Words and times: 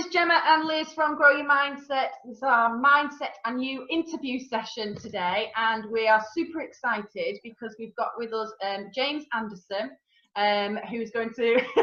is 0.00 0.06
Gemma 0.06 0.40
and 0.46 0.64
Liz 0.64 0.88
from 0.94 1.14
Grow 1.14 1.36
Your 1.36 1.46
Mindset. 1.46 2.08
This 2.24 2.38
is 2.38 2.42
our 2.42 2.70
mindset 2.70 3.32
and 3.44 3.62
you 3.62 3.86
interview 3.90 4.38
session 4.38 4.96
today, 4.96 5.52
and 5.56 5.84
we 5.90 6.08
are 6.08 6.24
super 6.34 6.62
excited 6.62 7.38
because 7.44 7.76
we've 7.78 7.94
got 7.96 8.12
with 8.16 8.32
us 8.32 8.50
um, 8.64 8.86
James 8.94 9.24
Anderson, 9.34 9.90
um, 10.36 10.78
who's 10.88 11.10
going 11.10 11.34
to 11.36 11.54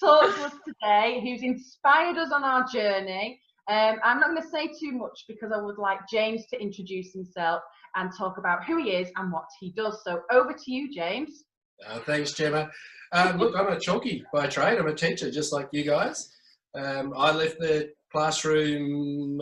talk 0.00 0.34
to 0.34 0.44
us 0.44 0.52
today, 0.66 1.20
who's 1.22 1.42
inspired 1.42 2.18
us 2.18 2.32
on 2.32 2.44
our 2.44 2.66
journey. 2.66 3.40
Um, 3.70 3.96
I'm 4.04 4.20
not 4.20 4.30
going 4.30 4.42
to 4.42 4.48
say 4.48 4.66
too 4.78 4.92
much 4.92 5.24
because 5.26 5.52
I 5.52 5.62
would 5.62 5.78
like 5.78 6.00
James 6.12 6.44
to 6.52 6.60
introduce 6.60 7.14
himself 7.14 7.62
and 7.94 8.10
talk 8.12 8.36
about 8.36 8.64
who 8.66 8.76
he 8.76 8.90
is 8.90 9.08
and 9.16 9.32
what 9.32 9.46
he 9.58 9.72
does. 9.72 10.02
So 10.04 10.20
over 10.30 10.52
to 10.52 10.70
you, 10.70 10.92
James. 10.92 11.44
Uh, 11.88 11.98
thanks, 12.00 12.34
Gemma. 12.34 12.68
Um, 13.12 13.38
look, 13.38 13.56
I'm 13.56 13.68
a 13.68 13.80
chalky 13.80 14.22
by 14.34 14.48
trade. 14.48 14.78
I'm 14.78 14.86
a 14.86 14.94
teacher, 14.94 15.30
just 15.30 15.50
like 15.50 15.68
you 15.72 15.82
guys. 15.82 16.35
Um, 16.76 17.12
I 17.16 17.32
left 17.32 17.58
the 17.58 17.90
classroom 18.12 19.40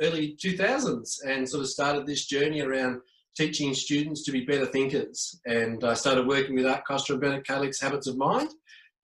early 0.00 0.36
2000s 0.42 1.18
and 1.26 1.48
sort 1.48 1.62
of 1.62 1.68
started 1.68 2.06
this 2.06 2.26
journey 2.26 2.60
around 2.60 3.00
teaching 3.36 3.74
students 3.74 4.24
to 4.24 4.32
be 4.32 4.44
better 4.44 4.66
thinkers. 4.66 5.40
And 5.46 5.84
I 5.84 5.94
started 5.94 6.26
working 6.26 6.54
with 6.54 6.66
Art 6.66 6.84
Costa 6.86 7.12
and 7.12 7.20
Bernard 7.20 7.46
Kallick's 7.46 7.80
Habits 7.80 8.06
of 8.06 8.16
Mind. 8.16 8.50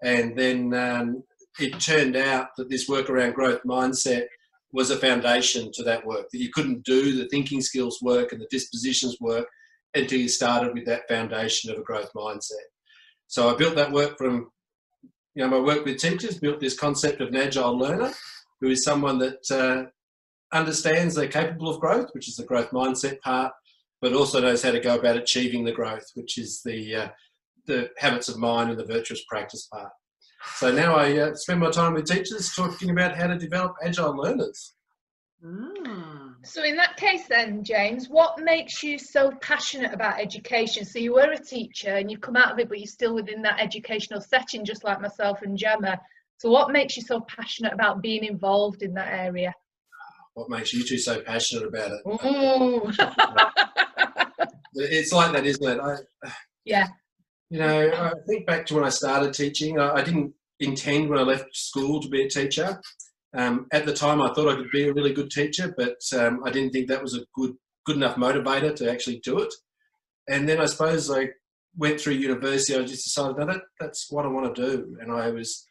And 0.03 0.37
then 0.39 0.75
um, 0.75 1.23
it 1.59 1.79
turned 1.81 2.17
out 2.17 2.49
that 2.57 2.71
this 2.71 2.89
work 2.89 3.11
around 3.11 3.35
growth 3.35 3.61
mindset 3.65 4.27
was 4.73 4.91
a 4.91 4.97
foundation 4.97 5.71
to 5.73 5.83
that 5.83 6.05
work, 6.07 6.29
that 6.33 6.39
you 6.39 6.51
couldn't 6.51 6.85
do 6.85 7.17
the 7.17 7.29
thinking 7.29 7.61
skills 7.61 8.01
work 8.01 8.33
and 8.33 8.41
the 8.41 8.49
dispositions 8.51 9.19
work 9.21 9.47
until 9.95 10.19
you 10.19 10.29
started 10.29 10.73
with 10.73 10.87
that 10.87 11.07
foundation 11.09 11.71
of 11.71 11.79
a 11.79 11.83
growth 11.83 12.11
mindset. 12.17 12.67
So 13.27 13.51
I 13.53 13.57
built 13.57 13.77
that 13.77 13.93
work 13.93 14.17
from, 14.17 14.51
you 15.35 15.43
know, 15.43 15.49
my 15.49 15.59
work 15.59 15.85
with 15.85 15.99
teachers, 15.99 16.39
built 16.39 16.61
this 16.61 16.79
concept 16.79 17.21
of 17.21 17.29
an 17.29 17.37
agile 17.37 17.77
learner, 17.77 18.13
who 18.61 18.69
is 18.69 18.85
someone 18.85 19.19
that 19.19 19.51
uh, 19.51 20.57
understands 20.57 21.15
they're 21.15 21.29
capable 21.29 21.69
of 21.69 21.81
growth, 21.81 22.11
which 22.13 22.29
is 22.29 22.37
the 22.37 22.45
growth 22.45 22.71
mindset 22.71 23.21
part, 23.21 23.53
but 24.01 24.13
also 24.13 24.41
knows 24.41 24.63
how 24.63 24.73
to 24.73 24.81
go 24.81 24.99
about 24.99 25.17
achieving 25.17 25.65
the 25.65 25.73
growth, 25.73 26.07
which 26.15 26.39
is 26.39 26.63
the, 26.65 26.95
uh, 26.95 27.09
the 27.67 27.91
habits 27.99 28.29
of 28.29 28.39
mind 28.39 28.71
and 28.71 28.79
the 28.79 28.85
virtuous 28.85 29.25
practice 29.29 29.67
part. 29.73 29.91
So 30.57 30.73
now 30.73 30.97
I 30.97 31.17
uh, 31.19 31.35
spend 31.35 31.61
my 31.61 31.71
time 31.71 31.95
with 31.95 32.07
teachers 32.07 32.53
talking 32.55 32.91
about 32.91 33.17
how 33.17 33.29
to 33.29 33.39
develop 33.39 33.75
agile 33.83 34.17
learners. 34.17 34.75
Mm. 35.45 36.12
So 36.45 36.65
in 36.65 36.77
that 36.77 36.97
case 36.97 37.29
then, 37.29 37.63
James, 37.63 38.09
what 38.09 38.41
makes 38.41 38.83
you 38.83 38.99
so 38.99 39.31
passionate 39.41 39.93
about 39.93 40.21
education? 40.21 40.85
So 40.85 40.99
you 40.99 41.15
were 41.15 41.31
a 41.31 41.39
teacher 41.39 41.95
and 41.95 42.11
you've 42.11 42.21
come 42.21 42.35
out 42.37 42.53
of 42.53 42.59
it, 42.59 42.69
but 42.69 42.79
you're 42.79 42.87
still 42.87 43.15
within 43.15 43.43
that 43.43 43.61
educational 43.61 44.21
setting, 44.21 44.65
just 44.65 44.83
like 44.83 45.01
myself 45.01 45.43
and 45.43 45.57
Gemma. 45.57 46.01
So 46.39 46.51
what 46.51 46.73
makes 46.73 46.97
you 46.97 47.05
so 47.05 47.21
passionate 47.21 47.73
about 47.73 48.03
being 48.03 48.25
involved 48.25 48.83
in 48.83 48.93
that 48.95 49.13
area? 49.13 49.55
What 50.35 50.51
makes 50.51 50.73
you 50.73 50.83
two 50.83 50.99
so 50.99 51.21
passionate 51.21 51.69
about 51.69 51.93
it? 51.93 52.01
it's 54.75 55.13
like 55.13 55.33
that, 55.33 55.47
isn't 55.47 55.65
it? 55.65 55.81
I, 55.81 55.97
yeah. 56.65 56.89
You 57.51 57.61
know, 57.61 57.93
I 57.93 58.13
think 58.27 58.47
back 58.47 58.67
to 58.67 58.75
when 58.75 58.85
I 58.85 58.89
started 58.89 59.35
teaching. 59.35 59.79
I, 59.79 59.93
I 59.93 60.03
didn't 60.03 60.33
intend 60.59 61.09
when 61.09 61.19
I 61.19 61.23
left 61.23 61.55
school 61.55 62.01
to 62.01 62.09
be 62.09 62.23
a 62.23 62.29
teacher. 62.29 62.81
Um, 63.35 63.67
at 63.73 63.87
the 63.87 63.95
time, 63.95 64.21
I 64.21 64.33
thought 64.33 64.49
I 64.49 64.57
could 64.57 64.71
be 64.71 64.89
a 64.89 64.93
really 64.93 65.13
good 65.13 65.31
teacher, 65.31 65.75
but 65.77 65.97
um, 66.19 66.43
I 66.45 66.51
didn't 66.51 66.73
think 66.73 66.89
that 66.89 67.03
was 67.03 67.17
a 67.17 67.25
good 67.35 67.55
good 67.85 67.97
enough 67.97 68.17
motivator 68.17 68.75
to 68.77 68.91
actually 68.91 69.21
do 69.25 69.41
it. 69.41 69.53
And 70.29 70.49
then 70.49 70.61
I 70.61 70.67
suppose 70.67 71.11
I 71.11 71.31
went 71.77 72.01
through 72.01 72.15
university. 72.15 72.79
I 72.79 72.85
just 72.85 73.05
decided 73.05 73.39
no, 73.39 73.47
that 73.47 73.63
that's 73.81 74.11
what 74.11 74.25
I 74.25 74.29
want 74.29 74.55
to 74.55 74.71
do, 74.71 74.97
and 75.01 75.11
I 75.11 75.31
was 75.31 75.67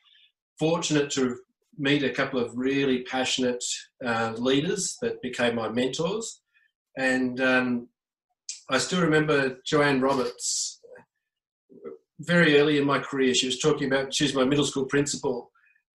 fortunate 0.60 1.10
to 1.12 1.38
meet 1.78 2.04
a 2.04 2.10
couple 2.10 2.40
of 2.40 2.52
really 2.56 3.04
passionate 3.04 3.64
uh, 4.06 4.34
leaders 4.38 4.98
that 5.02 5.22
became 5.22 5.56
my 5.56 5.70
mentors. 5.70 6.42
And 6.98 7.40
um, 7.40 7.88
I 8.70 8.78
still 8.78 9.02
remember 9.02 9.58
Joanne 9.66 10.02
Roberts 10.02 10.82
very 12.22 12.60
early 12.60 12.78
in 12.78 12.86
my 12.86 13.00
career, 13.00 13.34
she 13.34 13.48
was 13.48 13.60
talking 13.60 13.88
about, 13.88 14.14
she 14.14 14.24
was 14.24 14.36
my 14.36 14.44
middle 14.44 14.66
school 14.66 14.86
principal, 14.86 15.51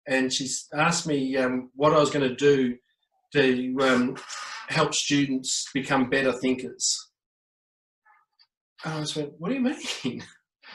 and 0.06 0.32
she 0.32 0.48
asked 0.74 1.06
me 1.06 1.36
um, 1.36 1.70
what 1.74 1.94
I 1.94 1.98
was 1.98 2.10
going 2.10 2.28
to 2.28 2.34
do 2.34 2.76
to 3.32 3.76
um, 3.80 4.16
help 4.68 4.94
students 4.94 5.68
become 5.74 6.10
better 6.10 6.32
thinkers. 6.32 7.10
And 8.84 8.94
I 8.94 9.00
was 9.00 9.16
like, 9.16 9.32
what 9.38 9.48
do 9.48 9.54
you 9.54 9.60
mean? 9.60 10.22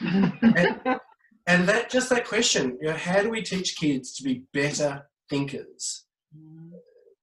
and, 0.00 1.00
and, 1.46 1.68
that 1.68 1.90
just 1.90 2.10
that 2.10 2.26
question, 2.26 2.76
you 2.80 2.88
know, 2.88 2.96
how 2.96 3.22
do 3.22 3.30
we 3.30 3.42
teach 3.42 3.76
kids 3.76 4.14
to 4.16 4.24
be 4.24 4.42
better 4.52 5.06
thinkers? 5.28 6.04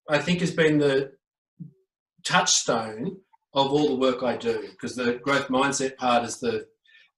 I 0.09 0.19
think 0.19 0.39
has 0.39 0.51
been 0.51 0.77
the 0.77 1.11
touchstone 2.23 3.17
of 3.53 3.71
all 3.71 3.89
the 3.89 3.95
work 3.95 4.23
I 4.23 4.37
do 4.37 4.61
because 4.71 4.95
the 4.95 5.15
growth 5.15 5.47
mindset 5.47 5.97
part 5.97 6.23
is 6.23 6.39
the 6.39 6.67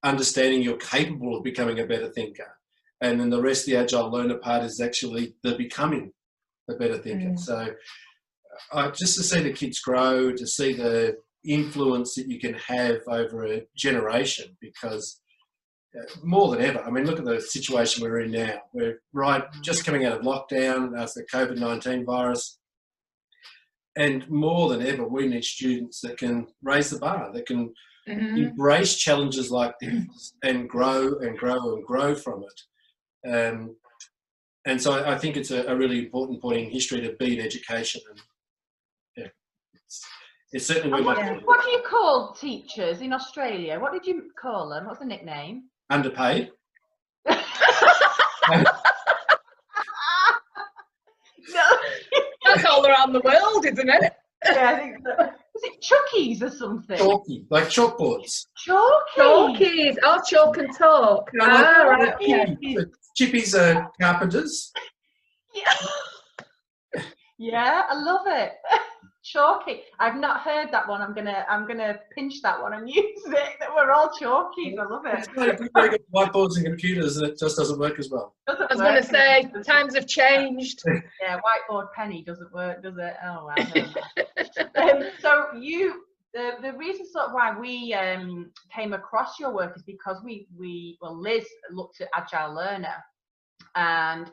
understanding 0.04 0.62
you're 0.62 0.78
capable 0.78 1.38
of 1.38 1.44
becoming 1.44 1.80
a 1.80 1.86
better 1.86 2.10
thinker. 2.10 2.59
And 3.02 3.20
then 3.20 3.30
the 3.30 3.42
rest 3.42 3.68
of 3.68 3.74
the 3.74 3.80
agile 3.80 4.12
learner 4.12 4.38
part 4.38 4.64
is 4.64 4.82
actually 4.82 5.36
the 5.44 5.56
becoming 5.56 6.12
a 6.70 6.76
better 6.76 6.98
thinker. 6.98 7.30
Mm. 7.30 7.40
So 7.40 7.74
uh, 8.72 8.92
just 8.92 9.16
to 9.16 9.24
see 9.24 9.42
the 9.42 9.54
kids 9.54 9.80
grow, 9.80 10.32
to 10.32 10.48
see 10.48 10.74
the 10.74 11.18
influence 11.46 12.16
that 12.16 12.28
you 12.28 12.40
can 12.40 12.54
have 12.54 13.00
over 13.08 13.46
a 13.46 13.66
generation, 13.76 14.58
because 14.60 15.22
uh, 15.98 16.04
more 16.24 16.50
than 16.52 16.62
ever, 16.62 16.84
I 16.84 16.92
mean, 16.92 17.06
look 17.06 17.20
at 17.20 17.26
the 17.26 17.42
situation 17.42 18.04
we're 18.04 18.22
in 18.22 18.32
now. 18.32 18.60
We're 18.74 19.02
right 19.14 19.44
just 19.64 19.86
coming 19.86 20.06
out 20.06 20.20
of 20.20 20.26
lockdown 20.26 21.00
after 21.00 21.22
the 21.22 21.38
COVID 21.38 21.58
19 21.58 22.06
virus. 22.06 22.60
And 23.98 24.30
more 24.30 24.70
than 24.70 24.86
ever, 24.86 25.08
we 25.08 25.28
need 25.28 25.44
students 25.44 26.02
that 26.02 26.18
can 26.18 26.48
raise 26.62 26.90
the 26.90 27.00
bar, 27.00 27.32
that 27.34 27.48
can 27.48 27.74
mm-hmm. 28.08 28.38
embrace 28.38 28.96
challenges 28.96 29.52
like 29.52 29.74
this 29.82 30.34
and 30.44 30.70
grow 30.70 31.18
and 31.20 31.38
grow 31.38 31.76
and 31.76 31.86
grow 31.86 32.16
from 32.16 32.44
it. 32.44 32.62
Um, 33.28 33.76
and 34.66 34.82
so 34.82 34.94
I, 34.94 35.14
I 35.14 35.18
think 35.18 35.38
it's 35.38 35.52
a, 35.52 35.66
a, 35.66 35.76
really 35.76 36.00
important 36.00 36.42
point 36.42 36.60
in 36.60 36.70
history 36.70 37.02
to 37.02 37.14
be 37.18 37.38
in 37.38 37.46
education. 37.46 38.02
And 38.10 38.22
yeah, 39.18 39.28
it's, 39.74 40.06
it's 40.52 40.66
certainly 40.66 41.02
what, 41.02 41.18
what 41.46 41.64
do 41.64 41.72
you 41.72 41.82
call 41.88 42.34
teachers 42.34 43.02
in 43.02 43.14
Australia? 43.14 43.80
What 43.80 43.94
did 43.94 44.06
you 44.06 44.30
call 44.40 44.70
them? 44.70 44.86
What's 44.86 45.00
the 45.00 45.06
nickname? 45.06 45.64
Underpaid. 45.90 46.52
no. 47.28 47.36
That's 52.46 52.66
all 52.66 52.86
around 52.86 53.14
the 53.14 53.22
world, 53.22 53.66
isn't 53.66 53.90
it? 53.90 54.14
Yeah, 54.46 54.70
I 54.70 54.76
think 54.80 54.98
so. 55.04 55.30
Is 55.56 55.64
it 55.64 55.82
Chuckies 55.82 56.42
or 56.42 56.50
something? 56.50 56.98
Chalky, 56.98 57.46
like 57.50 57.66
chalkboards. 57.66 58.46
Chalkies. 58.66 59.18
Chalkies. 59.18 59.98
Oh, 60.04 60.22
chalk 60.26 60.58
and 60.58 60.76
talk. 60.78 61.30
No, 61.34 61.46
ah, 61.48 61.84
right. 61.84 62.14
Okay. 62.16 62.56
Chippies 63.20 63.54
are 63.54 63.92
carpenters. 64.00 64.72
Yeah. 65.54 67.02
yeah, 67.38 67.84
I 67.90 67.96
love 67.96 68.28
it. 68.28 68.54
Chalky. 69.24 69.82
I've 70.00 70.16
not 70.16 70.42
heard 70.42 70.72
that 70.72 70.88
one. 70.88 71.02
I'm 71.02 71.14
gonna 71.14 71.46
I'm 71.50 71.68
gonna 71.68 72.00
pinch 72.16 72.42
that 72.42 72.60
one 72.60 72.74
and 72.74 72.90
use 72.90 73.04
it. 73.26 73.60
That 73.60 73.76
we're 73.76 73.92
all 73.92 74.10
chalkies. 74.10 74.80
I 74.80 74.86
love 74.86 75.06
it. 75.06 75.28
It's 75.36 75.76
like 75.76 76.02
whiteboards 76.14 76.56
and 76.56 76.66
computers, 76.66 77.18
and 77.18 77.28
it 77.28 77.38
just 77.38 77.58
doesn't 77.58 77.78
work 77.78 78.00
as 78.00 78.10
well. 78.10 78.36
Doesn't 78.48 78.72
I 78.72 78.76
was 78.76 78.82
going 78.82 78.96
to 78.96 79.04
say 79.04 79.64
times 79.64 79.94
have 79.96 80.08
changed. 80.08 80.82
Yeah, 81.22 81.38
whiteboard 81.38 81.92
penny 81.94 82.24
doesn't 82.24 82.52
work, 82.54 82.82
does 82.82 82.98
it? 82.98 83.14
Oh 83.24 83.46
wow. 83.48 83.86
um, 84.76 85.04
so 85.20 85.48
you. 85.60 86.06
The, 86.32 86.52
the 86.62 86.74
reason 86.74 87.08
sort 87.12 87.26
of 87.26 87.34
why 87.34 87.60
we 87.60 87.92
um, 87.96 88.52
came 88.72 88.94
across 88.94 89.40
your 89.40 89.52
work 89.52 89.76
is 89.76 89.82
because 89.82 90.22
we 90.24 90.48
we 90.56 90.96
well 91.02 91.20
Liz 91.20 91.44
looked 91.72 92.02
at 92.02 92.10
agile 92.16 92.54
learner 92.54 92.94
and 93.76 94.32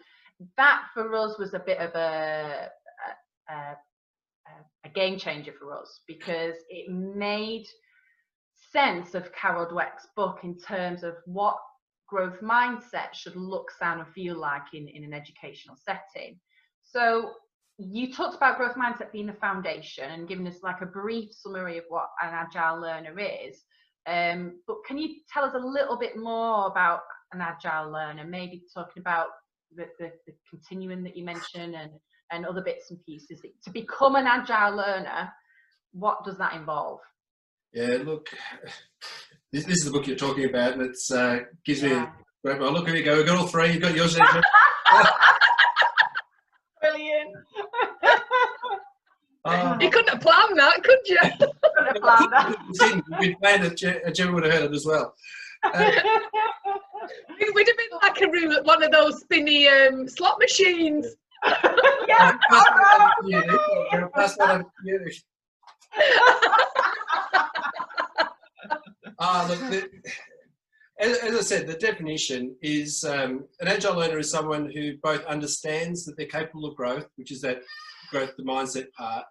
that 0.56 0.82
for 0.92 1.14
us 1.14 1.38
was 1.38 1.54
a 1.54 1.58
bit 1.58 1.78
of 1.78 1.94
a, 1.94 2.68
a, 3.50 3.54
a 4.84 4.88
game 4.94 5.18
changer 5.18 5.52
for 5.58 5.72
us 5.72 6.00
because 6.06 6.54
it 6.68 6.90
made 6.90 7.66
sense 8.72 9.14
of 9.14 9.32
Carol 9.32 9.66
Dweck's 9.66 10.08
book 10.14 10.40
in 10.42 10.58
terms 10.58 11.02
of 11.02 11.14
what 11.24 11.56
growth 12.08 12.40
mindset 12.40 13.12
should 13.12 13.36
look, 13.36 13.70
sound, 13.78 14.00
and 14.00 14.08
feel 14.14 14.36
like 14.36 14.74
in, 14.74 14.88
in 14.88 15.04
an 15.04 15.12
educational 15.12 15.76
setting. 15.76 16.38
So 16.82 17.32
you 17.78 18.12
talked 18.12 18.36
about 18.36 18.56
growth 18.56 18.76
mindset 18.76 19.12
being 19.12 19.26
the 19.26 19.32
foundation 19.34 20.10
and 20.10 20.28
giving 20.28 20.46
us 20.46 20.62
like 20.62 20.80
a 20.80 20.86
brief 20.86 21.30
summary 21.32 21.78
of 21.78 21.84
what 21.88 22.08
an 22.22 22.30
agile 22.32 22.80
learner 22.80 23.18
is. 23.18 23.62
Um, 24.06 24.60
but 24.66 24.76
can 24.86 24.98
you 24.98 25.16
tell 25.32 25.44
us 25.44 25.54
a 25.54 25.58
little 25.58 25.98
bit 25.98 26.16
more 26.16 26.68
about 26.68 27.00
an 27.36 27.42
agile 27.42 27.90
learner? 27.90 28.24
Maybe 28.24 28.62
talking 28.74 29.00
about 29.00 29.28
the, 29.74 29.86
the, 29.98 30.10
the 30.26 30.34
continuum 30.50 31.02
that 31.04 31.16
you 31.16 31.24
mentioned 31.24 31.74
and 31.74 31.92
and 32.32 32.44
other 32.44 32.62
bits 32.62 32.90
and 32.90 32.98
pieces. 33.04 33.40
To 33.64 33.70
become 33.70 34.16
an 34.16 34.26
agile 34.26 34.76
learner, 34.76 35.32
what 35.92 36.24
does 36.24 36.38
that 36.38 36.54
involve? 36.54 36.98
Yeah, 37.72 37.98
look, 38.04 38.28
this, 39.52 39.64
this 39.64 39.78
is 39.78 39.84
the 39.84 39.90
book 39.90 40.06
you're 40.06 40.16
talking 40.16 40.48
about, 40.48 40.74
and 40.74 40.82
it 40.82 40.96
uh, 41.12 41.38
gives 41.64 41.82
yeah. 41.82 41.88
me 41.88 41.94
a 41.94 42.12
great. 42.44 42.60
Well, 42.60 42.72
look, 42.72 42.86
here 42.86 42.96
you 42.96 43.04
go. 43.04 43.16
We've 43.16 43.26
got 43.26 43.38
all 43.38 43.46
three. 43.46 43.72
You've 43.72 43.82
got 43.82 43.94
yours. 43.94 44.16
Brilliant. 46.80 47.36
Uh, 49.44 49.76
you 49.80 49.90
couldn't 49.90 50.08
have 50.08 50.20
planned 50.20 50.58
that, 50.58 50.82
could 50.82 50.98
you? 51.06 51.16
couldn't 51.20 51.86
have 51.86 52.02
planned 52.02 52.32
that. 52.32 52.56
We'd 53.20 53.38
planned 53.38 53.62
it, 53.62 53.76
Gemma 54.12 54.32
would 54.32 54.42
have 54.42 54.52
heard 54.52 54.64
it 54.64 54.74
as 54.74 54.84
well. 54.84 55.14
Uh, 57.06 57.08
it 57.38 57.54
would 57.54 57.66
have 57.68 57.76
been 57.76 57.98
like 58.02 58.20
a 58.20 58.30
room 58.30 58.52
at 58.52 58.64
one 58.64 58.82
of 58.82 58.90
those 58.90 59.20
spinny 59.20 59.68
um, 59.68 60.08
slot 60.08 60.36
machines. 60.40 61.06
yeah. 62.08 62.36
Ah, 69.18 69.46
look, 69.48 69.58
the, 69.70 69.88
as, 71.00 71.18
as, 71.18 71.34
I 71.34 71.40
said, 71.40 71.66
the 71.66 71.74
definition 71.74 72.54
is 72.60 73.02
um, 73.04 73.46
an 73.60 73.68
agile 73.68 73.96
learner 73.96 74.18
is 74.18 74.30
someone 74.30 74.70
who 74.70 74.98
both 75.02 75.24
understands 75.24 76.04
that 76.04 76.18
they're 76.18 76.26
capable 76.26 76.66
of 76.66 76.76
growth, 76.76 77.06
which 77.16 77.32
is 77.32 77.40
that 77.40 77.62
growth, 78.10 78.32
the 78.36 78.42
mindset 78.42 78.92
part. 78.92 79.24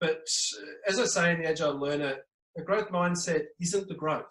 But 0.00 0.26
uh, 0.58 0.90
as 0.90 0.98
I 0.98 1.04
say 1.04 1.32
in 1.32 1.42
the 1.42 1.48
agile 1.48 1.78
learner, 1.78 2.16
a 2.56 2.62
growth 2.62 2.88
mindset 2.90 3.44
isn't 3.60 3.88
the 3.88 3.94
growth. 3.94 4.24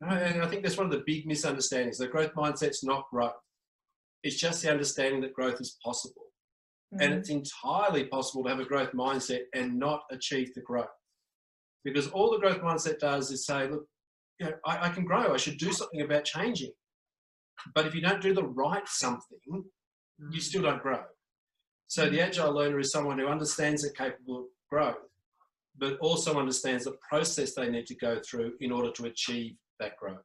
And 0.00 0.42
I 0.42 0.46
think 0.46 0.62
that's 0.62 0.76
one 0.76 0.86
of 0.86 0.92
the 0.92 1.02
big 1.06 1.26
misunderstandings. 1.26 1.98
The 1.98 2.06
growth 2.06 2.34
mindset's 2.34 2.84
not 2.84 3.10
growth. 3.10 3.32
It's 4.22 4.36
just 4.36 4.62
the 4.62 4.70
understanding 4.70 5.20
that 5.22 5.34
growth 5.34 5.60
is 5.60 5.76
possible. 5.84 6.22
Mm-hmm. 6.94 7.02
And 7.02 7.14
it's 7.14 7.30
entirely 7.30 8.04
possible 8.04 8.44
to 8.44 8.50
have 8.50 8.60
a 8.60 8.64
growth 8.64 8.92
mindset 8.92 9.42
and 9.54 9.78
not 9.78 10.02
achieve 10.10 10.54
the 10.54 10.60
growth. 10.60 10.86
Because 11.84 12.08
all 12.08 12.30
the 12.30 12.38
growth 12.38 12.60
mindset 12.60 12.98
does 13.00 13.30
is 13.30 13.46
say, 13.46 13.68
look, 13.68 13.86
you 14.38 14.46
know, 14.46 14.52
I, 14.64 14.86
I 14.86 14.88
can 14.90 15.04
grow, 15.04 15.34
I 15.34 15.36
should 15.36 15.58
do 15.58 15.72
something 15.72 16.00
about 16.00 16.24
changing. 16.24 16.72
But 17.74 17.86
if 17.86 17.94
you 17.94 18.00
don't 18.00 18.22
do 18.22 18.34
the 18.34 18.44
right 18.44 18.86
something, 18.86 19.38
mm-hmm. 19.50 20.32
you 20.32 20.40
still 20.40 20.62
don't 20.62 20.82
grow. 20.82 21.02
So 21.88 22.08
the 22.08 22.20
agile 22.20 22.52
learner 22.52 22.78
is 22.78 22.92
someone 22.92 23.18
who 23.18 23.26
understands 23.26 23.82
they're 23.82 23.92
capable 23.92 24.38
of 24.40 24.44
growth, 24.70 24.96
but 25.76 25.98
also 25.98 26.38
understands 26.38 26.84
the 26.84 26.96
process 27.08 27.54
they 27.54 27.70
need 27.70 27.86
to 27.86 27.96
go 27.96 28.20
through 28.28 28.52
in 28.60 28.70
order 28.70 28.90
to 28.92 29.06
achieve 29.06 29.56
that 29.80 29.96
growth. 29.96 30.22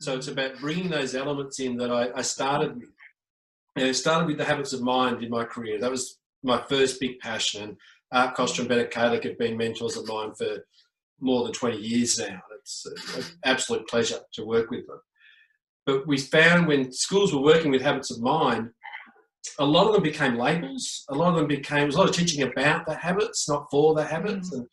So 0.00 0.16
it's 0.16 0.28
about 0.28 0.58
bringing 0.60 0.90
those 0.90 1.14
elements 1.14 1.58
in 1.58 1.76
that 1.78 1.90
I, 1.90 2.10
I 2.14 2.22
started 2.22 2.76
with. 2.76 2.90
And 3.76 3.86
it 3.86 3.94
started 3.94 4.26
with 4.26 4.38
the 4.38 4.44
habits 4.44 4.72
of 4.72 4.82
mind 4.82 5.22
in 5.22 5.30
my 5.30 5.44
career. 5.44 5.78
That 5.78 5.90
was 5.90 6.18
my 6.42 6.62
first 6.68 7.00
big 7.00 7.18
passion. 7.20 7.62
And 7.62 7.76
Art 8.12 8.34
Costa 8.34 8.62
and 8.62 8.68
Bennett 8.68 8.90
Kalick 8.90 9.24
have 9.24 9.38
been 9.38 9.56
mentors 9.56 9.96
of 9.96 10.08
mine 10.08 10.32
for 10.34 10.64
more 11.20 11.44
than 11.44 11.52
20 11.52 11.76
years 11.76 12.18
now. 12.18 12.40
It's 12.58 12.86
an 12.86 13.24
absolute 13.44 13.88
pleasure 13.88 14.20
to 14.34 14.44
work 14.44 14.70
with 14.70 14.86
them. 14.86 15.00
But 15.84 16.06
we 16.06 16.18
found 16.18 16.66
when 16.66 16.92
schools 16.92 17.32
were 17.32 17.42
working 17.42 17.70
with 17.70 17.82
habits 17.82 18.10
of 18.10 18.20
mind, 18.20 18.70
a 19.58 19.64
lot 19.64 19.86
of 19.86 19.94
them 19.94 20.02
became 20.02 20.36
labels. 20.36 21.04
A 21.08 21.14
lot 21.14 21.30
of 21.30 21.36
them 21.36 21.46
became, 21.46 21.88
a 21.88 21.92
lot 21.92 22.08
of 22.08 22.14
teaching 22.14 22.42
about 22.42 22.86
the 22.86 22.94
habits, 22.94 23.48
not 23.48 23.68
for 23.70 23.94
the 23.94 24.04
habits. 24.04 24.50
Mm. 24.50 24.58
And 24.58 24.66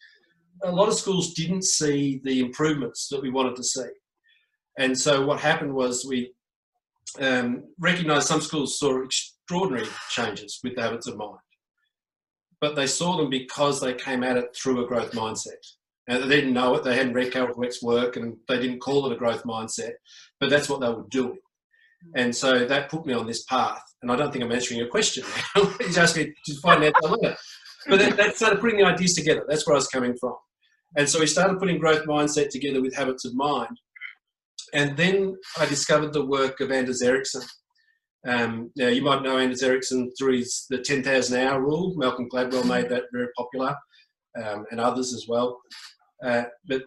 a 0.63 0.71
lot 0.71 0.88
of 0.88 0.95
schools 0.95 1.33
didn't 1.33 1.63
see 1.63 2.21
the 2.24 2.39
improvements 2.39 3.07
that 3.10 3.21
we 3.21 3.30
wanted 3.30 3.56
to 3.57 3.63
see. 3.63 3.89
And 4.77 4.98
so 4.98 5.25
what 5.25 5.39
happened 5.39 5.74
was 5.74 6.06
we 6.06 6.31
um, 7.19 7.63
recognised 7.80 8.27
some 8.27 8.42
schools 8.42 8.80
saw 8.80 9.04
extraordinary 9.04 9.88
changes 10.10 10.60
with 10.63 10.75
the 10.75 10.81
habits 10.81 11.07
of 11.07 11.18
mind, 11.18 11.38
but 12.60 12.75
they 12.75 12.88
saw 12.88 13.18
them 13.18 13.30
because 13.30 13.80
they 13.80 13.94
came 13.94 14.24
at 14.24 14.38
it 14.38 14.56
through 14.56 14.83
a 14.83 14.88
growth 14.88 15.12
mindset. 15.12 15.51
And 16.07 16.24
they 16.24 16.36
didn't 16.36 16.54
know 16.54 16.75
it, 16.75 16.83
they 16.83 16.95
hadn't 16.95 17.13
read 17.13 17.31
Carol 17.31 17.56
Dweck's 17.56 17.81
work 17.81 18.18
and 18.18 18.36
they 18.48 18.60
didn't 18.60 18.80
call 18.80 19.06
it 19.06 19.13
a 19.13 19.18
growth 19.18 19.44
mindset, 19.44 19.94
but 20.39 20.50
that's 20.50 20.68
what 20.68 20.81
they 20.81 20.89
were 20.89 21.06
doing. 21.10 21.38
And 22.15 22.36
so 22.36 22.65
that 22.65 22.89
put 22.89 23.06
me 23.06 23.13
on 23.13 23.25
this 23.25 23.44
path. 23.44 23.81
And 24.01 24.12
I 24.12 24.18
don't 24.18 24.31
think 24.31 24.44
I'm 24.44 24.51
answering 24.51 24.80
your 24.80 24.89
question 24.89 25.24
now. 25.56 25.63
He's 25.80 25.98
asking 25.98 26.27
me 26.27 26.33
to 26.45 26.60
find 26.60 26.83
out. 26.83 26.94
But 27.88 28.00
that, 28.00 28.18
that 28.18 28.36
started 28.36 28.60
putting 28.60 28.77
the 28.77 28.86
ideas 28.86 29.13
together. 29.13 29.45
That's 29.48 29.65
where 29.65 29.75
I 29.75 29.77
was 29.77 29.88
coming 29.88 30.15
from. 30.19 30.36
And 30.95 31.10
so 31.10 31.19
we 31.19 31.28
started 31.28 31.60
putting 31.60 31.80
growth 31.80 32.06
mindset 32.06 32.50
together 32.50 32.81
with 32.81 32.95
habits 32.95 33.25
of 33.25 33.36
mind. 33.36 33.78
And 34.74 34.95
then 34.98 35.36
I 35.57 35.66
discovered 35.66 36.13
the 36.13 36.25
work 36.25 36.60
of 36.60 36.72
Anders 36.72 37.01
Ericsson. 37.01 37.44
Um, 38.28 38.72
now 38.75 38.88
you 38.88 39.01
might 39.01 39.22
know 39.22 39.38
Anders 39.38 39.63
Ericsson 39.63 40.12
through 40.18 40.38
his 40.38 40.66
the 40.69 40.80
10,000 40.80 41.40
hour 41.40 41.62
rule. 41.62 41.94
Malcolm 41.95 42.30
Gladwell 42.30 42.68
made 42.68 42.90
that 42.90 43.04
very 43.12 43.28
popular, 43.36 43.75
um, 44.42 44.66
and 44.72 44.80
others 44.80 45.13
as 45.13 45.25
well. 45.28 45.60
Uh, 46.24 46.44
but 46.66 46.84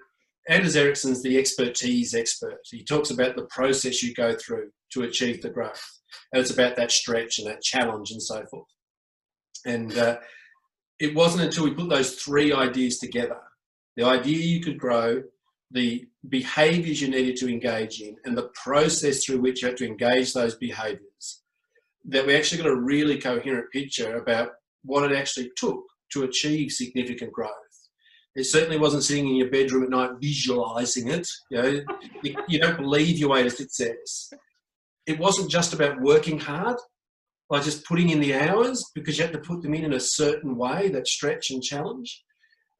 Anders 0.48 0.76
Ericsson's 0.76 1.22
the 1.22 1.36
expertise 1.36 2.14
expert. 2.14 2.58
He 2.70 2.84
talks 2.84 3.10
about 3.10 3.36
the 3.36 3.46
process 3.46 4.02
you 4.02 4.14
go 4.14 4.34
through 4.34 4.70
to 4.92 5.02
achieve 5.02 5.42
the 5.42 5.50
growth, 5.50 5.84
and 6.32 6.40
it's 6.40 6.52
about 6.52 6.76
that 6.76 6.90
stretch 6.90 7.38
and 7.38 7.46
that 7.48 7.62
challenge 7.62 8.12
and 8.12 8.22
so 8.22 8.44
forth. 8.46 8.68
And 9.66 9.96
uh, 9.98 10.16
it 10.98 11.14
wasn't 11.14 11.44
until 11.44 11.64
we 11.64 11.74
put 11.74 11.90
those 11.90 12.14
three 12.14 12.52
ideas 12.52 12.98
together 12.98 13.40
the 13.96 14.04
idea 14.04 14.38
you 14.38 14.60
could 14.60 14.78
grow, 14.78 15.22
the 15.70 16.06
behaviors 16.28 17.00
you 17.00 17.08
needed 17.08 17.36
to 17.36 17.48
engage 17.48 18.00
in, 18.00 18.16
and 18.24 18.36
the 18.36 18.50
process 18.54 19.24
through 19.24 19.40
which 19.40 19.62
you 19.62 19.68
had 19.68 19.76
to 19.78 19.86
engage 19.86 20.32
those 20.32 20.54
behaviors, 20.56 21.42
that 22.04 22.26
we 22.26 22.36
actually 22.36 22.62
got 22.62 22.70
a 22.70 22.76
really 22.76 23.18
coherent 23.18 23.70
picture 23.72 24.16
about 24.16 24.50
what 24.84 25.10
it 25.10 25.16
actually 25.16 25.50
took 25.56 25.82
to 26.12 26.22
achieve 26.22 26.70
significant 26.70 27.32
growth. 27.32 27.50
It 28.36 28.44
certainly 28.44 28.78
wasn't 28.78 29.02
sitting 29.02 29.26
in 29.26 29.36
your 29.36 29.50
bedroom 29.50 29.84
at 29.84 29.90
night 29.90 30.10
visualizing 30.20 31.08
it. 31.08 31.26
You, 31.50 31.62
know, 31.62 31.82
you, 32.48 32.60
don't 32.60 32.76
believe 32.76 33.18
your 33.18 33.30
way 33.30 33.42
to 33.42 33.50
success. 33.50 34.30
It 35.06 35.18
wasn't 35.18 35.50
just 35.50 35.72
about 35.72 36.00
working 36.02 36.38
hard, 36.38 36.76
by 37.48 37.60
just 37.60 37.86
putting 37.86 38.10
in 38.10 38.20
the 38.20 38.34
hours, 38.34 38.84
because 38.94 39.16
you 39.16 39.24
had 39.24 39.32
to 39.32 39.38
put 39.38 39.62
them 39.62 39.72
in 39.72 39.84
in 39.84 39.94
a 39.94 40.00
certain 40.00 40.56
way, 40.56 40.88
that 40.90 41.08
stretch 41.08 41.50
and 41.50 41.62
challenge. 41.62 42.22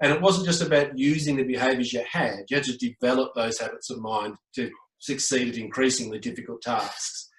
And 0.03 0.13
it 0.13 0.21
wasn't 0.21 0.47
just 0.47 0.63
about 0.63 0.99
using 0.99 1.37
the 1.37 1.43
behaviors 1.43 1.93
you 1.93 2.05
had, 2.11 2.45
you 2.49 2.57
had 2.57 2.65
to 2.65 2.77
develop 2.77 3.33
those 3.35 3.59
habits 3.59 3.91
of 3.91 4.01
mind 4.01 4.37
to 4.55 4.71
succeed 4.99 5.49
at 5.49 5.57
increasingly 5.57 6.19
difficult 6.19 6.61
tasks. 6.63 7.31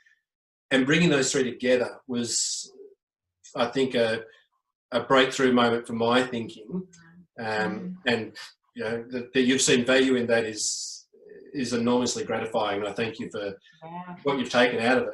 And 0.71 0.85
bringing 0.85 1.09
those 1.09 1.31
three 1.31 1.43
together 1.43 1.99
was, 2.07 2.71
I 3.55 3.67
think, 3.67 3.95
a, 3.95 4.21
a 4.91 5.01
breakthrough 5.01 5.53
moment 5.53 5.87
for 5.87 5.93
my 5.93 6.23
thinking. 6.23 6.83
Um, 7.39 7.45
mm. 7.45 7.95
And 8.05 8.35
you 8.75 8.83
know 8.83 9.05
that, 9.09 9.33
that, 9.33 9.41
you've 9.41 9.61
seen 9.61 9.85
value 9.85 10.15
in 10.15 10.27
that 10.27 10.45
is 10.45 11.05
is 11.53 11.73
enormously 11.73 12.23
gratifying. 12.23 12.79
And 12.79 12.89
I 12.89 12.93
thank 12.93 13.19
you 13.19 13.29
for 13.31 13.45
yeah. 13.83 14.15
what 14.23 14.39
you've 14.39 14.49
taken 14.49 14.79
out 14.79 14.97
of 14.97 15.03
it. 15.03 15.13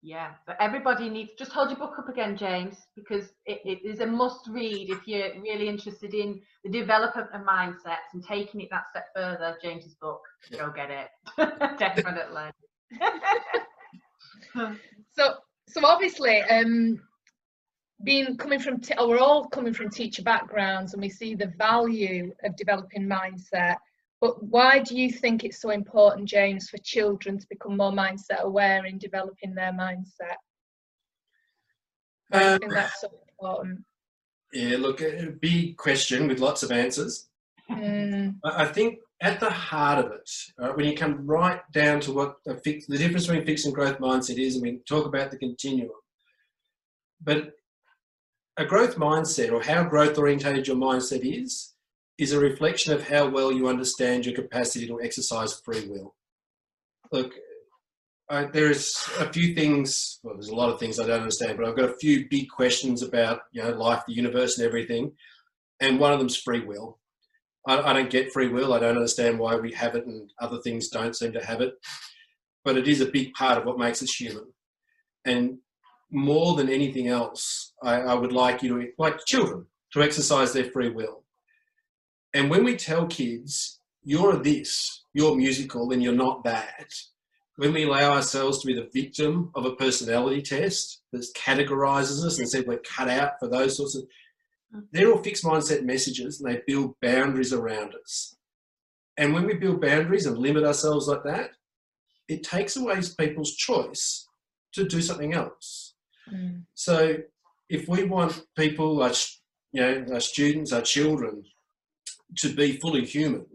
Yeah, 0.00 0.30
but 0.46 0.56
everybody 0.60 1.08
needs 1.08 1.32
just 1.36 1.50
hold 1.50 1.70
your 1.70 1.78
book 1.78 1.98
up 1.98 2.08
again, 2.08 2.36
James, 2.36 2.76
because 2.94 3.30
it, 3.46 3.60
it 3.64 3.84
is 3.84 3.98
a 3.98 4.06
must 4.06 4.46
read 4.48 4.90
if 4.90 5.08
you're 5.08 5.32
really 5.42 5.68
interested 5.68 6.14
in 6.14 6.40
the 6.62 6.70
development 6.70 7.28
of 7.34 7.42
mindsets 7.42 8.14
and 8.14 8.24
taking 8.24 8.60
it 8.60 8.68
that 8.70 8.84
step 8.90 9.06
further. 9.14 9.56
James's 9.60 9.94
book, 9.94 10.20
go 10.52 10.70
get 10.70 10.90
it, 10.90 11.08
definitely. 11.78 12.50
so, 15.16 15.34
so 15.68 15.84
obviously, 15.84 16.42
um, 16.42 17.00
being 18.04 18.36
coming 18.36 18.60
from, 18.60 18.80
t- 18.80 18.94
we're 19.00 19.18
all 19.18 19.48
coming 19.48 19.74
from 19.74 19.90
teacher 19.90 20.22
backgrounds, 20.22 20.92
and 20.92 21.02
we 21.02 21.08
see 21.08 21.34
the 21.34 21.52
value 21.58 22.32
of 22.44 22.54
developing 22.54 23.08
mindset 23.08 23.78
but 24.20 24.42
why 24.42 24.80
do 24.80 24.96
you 24.96 25.10
think 25.10 25.44
it's 25.44 25.60
so 25.60 25.70
important, 25.70 26.28
James, 26.28 26.68
for 26.68 26.78
children 26.78 27.38
to 27.38 27.46
become 27.48 27.76
more 27.76 27.92
mindset 27.92 28.40
aware 28.40 28.84
in 28.84 28.98
developing 28.98 29.54
their 29.54 29.72
mindset? 29.72 30.36
I 32.32 32.44
um, 32.44 32.58
think 32.58 32.72
that's 32.72 33.00
so 33.00 33.10
important. 33.28 33.84
Yeah, 34.52 34.76
look, 34.78 35.02
a 35.02 35.32
big 35.40 35.76
question 35.76 36.26
with 36.26 36.40
lots 36.40 36.62
of 36.62 36.72
answers. 36.72 37.28
Mm. 37.70 38.36
I 38.44 38.64
think 38.64 38.98
at 39.20 39.40
the 39.40 39.50
heart 39.50 40.04
of 40.04 40.12
it, 40.12 40.30
right, 40.58 40.76
when 40.76 40.86
you 40.86 40.96
come 40.96 41.26
right 41.26 41.60
down 41.72 42.00
to 42.00 42.12
what 42.12 42.36
the, 42.44 42.56
fix, 42.56 42.86
the 42.86 42.96
difference 42.96 43.26
between 43.26 43.46
fixed 43.46 43.66
and 43.66 43.74
growth 43.74 43.98
mindset 43.98 44.38
is, 44.38 44.54
and 44.54 44.62
we 44.62 44.80
talk 44.88 45.06
about 45.06 45.30
the 45.30 45.38
continuum, 45.38 45.90
but 47.22 47.52
a 48.56 48.64
growth 48.64 48.96
mindset 48.96 49.52
or 49.52 49.62
how 49.62 49.84
growth 49.84 50.18
orientated 50.18 50.66
your 50.66 50.76
mindset 50.76 51.20
is, 51.20 51.74
is 52.18 52.32
a 52.32 52.40
reflection 52.40 52.92
of 52.92 53.08
how 53.08 53.28
well 53.28 53.52
you 53.52 53.68
understand 53.68 54.26
your 54.26 54.34
capacity 54.34 54.86
to 54.88 55.00
exercise 55.00 55.60
free 55.64 55.86
will. 55.86 56.14
Look, 57.12 57.32
I, 58.28 58.44
there's 58.44 59.08
a 59.20 59.32
few 59.32 59.54
things, 59.54 60.18
well, 60.22 60.34
there's 60.34 60.48
a 60.48 60.54
lot 60.54 60.68
of 60.68 60.80
things 60.80 60.98
I 60.98 61.06
don't 61.06 61.20
understand, 61.20 61.56
but 61.56 61.66
I've 61.66 61.76
got 61.76 61.88
a 61.88 61.96
few 61.96 62.28
big 62.28 62.50
questions 62.50 63.02
about, 63.02 63.42
you 63.52 63.62
know, 63.62 63.70
life, 63.70 64.02
the 64.06 64.14
universe 64.14 64.58
and 64.58 64.66
everything. 64.66 65.12
And 65.80 66.00
one 66.00 66.12
of 66.12 66.18
them's 66.18 66.36
free 66.36 66.60
will. 66.60 66.98
I, 67.66 67.78
I 67.78 67.92
don't 67.92 68.10
get 68.10 68.32
free 68.32 68.48
will. 68.48 68.74
I 68.74 68.80
don't 68.80 68.96
understand 68.96 69.38
why 69.38 69.54
we 69.54 69.72
have 69.72 69.94
it 69.94 70.04
and 70.04 70.30
other 70.40 70.58
things 70.58 70.88
don't 70.88 71.16
seem 71.16 71.32
to 71.32 71.44
have 71.44 71.60
it. 71.60 71.74
But 72.64 72.76
it 72.76 72.88
is 72.88 73.00
a 73.00 73.06
big 73.06 73.32
part 73.34 73.58
of 73.58 73.64
what 73.64 73.78
makes 73.78 74.02
us 74.02 74.12
human. 74.12 74.52
And 75.24 75.58
more 76.10 76.56
than 76.56 76.68
anything 76.68 77.06
else, 77.08 77.72
I, 77.82 78.00
I 78.00 78.14
would 78.14 78.32
like 78.32 78.62
you 78.62 78.80
to, 78.80 78.88
like 78.98 79.24
children, 79.24 79.66
to 79.92 80.02
exercise 80.02 80.52
their 80.52 80.64
free 80.64 80.90
will 80.90 81.22
and 82.34 82.50
when 82.50 82.64
we 82.64 82.76
tell 82.76 83.06
kids, 83.06 83.80
you're 84.02 84.36
this, 84.36 85.04
you're 85.12 85.36
musical, 85.36 85.92
and 85.92 86.02
you're 86.02 86.12
not 86.12 86.44
that, 86.44 86.92
when 87.56 87.72
we 87.72 87.84
allow 87.84 88.12
ourselves 88.12 88.60
to 88.60 88.66
be 88.66 88.74
the 88.74 88.88
victim 88.94 89.50
of 89.56 89.64
a 89.64 89.74
personality 89.74 90.40
test 90.40 91.02
that 91.12 91.26
categorizes 91.36 92.24
us 92.24 92.38
and 92.38 92.48
said 92.48 92.64
we're 92.66 92.78
cut 92.78 93.08
out 93.08 93.32
for 93.40 93.48
those 93.48 93.76
sorts 93.76 93.96
of. 93.96 94.04
They're 94.92 95.10
all 95.10 95.22
fixed 95.22 95.44
mindset 95.44 95.82
messages 95.82 96.40
and 96.40 96.48
they 96.48 96.62
build 96.66 96.94
boundaries 97.02 97.52
around 97.52 97.94
us. 98.00 98.36
And 99.16 99.34
when 99.34 99.46
we 99.46 99.54
build 99.54 99.80
boundaries 99.80 100.26
and 100.26 100.38
limit 100.38 100.64
ourselves 100.64 101.08
like 101.08 101.24
that, 101.24 101.50
it 102.28 102.44
takes 102.44 102.76
away 102.76 103.00
people's 103.18 103.56
choice 103.56 104.28
to 104.74 104.84
do 104.86 105.02
something 105.02 105.34
else. 105.34 105.94
Mm. 106.32 106.62
So 106.74 107.16
if 107.68 107.88
we 107.88 108.04
want 108.04 108.40
people, 108.56 109.02
our, 109.02 109.12
you 109.72 109.80
know, 109.80 110.04
our 110.12 110.20
students, 110.20 110.72
our 110.72 110.82
children, 110.82 111.42
to 112.36 112.54
be 112.54 112.78
fully 112.78 113.04
human, 113.04 113.46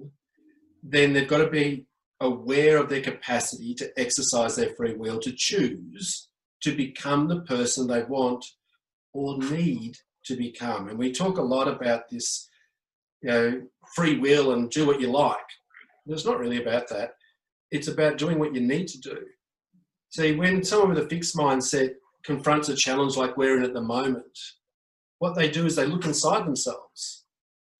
then 0.81 1.13
they've 1.13 1.27
got 1.27 1.37
to 1.37 1.49
be 1.49 1.85
aware 2.19 2.77
of 2.77 2.89
their 2.89 3.01
capacity 3.01 3.73
to 3.75 3.91
exercise 3.99 4.55
their 4.55 4.73
free 4.75 4.93
will, 4.93 5.19
to 5.19 5.33
choose 5.35 6.29
to 6.61 6.75
become 6.75 7.27
the 7.27 7.41
person 7.41 7.87
they 7.87 8.03
want 8.03 8.45
or 9.13 9.37
need 9.37 9.97
to 10.25 10.35
become. 10.35 10.87
And 10.87 10.97
we 10.97 11.11
talk 11.11 11.37
a 11.37 11.41
lot 11.41 11.67
about 11.67 12.09
this, 12.09 12.49
you 13.21 13.29
know, 13.29 13.61
free 13.95 14.17
will 14.17 14.53
and 14.53 14.69
do 14.69 14.87
what 14.87 15.01
you 15.01 15.07
like. 15.07 15.37
It's 16.07 16.25
not 16.25 16.39
really 16.39 16.61
about 16.61 16.87
that. 16.89 17.11
It's 17.71 17.87
about 17.87 18.17
doing 18.17 18.39
what 18.39 18.55
you 18.55 18.61
need 18.61 18.87
to 18.89 18.99
do. 18.99 19.17
See, 20.09 20.35
when 20.35 20.63
someone 20.63 20.89
with 20.89 21.05
a 21.05 21.09
fixed 21.09 21.35
mindset 21.35 21.95
confronts 22.23 22.69
a 22.69 22.75
challenge 22.75 23.17
like 23.17 23.35
we're 23.35 23.57
in 23.57 23.63
at 23.63 23.73
the 23.73 23.81
moment, 23.81 24.37
what 25.19 25.35
they 25.35 25.49
do 25.49 25.65
is 25.65 25.75
they 25.75 25.85
look 25.85 26.05
inside 26.05 26.45
themselves. 26.45 27.22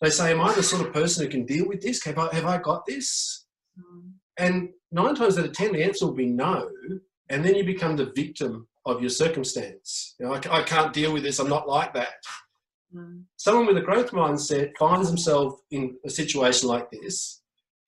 They 0.04 0.10
say, 0.10 0.32
Am 0.32 0.42
I 0.42 0.54
the 0.54 0.62
sort 0.62 0.86
of 0.86 0.94
person 0.94 1.24
who 1.24 1.32
can 1.32 1.46
deal 1.46 1.66
with 1.66 1.82
this? 1.82 2.04
Have 2.04 2.20
I, 2.20 2.28
have 2.36 2.46
I 2.46 2.58
got 2.58 2.86
this? 2.86 3.46
Mm. 3.80 4.12
And 4.38 4.70
nine 4.92 5.16
times 5.16 5.38
out 5.40 5.46
of 5.46 5.54
ten, 5.54 5.72
the 5.72 5.82
answer 5.82 6.06
will 6.06 6.14
be 6.14 6.26
no. 6.26 6.70
And 7.30 7.44
then 7.44 7.56
you 7.56 7.64
become 7.64 7.96
the 7.96 8.12
victim 8.14 8.68
of 8.86 9.00
your 9.00 9.10
circumstance. 9.10 10.16
You 10.20 10.26
know, 10.26 10.34
I, 10.34 10.60
I 10.60 10.64
can't 10.64 10.92
deal 10.92 11.14
with 11.14 11.24
this. 11.24 11.40
I'm 11.40 11.48
not 11.48 11.70
like 11.70 11.94
that. 11.94 12.16
Mm. 12.94 13.24
Someone 13.38 13.66
with 13.66 13.78
a 13.78 13.82
growth 13.82 14.12
mindset 14.12 14.72
finds 14.78 15.08
himself 15.08 15.62
in 15.72 15.96
a 16.06 16.10
situation 16.10 16.68
like 16.68 16.92
this, 16.92 17.42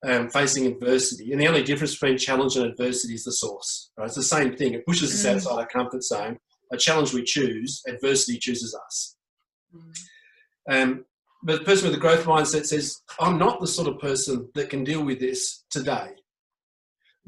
um, 0.07 0.29
facing 0.29 0.67
adversity, 0.67 1.34
and 1.34 1.41
the 1.41 1.48
only 1.50 1.63
difference 1.63 1.95
between 2.00 2.17
challenge 2.17 2.55
and 2.55 2.65
adversity 2.65 3.15
is 3.15 3.25
the 3.25 3.34
source. 3.34 3.91
Right? 3.98 4.05
It's 4.05 4.15
the 4.15 4.24
same 4.24 4.55
thing. 4.55 4.74
It 4.74 4.86
pushes 4.86 5.13
us 5.13 5.25
Mm. 5.29 5.36
outside 5.36 5.60
our 5.60 5.67
comfort 5.67 6.01
zone. 6.03 6.39
A 6.72 6.77
challenge 6.77 7.13
we 7.13 7.24
choose, 7.24 7.81
adversity 7.89 8.39
chooses 8.39 8.74
us. 8.74 9.17
Mm. 9.75 9.93
Um, 10.69 11.05
but 11.45 11.59
the 11.59 11.65
person 11.65 11.87
with 11.87 11.97
a 11.97 12.01
growth 12.01 12.25
mindset 12.25 12.65
says, 12.65 13.03
I'm 13.19 13.37
not 13.37 13.61
the 13.61 13.67
sort 13.67 13.87
of 13.87 13.99
person 13.99 14.49
that 14.55 14.71
can 14.71 14.83
deal 14.83 15.05
with 15.05 15.19
this 15.19 15.63
today. 15.69 16.09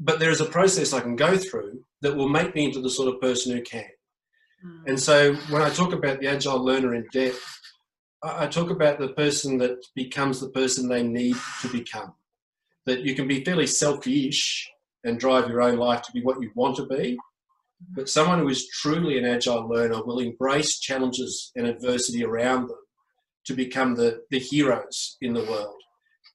But 0.00 0.18
there 0.18 0.30
is 0.30 0.40
a 0.40 0.44
process 0.44 0.92
I 0.92 1.00
can 1.00 1.14
go 1.14 1.38
through 1.38 1.84
that 2.02 2.16
will 2.16 2.28
make 2.28 2.52
me 2.52 2.64
into 2.64 2.80
the 2.80 2.90
sort 2.90 3.14
of 3.14 3.20
person 3.20 3.56
who 3.56 3.62
can. 3.62 3.86
Mm. 4.66 4.88
And 4.88 5.00
so 5.00 5.34
when 5.50 5.62
I 5.62 5.70
talk 5.70 5.92
about 5.92 6.18
the 6.18 6.26
agile 6.26 6.64
learner 6.64 6.96
in 6.96 7.06
depth, 7.12 7.60
I 8.24 8.44
I 8.44 8.46
talk 8.48 8.70
about 8.70 8.98
the 8.98 9.10
person 9.10 9.56
that 9.58 9.76
becomes 9.94 10.40
the 10.40 10.50
person 10.50 10.88
they 10.88 11.04
need 11.04 11.36
to 11.62 11.68
become. 11.68 12.12
That 12.86 13.02
you 13.02 13.14
can 13.14 13.28
be 13.28 13.44
fairly 13.44 13.68
selfish 13.68 14.68
and 15.04 15.20
drive 15.20 15.48
your 15.48 15.62
own 15.62 15.76
life 15.76 16.02
to 16.02 16.12
be 16.12 16.22
what 16.22 16.42
you 16.42 16.50
want 16.56 16.74
to 16.78 16.86
be. 16.86 17.16
But 17.94 18.08
someone 18.08 18.40
who 18.40 18.48
is 18.48 18.66
truly 18.66 19.16
an 19.16 19.24
agile 19.24 19.68
learner 19.68 20.02
will 20.02 20.18
embrace 20.18 20.80
challenges 20.80 21.52
and 21.54 21.68
adversity 21.68 22.24
around 22.24 22.66
them 22.66 22.78
to 23.48 23.54
become 23.54 23.94
the, 23.94 24.20
the 24.30 24.38
heroes 24.38 25.16
in 25.22 25.32
the 25.32 25.42
world. 25.44 25.80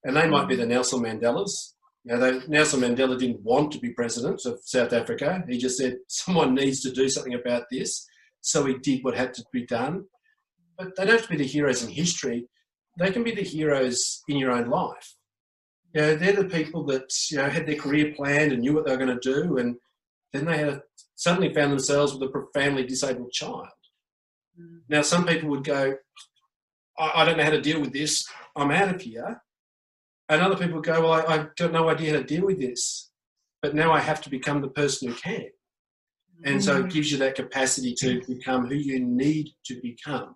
And 0.03 0.17
they 0.17 0.27
might 0.27 0.47
be 0.47 0.55
the 0.55 0.65
Nelson 0.65 1.01
Mandelas. 1.01 1.73
You 2.03 2.15
know, 2.15 2.19
they, 2.19 2.47
Nelson 2.47 2.81
Mandela 2.81 3.17
didn't 3.17 3.43
want 3.43 3.71
to 3.71 3.79
be 3.79 3.91
president 3.91 4.41
of 4.45 4.59
South 4.63 4.91
Africa. 4.91 5.43
He 5.47 5.59
just 5.59 5.77
said, 5.77 5.97
someone 6.07 6.55
needs 6.55 6.81
to 6.81 6.91
do 6.91 7.07
something 7.07 7.35
about 7.35 7.65
this. 7.71 8.05
So 8.41 8.65
he 8.65 8.77
did 8.79 9.03
what 9.03 9.15
had 9.15 9.33
to 9.35 9.45
be 9.53 9.65
done. 9.67 10.05
But 10.77 10.95
they 10.97 11.05
don't 11.05 11.17
have 11.17 11.23
to 11.23 11.29
be 11.29 11.37
the 11.37 11.45
heroes 11.45 11.83
in 11.83 11.89
history. 11.91 12.47
They 12.97 13.11
can 13.11 13.23
be 13.23 13.35
the 13.35 13.43
heroes 13.43 14.23
in 14.27 14.37
your 14.37 14.51
own 14.51 14.69
life. 14.69 15.15
You 15.93 16.01
know, 16.01 16.15
they're 16.15 16.33
the 16.33 16.45
people 16.45 16.83
that 16.87 17.03
you 17.29 17.37
know 17.37 17.47
had 17.47 17.67
their 17.67 17.75
career 17.75 18.13
planned 18.15 18.51
and 18.51 18.61
knew 18.61 18.73
what 18.73 18.85
they 18.85 18.91
were 18.91 19.05
going 19.05 19.19
to 19.19 19.33
do, 19.33 19.57
and 19.57 19.75
then 20.31 20.45
they 20.45 20.57
had 20.57 20.69
a, 20.69 20.81
suddenly 21.15 21.53
found 21.53 21.71
themselves 21.71 22.13
with 22.13 22.27
a 22.27 22.31
profoundly 22.31 22.83
disabled 22.83 23.31
child. 23.31 23.67
Mm. 24.59 24.81
Now, 24.89 25.03
some 25.03 25.25
people 25.25 25.49
would 25.49 25.63
go, 25.63 25.95
I, 26.97 27.11
I 27.15 27.25
don't 27.25 27.37
know 27.37 27.43
how 27.43 27.51
to 27.51 27.61
deal 27.61 27.79
with 27.79 27.93
this. 27.93 28.27
I'm 28.55 28.71
out 28.71 28.93
of 28.93 29.01
here. 29.01 29.41
And 30.29 30.41
other 30.41 30.55
people 30.55 30.81
go, 30.81 31.01
Well, 31.01 31.13
I, 31.13 31.33
I've 31.33 31.55
got 31.55 31.71
no 31.71 31.89
idea 31.89 32.13
how 32.13 32.19
to 32.19 32.23
deal 32.23 32.45
with 32.45 32.59
this. 32.59 33.11
But 33.61 33.75
now 33.75 33.91
I 33.91 33.99
have 33.99 34.21
to 34.21 34.29
become 34.29 34.61
the 34.61 34.69
person 34.69 35.09
who 35.09 35.15
can. 35.15 35.45
And 36.45 36.61
so 36.61 36.77
it 36.77 36.85
mm. 36.85 36.91
gives 36.91 37.11
you 37.11 37.17
that 37.19 37.35
capacity 37.35 37.93
to 37.99 38.21
become 38.27 38.67
who 38.67 38.75
you 38.75 38.99
need 38.99 39.49
to 39.65 39.79
become. 39.81 40.35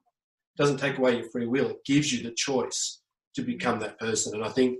It 0.55 0.61
doesn't 0.61 0.77
take 0.77 0.97
away 0.97 1.17
your 1.17 1.29
free 1.29 1.47
will, 1.47 1.69
it 1.69 1.85
gives 1.85 2.13
you 2.13 2.23
the 2.23 2.33
choice 2.35 3.01
to 3.35 3.41
become 3.41 3.79
that 3.79 3.99
person. 3.99 4.35
And 4.35 4.45
I 4.45 4.49
think 4.49 4.77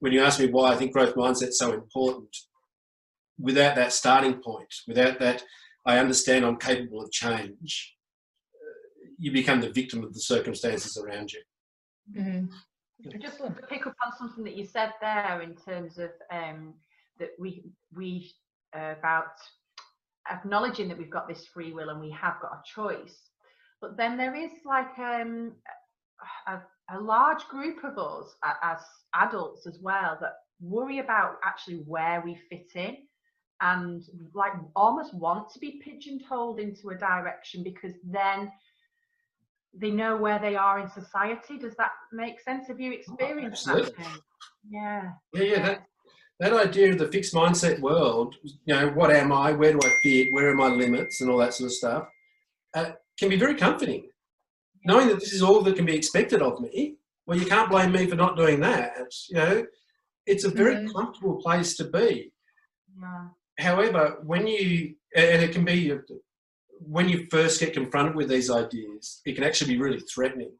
when 0.00 0.12
you 0.12 0.22
ask 0.22 0.38
me 0.38 0.46
why 0.46 0.72
I 0.72 0.76
think 0.76 0.92
growth 0.92 1.14
mindset 1.14 1.48
is 1.48 1.58
so 1.58 1.72
important, 1.72 2.36
without 3.38 3.74
that 3.76 3.92
starting 3.92 4.34
point, 4.34 4.72
without 4.86 5.18
that, 5.20 5.42
I 5.86 5.98
understand 5.98 6.44
I'm 6.44 6.58
capable 6.58 7.02
of 7.02 7.10
change, 7.10 7.95
you 9.18 9.32
become 9.32 9.60
the 9.60 9.70
victim 9.70 10.02
of 10.02 10.12
the 10.12 10.20
circumstances 10.20 10.96
around 10.96 11.32
you. 11.32 11.40
Mm. 12.16 12.48
Just 13.20 13.40
want 13.40 13.56
to 13.56 13.66
pick 13.66 13.86
up 13.86 13.94
on 14.04 14.12
something 14.16 14.44
that 14.44 14.56
you 14.56 14.64
said 14.64 14.92
there 15.00 15.42
in 15.42 15.54
terms 15.54 15.98
of 15.98 16.10
um, 16.30 16.74
that 17.18 17.30
we 17.38 17.64
we 17.94 18.32
uh, 18.74 18.94
about 18.98 19.26
acknowledging 20.30 20.88
that 20.88 20.98
we've 20.98 21.10
got 21.10 21.28
this 21.28 21.46
free 21.46 21.72
will 21.72 21.90
and 21.90 22.00
we 22.00 22.10
have 22.10 22.40
got 22.40 22.52
a 22.52 22.62
choice, 22.64 23.30
but 23.80 23.96
then 23.96 24.16
there 24.16 24.34
is 24.34 24.50
like 24.64 24.98
um, 24.98 25.52
a, 26.46 26.58
a 26.90 27.00
large 27.00 27.44
group 27.48 27.84
of 27.84 27.98
us 27.98 28.34
as 28.62 28.78
adults 29.14 29.66
as 29.66 29.78
well 29.80 30.16
that 30.20 30.34
worry 30.60 30.98
about 30.98 31.36
actually 31.44 31.82
where 31.86 32.22
we 32.24 32.38
fit 32.48 32.70
in 32.74 32.96
and 33.60 34.04
like 34.34 34.52
almost 34.74 35.14
want 35.14 35.48
to 35.50 35.58
be 35.58 35.80
pigeonholed 35.84 36.60
into 36.60 36.90
a 36.90 36.94
direction 36.94 37.62
because 37.62 37.94
then 38.04 38.50
they 39.78 39.90
know 39.90 40.16
where 40.16 40.38
they 40.38 40.56
are 40.56 40.78
in 40.80 40.88
society. 40.90 41.58
Does 41.58 41.74
that 41.76 41.90
make 42.12 42.40
sense? 42.40 42.68
Have 42.68 42.80
you 42.80 42.92
experienced 42.92 43.66
that? 43.66 43.76
absolutely. 43.76 44.04
Yeah. 44.68 45.10
Yeah, 45.34 45.42
yeah, 45.42 45.62
that, 45.66 45.86
that 46.40 46.52
idea 46.52 46.92
of 46.92 46.98
the 46.98 47.08
fixed 47.08 47.34
mindset 47.34 47.80
world, 47.80 48.34
you 48.42 48.52
know, 48.74 48.88
what 48.90 49.10
am 49.10 49.32
I, 49.32 49.52
where 49.52 49.72
do 49.72 49.80
I 49.84 49.90
fit, 50.02 50.32
where 50.32 50.50
are 50.50 50.54
my 50.54 50.68
limits, 50.68 51.20
and 51.20 51.30
all 51.30 51.38
that 51.38 51.54
sort 51.54 51.66
of 51.66 51.72
stuff, 51.72 52.08
uh, 52.74 52.92
can 53.18 53.28
be 53.28 53.36
very 53.36 53.54
comforting. 53.54 54.08
Knowing 54.84 55.08
that 55.08 55.20
this 55.20 55.32
is 55.32 55.42
all 55.42 55.62
that 55.62 55.76
can 55.76 55.86
be 55.86 55.96
expected 55.96 56.42
of 56.42 56.60
me, 56.60 56.96
well, 57.26 57.38
you 57.38 57.46
can't 57.46 57.70
blame 57.70 57.92
me 57.92 58.06
for 58.06 58.16
not 58.16 58.36
doing 58.36 58.60
that. 58.60 58.96
You 59.28 59.34
know, 59.36 59.66
it's 60.26 60.44
a 60.44 60.50
very 60.50 60.76
Mhm. 60.76 60.92
comfortable 60.92 61.36
place 61.42 61.76
to 61.76 61.84
be. 61.84 62.32
Yeah. 63.00 63.28
However, 63.58 64.18
when 64.24 64.46
you, 64.46 64.94
and 65.14 65.42
it 65.42 65.52
can 65.52 65.64
be, 65.64 65.90
when 66.80 67.08
you 67.08 67.26
first 67.30 67.60
get 67.60 67.72
confronted 67.72 68.14
with 68.14 68.28
these 68.28 68.50
ideas, 68.50 69.20
it 69.24 69.34
can 69.34 69.44
actually 69.44 69.74
be 69.74 69.80
really 69.80 70.00
threatening 70.00 70.52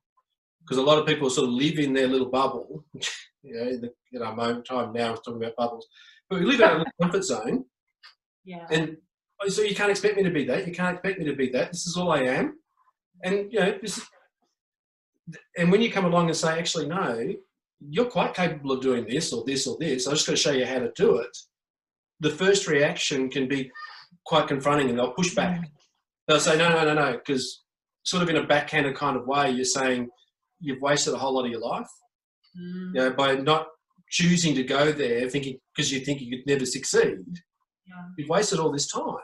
because 0.61 0.79
a 0.79 0.83
lot 0.83 0.99
of 0.99 1.07
people 1.07 1.31
sort 1.31 1.49
of 1.49 1.55
live 1.55 1.79
in 1.79 1.93
their 1.93 2.09
little 2.09 2.31
bubble. 2.31 2.85
You 3.43 3.55
know, 3.55 3.71
in, 3.71 3.81
the, 3.81 3.91
in 4.13 4.23
our 4.23 4.35
moment 4.35 4.67
time 4.67 4.93
now, 4.93 5.13
is 5.13 5.21
talking 5.21 5.41
about 5.41 5.55
bubbles, 5.55 5.87
but 6.29 6.41
we 6.41 6.47
live 6.47 6.59
in 6.59 6.67
our 6.67 6.79
little 6.79 6.93
comfort 7.01 7.23
zone, 7.23 7.65
Yeah. 8.45 8.67
and 8.73 8.97
oh, 9.41 9.49
so 9.49 9.63
you 9.63 9.73
can't 9.77 9.89
expect 9.93 10.17
me 10.17 10.25
to 10.25 10.31
be 10.33 10.45
that. 10.47 10.67
You 10.67 10.75
can't 10.75 10.95
expect 10.97 11.21
me 11.21 11.27
to 11.27 11.37
be 11.37 11.51
that. 11.51 11.71
This 11.71 11.87
is 11.87 11.97
all 11.97 12.11
I 12.11 12.23
am, 12.23 12.59
and 13.23 13.53
you 13.53 13.61
know, 13.61 13.79
this. 13.81 14.05
And 15.57 15.71
when 15.71 15.81
you 15.81 15.93
come 15.93 16.07
along 16.07 16.27
and 16.27 16.37
say, 16.37 16.59
actually, 16.59 16.89
no, 16.89 17.35
you're 17.79 18.11
quite 18.11 18.35
capable 18.35 18.73
of 18.73 18.81
doing 18.81 19.07
this 19.07 19.33
or 19.33 19.45
this 19.47 19.65
or 19.69 19.77
this. 19.79 20.09
I'm 20.09 20.15
just 20.15 20.27
going 20.27 20.37
to 20.37 20.43
show 20.43 20.51
you 20.51 20.67
how 20.67 20.81
to 20.81 20.91
do 20.97 21.19
it. 21.19 21.37
The 22.19 22.31
first 22.31 22.67
reaction 22.67 23.31
can 23.31 23.47
be 23.47 23.71
quite 24.25 24.49
confronting, 24.49 24.91
and 24.91 24.99
they'll 24.99 25.13
push 25.13 25.37
back. 25.37 25.61
They'll 26.29 26.41
say, 26.41 26.57
no, 26.57 26.69
no, 26.71 26.85
no, 26.85 26.95
no, 26.95 27.13
because 27.13 27.63
sort 28.05 28.23
of 28.23 28.29
in 28.29 28.37
a 28.37 28.47
backhanded 28.47 28.97
kind 28.97 29.17
of 29.17 29.27
way, 29.27 29.51
you're 29.51 29.65
saying 29.65 30.09
you've 30.61 30.81
wasted 30.83 31.15
a 31.15 31.19
whole 31.19 31.35
lot 31.35 31.45
of 31.45 31.51
your 31.51 31.61
life 31.61 31.89
Mm. 32.59 32.95
you 32.95 33.01
know, 33.01 33.11
by 33.11 33.35
not 33.35 33.67
choosing 34.09 34.55
to 34.55 34.63
go 34.63 34.91
there, 34.91 35.29
thinking 35.29 35.59
because 35.75 35.93
you 35.93 36.01
think 36.01 36.23
you 36.23 36.31
could 36.39 36.47
never 36.47 36.65
succeed, 36.65 37.19
Yeah. 37.87 37.95
you've 38.17 38.31
wasted 38.31 38.59
all 38.59 38.73
this 38.73 38.87
time. 38.91 39.19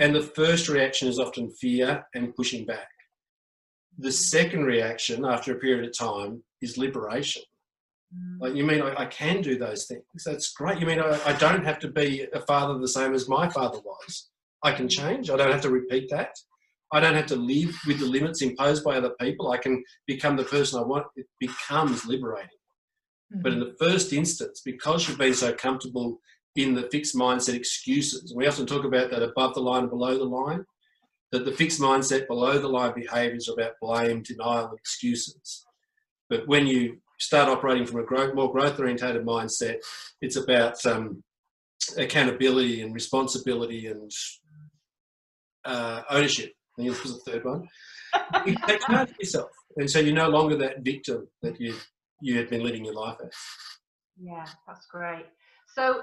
And 0.00 0.14
the 0.16 0.22
first 0.22 0.68
reaction 0.68 1.06
is 1.06 1.20
often 1.20 1.50
fear 1.52 2.04
and 2.14 2.34
pushing 2.34 2.66
back. 2.66 2.88
The 3.98 4.10
second 4.10 4.64
reaction, 4.64 5.24
after 5.24 5.52
a 5.54 5.60
period 5.60 5.84
of 5.88 5.96
time, 5.96 6.42
is 6.60 6.76
liberation. 6.76 7.42
Mm. 8.12 8.40
Like, 8.40 8.54
you 8.56 8.64
mean 8.64 8.82
I, 8.82 9.02
I 9.02 9.06
can 9.06 9.42
do 9.42 9.56
those 9.56 9.86
things? 9.86 10.02
That's 10.24 10.52
great. 10.52 10.80
You 10.80 10.86
mean 10.86 10.98
I, 10.98 11.20
I 11.24 11.32
don't 11.34 11.64
have 11.64 11.78
to 11.80 11.88
be 11.88 12.26
a 12.32 12.40
father 12.46 12.78
the 12.80 12.88
same 12.88 13.14
as 13.14 13.28
my 13.28 13.48
father 13.48 13.78
was? 13.78 14.28
I 14.62 14.72
can 14.72 14.88
change. 14.88 15.30
I 15.30 15.36
don't 15.36 15.52
have 15.52 15.62
to 15.62 15.70
repeat 15.70 16.10
that. 16.10 16.36
I 16.92 17.00
don't 17.00 17.14
have 17.14 17.26
to 17.26 17.36
live 17.36 17.74
with 17.86 18.00
the 18.00 18.06
limits 18.06 18.42
imposed 18.42 18.82
by 18.84 18.96
other 18.96 19.14
people. 19.20 19.50
I 19.50 19.58
can 19.58 19.82
become 20.06 20.36
the 20.36 20.44
person 20.44 20.80
I 20.80 20.82
want. 20.82 21.06
It 21.16 21.26
becomes 21.38 22.04
liberating. 22.04 22.48
But 23.42 23.52
in 23.52 23.60
the 23.60 23.76
first 23.78 24.12
instance, 24.12 24.60
because 24.64 25.08
you've 25.08 25.16
been 25.16 25.34
so 25.34 25.52
comfortable 25.52 26.18
in 26.56 26.74
the 26.74 26.88
fixed 26.90 27.14
mindset 27.14 27.54
excuses, 27.54 28.34
we 28.34 28.48
often 28.48 28.66
talk 28.66 28.84
about 28.84 29.10
that 29.12 29.22
above 29.22 29.54
the 29.54 29.60
line 29.60 29.82
and 29.82 29.90
below 29.90 30.18
the 30.18 30.24
line. 30.24 30.64
that 31.32 31.44
the 31.44 31.52
fixed 31.52 31.80
mindset 31.80 32.26
below 32.26 32.58
the 32.58 32.68
line 32.68 32.92
behaviours 32.94 33.48
are 33.48 33.52
about 33.52 33.74
blame, 33.80 34.22
denial, 34.22 34.66
and 34.66 34.78
excuses. 34.78 35.64
But 36.28 36.46
when 36.48 36.66
you 36.66 36.98
start 37.18 37.48
operating 37.48 37.86
from 37.86 38.00
a 38.00 38.04
growth, 38.04 38.34
more 38.34 38.52
growth 38.52 38.78
orientated 38.78 39.24
mindset, 39.24 39.76
it's 40.20 40.36
about 40.36 40.84
um, 40.86 41.22
accountability 41.96 42.82
and 42.82 42.94
responsibility 42.94 43.86
and 43.86 44.10
uh, 45.64 46.02
ownership. 46.10 46.52
I 46.78 46.82
think 46.82 47.02
was 47.02 47.22
the 47.24 47.30
third 47.30 47.44
one. 47.44 47.68
You 48.46 48.56
take 48.66 48.80
charge 48.80 49.10
of 49.10 49.16
yourself, 49.18 49.50
and 49.76 49.90
so 49.90 49.98
you're 49.98 50.14
no 50.14 50.28
longer 50.28 50.56
that 50.56 50.80
victim 50.80 51.28
that 51.42 51.60
you 51.60 51.74
you 52.20 52.36
had 52.36 52.50
been 52.50 52.62
living 52.62 52.84
your 52.84 52.94
life 52.94 53.16
as. 53.24 53.32
Yeah, 54.20 54.46
that's 54.66 54.86
great. 54.86 55.26
So, 55.74 56.02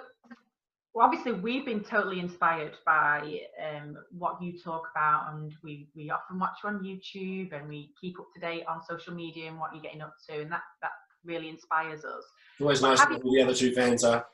well, 0.94 1.06
obviously, 1.06 1.34
we've 1.34 1.66
been 1.66 1.84
totally 1.84 2.20
inspired 2.20 2.74
by 2.86 3.40
um, 3.64 3.98
what 4.12 4.42
you 4.42 4.58
talk 4.60 4.84
about, 4.96 5.34
and 5.34 5.54
we 5.64 5.90
we 5.96 6.10
often 6.10 6.40
watch 6.40 6.58
you 6.64 6.70
on 6.70 6.84
YouTube, 6.84 7.54
and 7.54 7.68
we 7.68 7.92
keep 8.00 8.20
up 8.20 8.28
to 8.36 8.40
date 8.40 8.64
on 8.68 8.82
social 8.88 9.14
media 9.14 9.50
and 9.50 9.60
what 9.60 9.74
you're 9.74 9.84
getting 9.84 10.02
up 10.02 10.16
to, 10.30 10.42
and 10.42 10.52
that 10.52 10.64
that 10.82 10.92
really 11.26 11.50
inspires 11.50 12.06
us. 12.06 12.24
It's 12.54 12.62
always 12.62 12.82
nice 12.82 13.02
to 13.02 13.20
when 13.22 13.36
the 13.36 13.44
other 13.44 13.54
two 13.54 13.74
fans 13.74 14.04
are. 14.04 14.26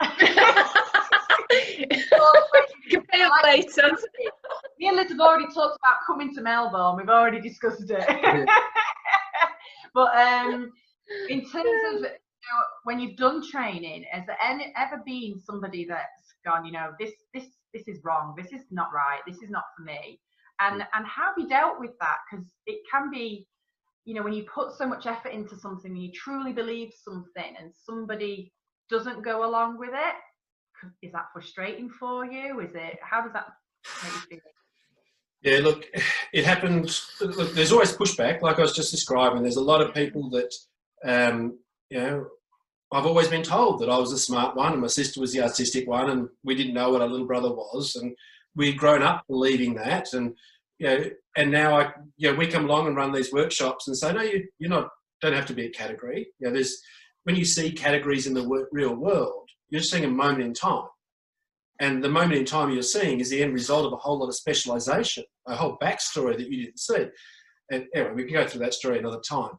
later. 3.44 3.96
Me 4.78 4.88
and 4.88 4.96
Liz 4.96 5.10
have 5.10 5.20
already 5.20 5.46
talked 5.46 5.78
about 5.78 5.98
coming 6.06 6.34
to 6.34 6.40
Melbourne. 6.40 6.96
We've 6.96 7.08
already 7.08 7.40
discussed 7.40 7.90
it. 7.90 8.48
but 9.94 10.16
um, 10.16 10.72
in 11.28 11.40
terms 11.40 11.54
of 11.94 12.00
you 12.00 12.54
know, 12.54 12.64
when 12.84 13.00
you've 13.00 13.16
done 13.16 13.42
training, 13.48 14.04
has 14.10 14.26
there 14.26 14.38
any, 14.42 14.72
ever 14.76 15.02
been 15.04 15.40
somebody 15.40 15.84
that's 15.84 16.34
gone, 16.44 16.64
you 16.64 16.72
know, 16.72 16.92
this 16.98 17.12
this 17.34 17.46
this 17.74 17.88
is 17.88 18.02
wrong, 18.04 18.34
this 18.36 18.52
is 18.52 18.66
not 18.70 18.88
right, 18.94 19.20
this 19.26 19.42
is 19.42 19.50
not 19.50 19.64
for 19.76 19.82
me, 19.84 20.20
and 20.60 20.82
and 20.94 21.06
how 21.06 21.26
have 21.28 21.38
you 21.38 21.48
dealt 21.48 21.80
with 21.80 21.92
that? 22.00 22.18
Because 22.30 22.46
it 22.66 22.80
can 22.90 23.10
be, 23.10 23.46
you 24.04 24.14
know, 24.14 24.22
when 24.22 24.32
you 24.32 24.44
put 24.44 24.72
so 24.72 24.86
much 24.86 25.06
effort 25.06 25.32
into 25.32 25.56
something, 25.56 25.90
and 25.90 26.02
you 26.02 26.12
truly 26.12 26.52
believe 26.52 26.92
something, 27.02 27.54
and 27.58 27.72
somebody 27.74 28.52
doesn't 28.88 29.24
go 29.24 29.44
along 29.44 29.78
with 29.78 29.90
it, 29.92 30.14
is 31.02 31.12
that 31.12 31.26
frustrating 31.32 31.88
for 31.88 32.24
you? 32.24 32.60
Is 32.60 32.74
it 32.74 32.98
how 33.02 33.22
does 33.22 33.32
that 33.32 33.46
make 34.02 34.12
you 34.12 34.20
feel? 34.28 34.40
Yeah, 35.42 35.60
look, 35.62 35.86
it 36.32 36.44
happened. 36.44 37.00
Look, 37.20 37.52
there's 37.52 37.72
always 37.72 37.92
pushback, 37.92 38.42
like 38.42 38.58
I 38.58 38.62
was 38.62 38.74
just 38.74 38.90
describing. 38.90 39.42
There's 39.42 39.56
a 39.56 39.60
lot 39.60 39.80
of 39.80 39.94
people 39.94 40.30
that, 40.30 40.52
um, 41.04 41.58
you 41.90 41.98
know, 41.98 42.26
I've 42.90 43.06
always 43.06 43.28
been 43.28 43.44
told 43.44 43.80
that 43.80 43.90
I 43.90 43.98
was 43.98 44.10
the 44.10 44.18
smart 44.18 44.56
one 44.56 44.72
and 44.72 44.80
my 44.80 44.88
sister 44.88 45.20
was 45.20 45.32
the 45.32 45.42
artistic 45.42 45.86
one, 45.86 46.10
and 46.10 46.28
we 46.42 46.54
didn't 46.54 46.74
know 46.74 46.90
what 46.90 47.02
our 47.02 47.08
little 47.08 47.26
brother 47.26 47.50
was, 47.50 47.94
and 47.94 48.16
we'd 48.56 48.78
grown 48.78 49.02
up 49.02 49.24
believing 49.28 49.74
that, 49.74 50.12
and 50.12 50.34
you 50.78 50.86
know, 50.86 51.04
and 51.36 51.50
now 51.50 51.78
I, 51.78 51.92
you 52.16 52.30
know, 52.30 52.36
we 52.36 52.46
come 52.46 52.64
along 52.64 52.86
and 52.86 52.96
run 52.96 53.12
these 53.12 53.32
workshops 53.32 53.88
and 53.88 53.96
say, 53.96 54.12
no, 54.12 54.22
you, 54.22 54.46
you're 54.58 54.70
not, 54.70 54.88
don't 55.20 55.34
have 55.34 55.46
to 55.46 55.54
be 55.54 55.66
a 55.66 55.70
category. 55.70 56.28
You 56.38 56.48
know, 56.48 56.54
there's 56.54 56.80
when 57.24 57.36
you 57.36 57.44
see 57.44 57.70
categories 57.72 58.26
in 58.26 58.34
the 58.34 58.66
real 58.72 58.94
world, 58.94 59.47
you're 59.70 59.82
seeing 59.82 60.04
a 60.04 60.08
moment 60.08 60.42
in 60.42 60.54
time. 60.54 60.86
And 61.80 62.02
the 62.02 62.08
moment 62.08 62.34
in 62.34 62.44
time 62.44 62.70
you're 62.72 62.82
seeing 62.82 63.20
is 63.20 63.30
the 63.30 63.42
end 63.42 63.54
result 63.54 63.86
of 63.86 63.92
a 63.92 63.96
whole 63.96 64.18
lot 64.18 64.28
of 64.28 64.34
specialization, 64.34 65.24
a 65.46 65.54
whole 65.54 65.78
backstory 65.78 66.36
that 66.36 66.50
you 66.50 66.64
didn't 66.64 66.80
see. 66.80 67.06
And 67.70 67.86
anyway, 67.94 68.12
we 68.14 68.24
can 68.24 68.34
go 68.34 68.46
through 68.46 68.60
that 68.60 68.74
story 68.74 68.98
another 68.98 69.20
time. 69.20 69.52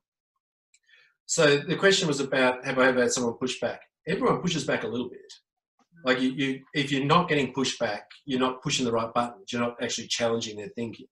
So 1.28 1.58
the 1.58 1.76
question 1.76 2.08
was 2.08 2.20
about 2.20 2.66
have 2.66 2.80
I 2.80 2.88
ever 2.88 3.02
had 3.02 3.12
someone 3.12 3.34
push 3.34 3.60
back? 3.60 3.82
Everyone 4.08 4.42
pushes 4.42 4.66
back 4.66 4.84
a 4.84 4.88
little 4.88 5.10
bit. 5.10 5.32
Like 6.04 6.20
you, 6.20 6.32
you 6.32 6.62
if 6.74 6.92
you're 6.92 7.06
not 7.06 7.30
getting 7.30 7.54
pushback, 7.54 8.02
you're 8.26 8.40
not 8.40 8.62
pushing 8.64 8.86
the 8.86 8.92
right 8.92 9.14
buttons. 9.14 9.52
You're 9.52 9.62
not 9.62 9.76
actually 9.82 10.08
challenging 10.08 10.58
their 10.58 10.70
thinking. 10.70 11.08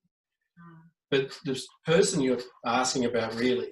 But 1.10 1.32
the 1.44 1.60
person 1.86 2.20
you're 2.20 2.40
asking 2.66 3.04
about 3.06 3.34
really 3.36 3.68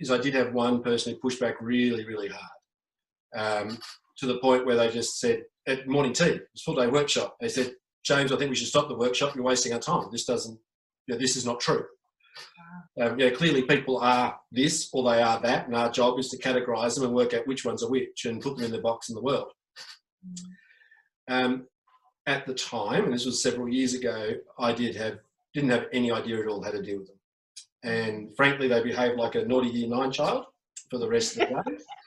is 0.00 0.10
I 0.10 0.18
did 0.18 0.34
have 0.34 0.54
one 0.54 0.82
person 0.82 1.12
who 1.12 1.18
pushed 1.18 1.40
back 1.40 1.56
really, 1.60 2.04
really 2.06 2.28
hard. 2.28 3.68
Um, 3.68 3.78
to 4.22 4.28
the 4.28 4.38
point 4.38 4.64
where 4.64 4.76
they 4.76 4.88
just 4.88 5.18
said 5.18 5.42
at 5.66 5.88
morning 5.88 6.12
tea, 6.12 6.26
it 6.26 6.46
was 6.54 6.62
full 6.62 6.76
day 6.76 6.86
workshop. 6.86 7.36
They 7.40 7.48
said, 7.48 7.72
James, 8.04 8.30
I 8.30 8.36
think 8.36 8.50
we 8.50 8.56
should 8.56 8.68
stop 8.68 8.86
the 8.86 8.96
workshop. 8.96 9.34
You're 9.34 9.42
wasting 9.42 9.72
our 9.72 9.80
time. 9.80 10.06
This 10.12 10.24
doesn't, 10.24 10.56
you 11.08 11.14
know, 11.14 11.20
this 11.20 11.34
is 11.34 11.44
not 11.44 11.58
true. 11.58 11.84
Um, 13.00 13.18
yeah, 13.18 13.30
clearly 13.30 13.62
people 13.62 13.98
are 13.98 14.38
this 14.52 14.88
or 14.92 15.02
they 15.02 15.20
are 15.20 15.40
that, 15.40 15.66
and 15.66 15.74
our 15.74 15.90
job 15.90 16.20
is 16.20 16.28
to 16.28 16.38
categorise 16.38 16.94
them 16.94 17.04
and 17.04 17.14
work 17.14 17.34
out 17.34 17.48
which 17.48 17.64
ones 17.64 17.82
are 17.82 17.90
which 17.90 18.24
and 18.24 18.40
put 18.40 18.56
them 18.56 18.66
in 18.66 18.70
the 18.70 18.78
box 18.78 19.08
in 19.08 19.16
the 19.16 19.22
world. 19.22 19.50
Um, 21.28 21.66
at 22.26 22.46
the 22.46 22.54
time, 22.54 23.04
and 23.04 23.12
this 23.12 23.26
was 23.26 23.42
several 23.42 23.68
years 23.68 23.94
ago, 23.94 24.34
I 24.56 24.72
did 24.72 24.94
have 24.94 25.18
didn't 25.52 25.70
have 25.70 25.86
any 25.92 26.12
idea 26.12 26.40
at 26.40 26.46
all 26.46 26.62
how 26.62 26.70
to 26.70 26.80
deal 26.80 27.00
with 27.00 27.08
them, 27.08 27.18
and 27.82 28.36
frankly, 28.36 28.68
they 28.68 28.82
behaved 28.82 29.18
like 29.18 29.34
a 29.34 29.44
naughty 29.44 29.68
year 29.68 29.88
nine 29.88 30.12
child 30.12 30.46
for 30.90 30.98
the 30.98 31.08
rest 31.08 31.36
of 31.36 31.48
the 31.48 31.54
day. 31.70 31.78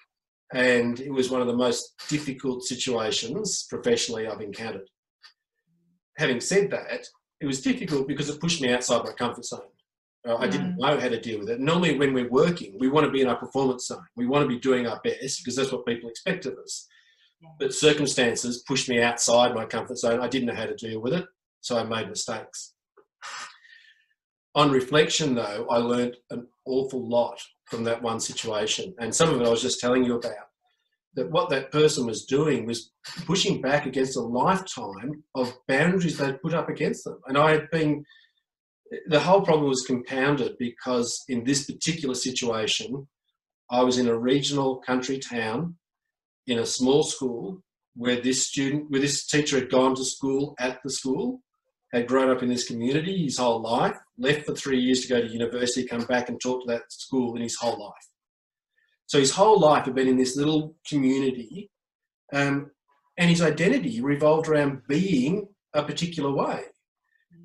And 0.53 0.99
it 0.99 1.11
was 1.11 1.29
one 1.29 1.41
of 1.41 1.47
the 1.47 1.55
most 1.55 1.95
difficult 2.07 2.63
situations 2.63 3.65
professionally 3.69 4.27
I've 4.27 4.41
encountered. 4.41 4.87
Having 6.17 6.41
said 6.41 6.71
that, 6.71 7.07
it 7.41 7.45
was 7.45 7.61
difficult 7.61 8.07
because 8.07 8.29
it 8.29 8.39
pushed 8.39 8.61
me 8.61 8.71
outside 8.71 9.03
my 9.03 9.11
comfort 9.11 9.45
zone. 9.45 9.61
Uh, 10.27 10.37
I 10.37 10.47
didn't 10.47 10.73
mm. 10.73 10.77
know 10.77 10.99
how 10.99 11.09
to 11.09 11.19
deal 11.19 11.39
with 11.39 11.49
it. 11.49 11.59
Normally, 11.59 11.97
when 11.97 12.13
we're 12.13 12.29
working, 12.29 12.77
we 12.79 12.87
want 12.87 13.05
to 13.05 13.11
be 13.11 13.21
in 13.21 13.27
our 13.27 13.35
performance 13.35 13.87
zone. 13.87 14.05
We 14.15 14.25
want 14.25 14.43
to 14.43 14.47
be 14.47 14.59
doing 14.59 14.87
our 14.87 14.99
best 15.03 15.39
because 15.39 15.55
that's 15.55 15.71
what 15.71 15.85
people 15.85 16.09
expect 16.09 16.45
of 16.45 16.57
us. 16.57 16.87
But 17.59 17.73
circumstances 17.73 18.63
pushed 18.67 18.89
me 18.89 19.01
outside 19.01 19.53
my 19.53 19.65
comfort 19.65 19.97
zone. 19.97 20.21
I 20.21 20.27
didn't 20.27 20.47
know 20.47 20.55
how 20.55 20.65
to 20.65 20.75
deal 20.75 20.99
with 20.99 21.13
it, 21.13 21.25
so 21.61 21.77
I 21.77 21.83
made 21.83 22.09
mistakes. 22.09 22.73
On 24.55 24.71
reflection, 24.71 25.35
though, 25.35 25.67
I 25.69 25.77
learned 25.77 26.15
an 26.31 26.47
awful 26.65 27.07
lot 27.07 27.39
from 27.65 27.83
that 27.83 28.01
one 28.01 28.19
situation. 28.19 28.93
And 28.99 29.13
some 29.13 29.33
of 29.33 29.41
it 29.41 29.47
I 29.47 29.49
was 29.49 29.61
just 29.61 29.79
telling 29.79 30.03
you 30.03 30.15
about. 30.15 30.33
That 31.15 31.31
what 31.31 31.49
that 31.49 31.71
person 31.71 32.05
was 32.05 32.25
doing 32.25 32.65
was 32.65 32.91
pushing 33.25 33.61
back 33.61 33.85
against 33.85 34.17
a 34.17 34.21
lifetime 34.21 35.23
of 35.33 35.53
boundaries 35.67 36.17
they'd 36.17 36.41
put 36.41 36.53
up 36.53 36.67
against 36.67 37.05
them. 37.05 37.19
And 37.27 37.37
I 37.37 37.51
had 37.51 37.69
been, 37.71 38.03
the 39.07 39.21
whole 39.21 39.41
problem 39.41 39.69
was 39.69 39.85
compounded 39.85 40.57
because 40.59 41.23
in 41.29 41.45
this 41.45 41.65
particular 41.65 42.15
situation, 42.15 43.07
I 43.71 43.81
was 43.81 43.97
in 43.97 44.09
a 44.09 44.17
regional 44.17 44.77
country 44.81 45.17
town 45.19 45.77
in 46.47 46.59
a 46.59 46.65
small 46.65 47.03
school 47.03 47.63
where 47.95 48.19
this 48.19 48.45
student, 48.47 48.91
where 48.91 48.99
this 48.99 49.25
teacher 49.25 49.57
had 49.57 49.71
gone 49.71 49.95
to 49.95 50.03
school 50.03 50.53
at 50.59 50.83
the 50.83 50.89
school 50.89 51.41
had 51.95 52.07
grown 52.07 52.29
up 52.29 52.43
in 52.43 52.49
this 52.49 52.67
community 52.67 53.23
his 53.23 53.37
whole 53.37 53.61
life, 53.61 53.97
left 54.17 54.45
for 54.45 54.53
three 54.53 54.79
years 54.79 55.01
to 55.01 55.07
go 55.07 55.21
to 55.21 55.27
university, 55.27 55.85
come 55.85 56.05
back 56.05 56.29
and 56.29 56.39
talk 56.39 56.61
to 56.61 56.73
that 56.73 56.91
school 56.91 57.35
in 57.35 57.41
his 57.41 57.55
whole 57.55 57.79
life. 57.79 58.07
So 59.07 59.19
his 59.19 59.31
whole 59.31 59.59
life 59.59 59.85
had 59.85 59.95
been 59.95 60.07
in 60.07 60.17
this 60.17 60.35
little 60.35 60.75
community, 60.87 61.69
um, 62.33 62.71
and 63.17 63.29
his 63.29 63.41
identity 63.41 64.01
revolved 64.01 64.47
around 64.47 64.81
being 64.87 65.47
a 65.73 65.83
particular 65.83 66.31
way. 66.31 66.63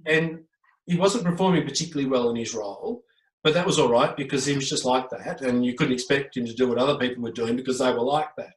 And 0.06 0.40
he 0.86 0.96
wasn't 0.96 1.24
performing 1.24 1.64
particularly 1.64 2.08
well 2.08 2.30
in 2.30 2.36
his 2.36 2.54
role, 2.54 3.04
but 3.44 3.54
that 3.54 3.66
was 3.66 3.78
all 3.78 3.90
right 3.90 4.16
because 4.16 4.46
he 4.46 4.54
was 4.54 4.68
just 4.68 4.84
like 4.84 5.10
that, 5.10 5.42
and 5.42 5.64
you 5.64 5.74
couldn't 5.74 5.94
expect 5.94 6.36
him 6.36 6.46
to 6.46 6.54
do 6.54 6.68
what 6.68 6.78
other 6.78 6.98
people 6.98 7.22
were 7.22 7.30
doing 7.30 7.56
because 7.56 7.78
they 7.78 7.92
were 7.92 8.00
like 8.00 8.34
that. 8.36 8.54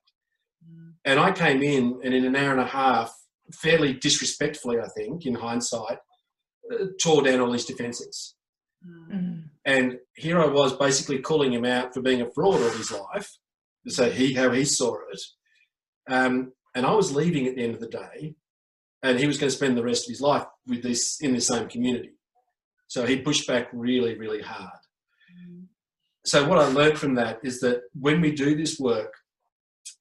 Mm. 0.68 0.94
And 1.06 1.20
I 1.20 1.32
came 1.32 1.62
in, 1.62 2.00
and 2.04 2.14
in 2.14 2.26
an 2.26 2.36
hour 2.36 2.52
and 2.52 2.62
a 2.62 2.66
half, 2.66 3.14
fairly 3.52 3.94
disrespectfully, 3.94 4.78
I 4.80 4.88
think, 4.96 5.26
in 5.26 5.36
hindsight, 5.36 5.98
uh, 6.72 6.86
tore 7.02 7.24
down 7.24 7.42
all 7.42 7.52
his 7.52 7.66
defences. 7.66 8.36
Mm. 8.86 9.44
And 9.66 9.98
here 10.16 10.40
I 10.40 10.48
was 10.48 10.76
basically 10.76 11.20
calling 11.20 11.54
him 11.54 11.66
out 11.66 11.94
for 11.94 12.02
being 12.02 12.22
a 12.22 12.32
fraud 12.32 12.62
all 12.62 12.70
his 12.70 12.92
life, 12.92 13.30
so 13.88 14.10
he 14.10 14.34
how 14.34 14.52
he 14.52 14.66
saw 14.66 14.96
it. 15.12 15.22
Um, 16.10 16.54
and 16.76 16.86
I 16.86 16.94
was 16.94 17.16
leaving 17.16 17.48
at 17.48 17.56
the 17.56 17.64
end 17.64 17.76
of 17.76 17.80
the 17.80 17.88
day, 17.88 18.36
and 19.02 19.20
he 19.20 19.28
was 19.28 19.38
going 19.38 19.50
to 19.50 19.56
spend 19.56 19.78
the 19.78 19.84
rest 19.84 20.06
of 20.06 20.10
his 20.10 20.22
life 20.22 20.46
with 20.68 20.84
this 20.84 21.20
in 21.22 21.34
the 21.34 21.42
same 21.42 21.68
community. 21.68 22.18
So 22.88 23.06
he 23.06 23.22
pushed 23.22 23.48
back 23.48 23.70
really, 23.74 24.18
really 24.18 24.42
hard. 24.42 24.80
Mm. 25.32 25.66
So 26.26 26.48
what 26.48 26.60
I 26.60 26.68
learned 26.68 26.98
from 26.98 27.16
that 27.16 27.40
is 27.44 27.60
that 27.62 27.82
when 28.00 28.22
we 28.22 28.32
do 28.32 28.56
this 28.56 28.80
work, 28.80 29.14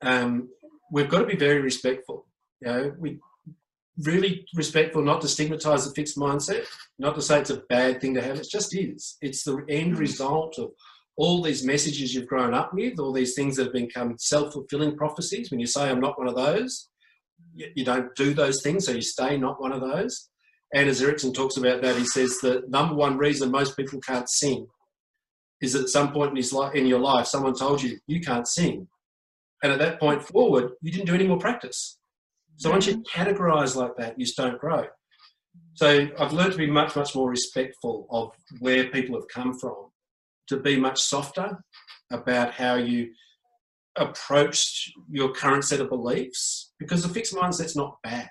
um, 0.02 0.48
we've 0.92 1.08
got 1.08 1.20
to 1.20 1.26
be 1.26 1.36
very 1.36 1.60
respectful. 1.60 2.26
You 2.60 2.68
know, 2.68 2.94
we 2.98 3.18
really 3.98 4.46
respectful 4.54 5.02
not 5.02 5.20
to 5.20 5.28
stigmatize 5.28 5.86
the 5.86 5.94
fixed 5.94 6.16
mindset, 6.16 6.66
not 6.98 7.14
to 7.14 7.22
say 7.22 7.40
it's 7.40 7.50
a 7.50 7.62
bad 7.68 8.00
thing 8.00 8.14
to 8.14 8.22
have, 8.22 8.38
it 8.38 8.48
just 8.50 8.74
is. 8.74 9.16
It's 9.20 9.44
the 9.44 9.64
end 9.68 9.96
mm. 9.96 9.98
result 9.98 10.58
of 10.58 10.70
all 11.16 11.42
these 11.42 11.64
messages 11.64 12.14
you've 12.14 12.26
grown 12.26 12.54
up 12.54 12.72
with, 12.72 12.98
all 12.98 13.12
these 13.12 13.34
things 13.34 13.56
that 13.56 13.64
have 13.64 13.72
become 13.72 14.16
self 14.18 14.52
fulfilling 14.54 14.96
prophecies. 14.96 15.50
When 15.50 15.60
you 15.60 15.66
say, 15.66 15.88
I'm 15.88 16.00
not 16.00 16.18
one 16.18 16.28
of 16.28 16.36
those, 16.36 16.88
you 17.54 17.84
don't 17.84 18.14
do 18.16 18.32
those 18.32 18.62
things, 18.62 18.86
so 18.86 18.92
you 18.92 19.02
stay 19.02 19.36
not 19.36 19.60
one 19.60 19.72
of 19.72 19.80
those. 19.80 20.30
And 20.74 20.88
as 20.88 21.02
Ericsson 21.02 21.34
talks 21.34 21.58
about 21.58 21.82
that, 21.82 21.96
he 21.96 22.04
says 22.04 22.38
the 22.40 22.62
number 22.68 22.94
one 22.94 23.18
reason 23.18 23.50
most 23.50 23.76
people 23.76 24.00
can't 24.00 24.28
sing 24.28 24.66
is 25.60 25.74
at 25.74 25.88
some 25.88 26.12
point 26.12 26.30
in, 26.30 26.36
his 26.36 26.52
life, 26.52 26.74
in 26.74 26.86
your 26.86 26.98
life, 26.98 27.26
someone 27.26 27.54
told 27.54 27.82
you, 27.82 27.98
you 28.06 28.20
can't 28.20 28.48
sing. 28.48 28.88
And 29.62 29.70
at 29.70 29.78
that 29.78 30.00
point 30.00 30.22
forward, 30.22 30.72
you 30.80 30.90
didn't 30.90 31.06
do 31.06 31.14
any 31.14 31.26
more 31.26 31.38
practice. 31.38 31.98
So 32.62 32.70
once 32.70 32.86
you 32.86 33.02
categorize 33.02 33.74
like 33.74 33.96
that, 33.96 34.16
you 34.16 34.24
just 34.24 34.36
don't 34.36 34.60
grow. 34.60 34.86
So 35.74 36.06
I've 36.16 36.32
learned 36.32 36.52
to 36.52 36.58
be 36.58 36.70
much, 36.70 36.94
much 36.94 37.12
more 37.12 37.28
respectful 37.28 38.06
of 38.08 38.30
where 38.60 38.88
people 38.90 39.16
have 39.16 39.26
come 39.26 39.58
from, 39.58 39.90
to 40.46 40.58
be 40.58 40.78
much 40.78 41.02
softer 41.02 41.58
about 42.12 42.52
how 42.52 42.76
you 42.76 43.10
approach 43.96 44.92
your 45.10 45.32
current 45.32 45.64
set 45.64 45.80
of 45.80 45.88
beliefs, 45.88 46.72
because 46.78 47.02
the 47.02 47.08
fixed 47.08 47.34
mindset's 47.34 47.74
not 47.74 47.96
bad. 48.04 48.28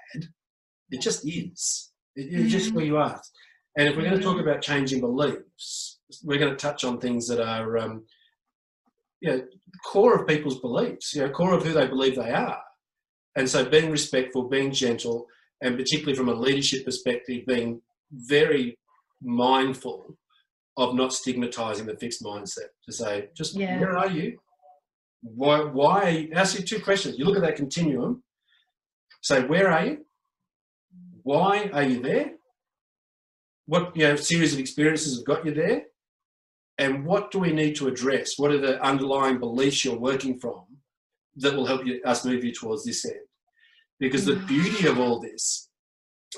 It 0.91 1.02
just 1.02 1.28
is. 1.28 1.91
It's 2.15 2.34
mm-hmm. 2.34 2.48
just 2.48 2.74
where 2.74 2.86
you 2.86 2.96
are. 2.96 3.22
And 3.78 3.89
if 3.89 3.98
we're 3.98 4.04
going 4.04 4.17
to 4.17 4.24
talk 4.24 4.39
about 4.39 4.62
changing 4.62 5.02
beliefs, 5.02 6.00
we're 6.24 6.39
going 6.39 6.52
to 6.52 6.58
touch 6.58 6.86
on 6.86 7.00
things 7.00 7.28
that 7.28 7.46
are, 7.46 7.78
um, 7.80 8.06
you 9.20 9.30
know, 9.30 9.41
core 9.86 10.22
of 10.22 10.28
people's 10.28 10.62
beliefs, 10.62 11.13
you 11.13 11.22
know, 11.22 11.30
core 11.32 11.54
of 11.54 11.65
who 11.65 11.74
they 11.74 11.88
believe 11.88 12.15
they 12.15 12.32
are. 12.32 12.62
And 13.36 13.50
so 13.50 13.65
being 13.65 13.91
respectful, 13.91 14.50
being 14.50 14.72
gentle, 14.72 15.28
and 15.62 15.78
particularly 15.78 16.15
from 16.15 16.30
a 16.30 16.34
leadership 16.34 16.86
perspective, 16.86 17.46
being 17.48 17.82
very 18.12 18.78
mindful 19.22 20.17
of 20.78 20.96
not 20.96 21.13
stigmatizing 21.13 21.86
the 21.86 21.96
fixed 21.98 22.24
mindset 22.24 22.70
to 22.86 22.91
say, 22.91 23.30
just 23.36 23.56
yeah. 23.56 23.80
where 23.80 23.98
are 23.98 24.10
you? 24.10 24.38
Why, 25.22 25.60
why? 25.60 26.30
Ask 26.34 26.58
you 26.58 26.65
two 26.65 26.82
questions. 26.82 27.17
You 27.17 27.26
look 27.26 27.36
at 27.36 27.44
that 27.44 27.56
continuum, 27.56 28.24
say, 29.22 29.44
where 29.44 29.72
are 29.72 29.86
you? 29.86 30.06
Why 31.24 31.70
are 31.72 31.84
you 31.84 32.02
there? 32.02 32.32
What 33.67 33.96
you 33.96 34.08
know, 34.08 34.15
series 34.15 34.54
of 34.54 34.60
experiences 34.60 35.17
have 35.17 35.26
got 35.26 35.46
you 35.46 35.54
there? 35.54 35.84
And 36.78 37.06
what 37.06 37.30
do 37.30 37.38
we 37.38 37.54
need 37.54 37.76
to 37.76 37.88
address? 37.88 38.32
What 38.38 38.52
are 38.52 38.58
the 38.58 38.84
underlying 38.84 39.38
beliefs 39.38 39.86
you're 39.86 40.00
working 40.00 40.39
from 40.39 40.65
that 41.38 41.56
will 41.56 41.65
help 41.65 41.86
you, 41.86 42.02
us 42.06 42.26
move 42.26 42.44
you 42.44 42.54
towards 42.54 42.84
this 42.86 43.06
end? 43.06 43.15
Because 44.00 44.26
the 44.26 44.36
beauty 44.36 44.88
of 44.88 45.00
all 45.00 45.20
this, 45.20 45.70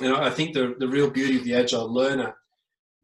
you 0.02 0.10
know, 0.10 0.18
I 0.18 0.30
think 0.30 0.54
the, 0.54 0.76
the 0.80 0.88
real 0.88 1.10
beauty 1.10 1.38
of 1.38 1.44
the 1.44 1.56
Agile 1.56 1.92
Learner, 1.92 2.34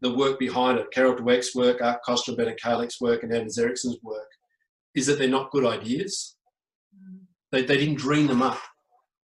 the 0.02 0.14
work 0.14 0.40
behind 0.40 0.80
it, 0.80 0.92
Carol 0.92 1.16
Dweck's 1.16 1.56
work, 1.56 1.82
Art 1.82 2.00
Costa, 2.06 2.34
Bennett 2.34 2.60
Kallick's 2.62 3.00
work, 3.00 3.24
and 3.24 3.34
Anders 3.34 3.58
Ericsson's 3.58 3.98
work, 4.04 4.28
is 4.96 5.06
that 5.06 5.20
they're 5.20 5.28
not 5.28 5.52
good 5.52 5.66
ideas. 5.66 6.36
They, 7.52 7.64
they 7.64 7.78
didn't 7.78 7.98
dream 7.98 8.28
them 8.28 8.42
up. 8.42 8.60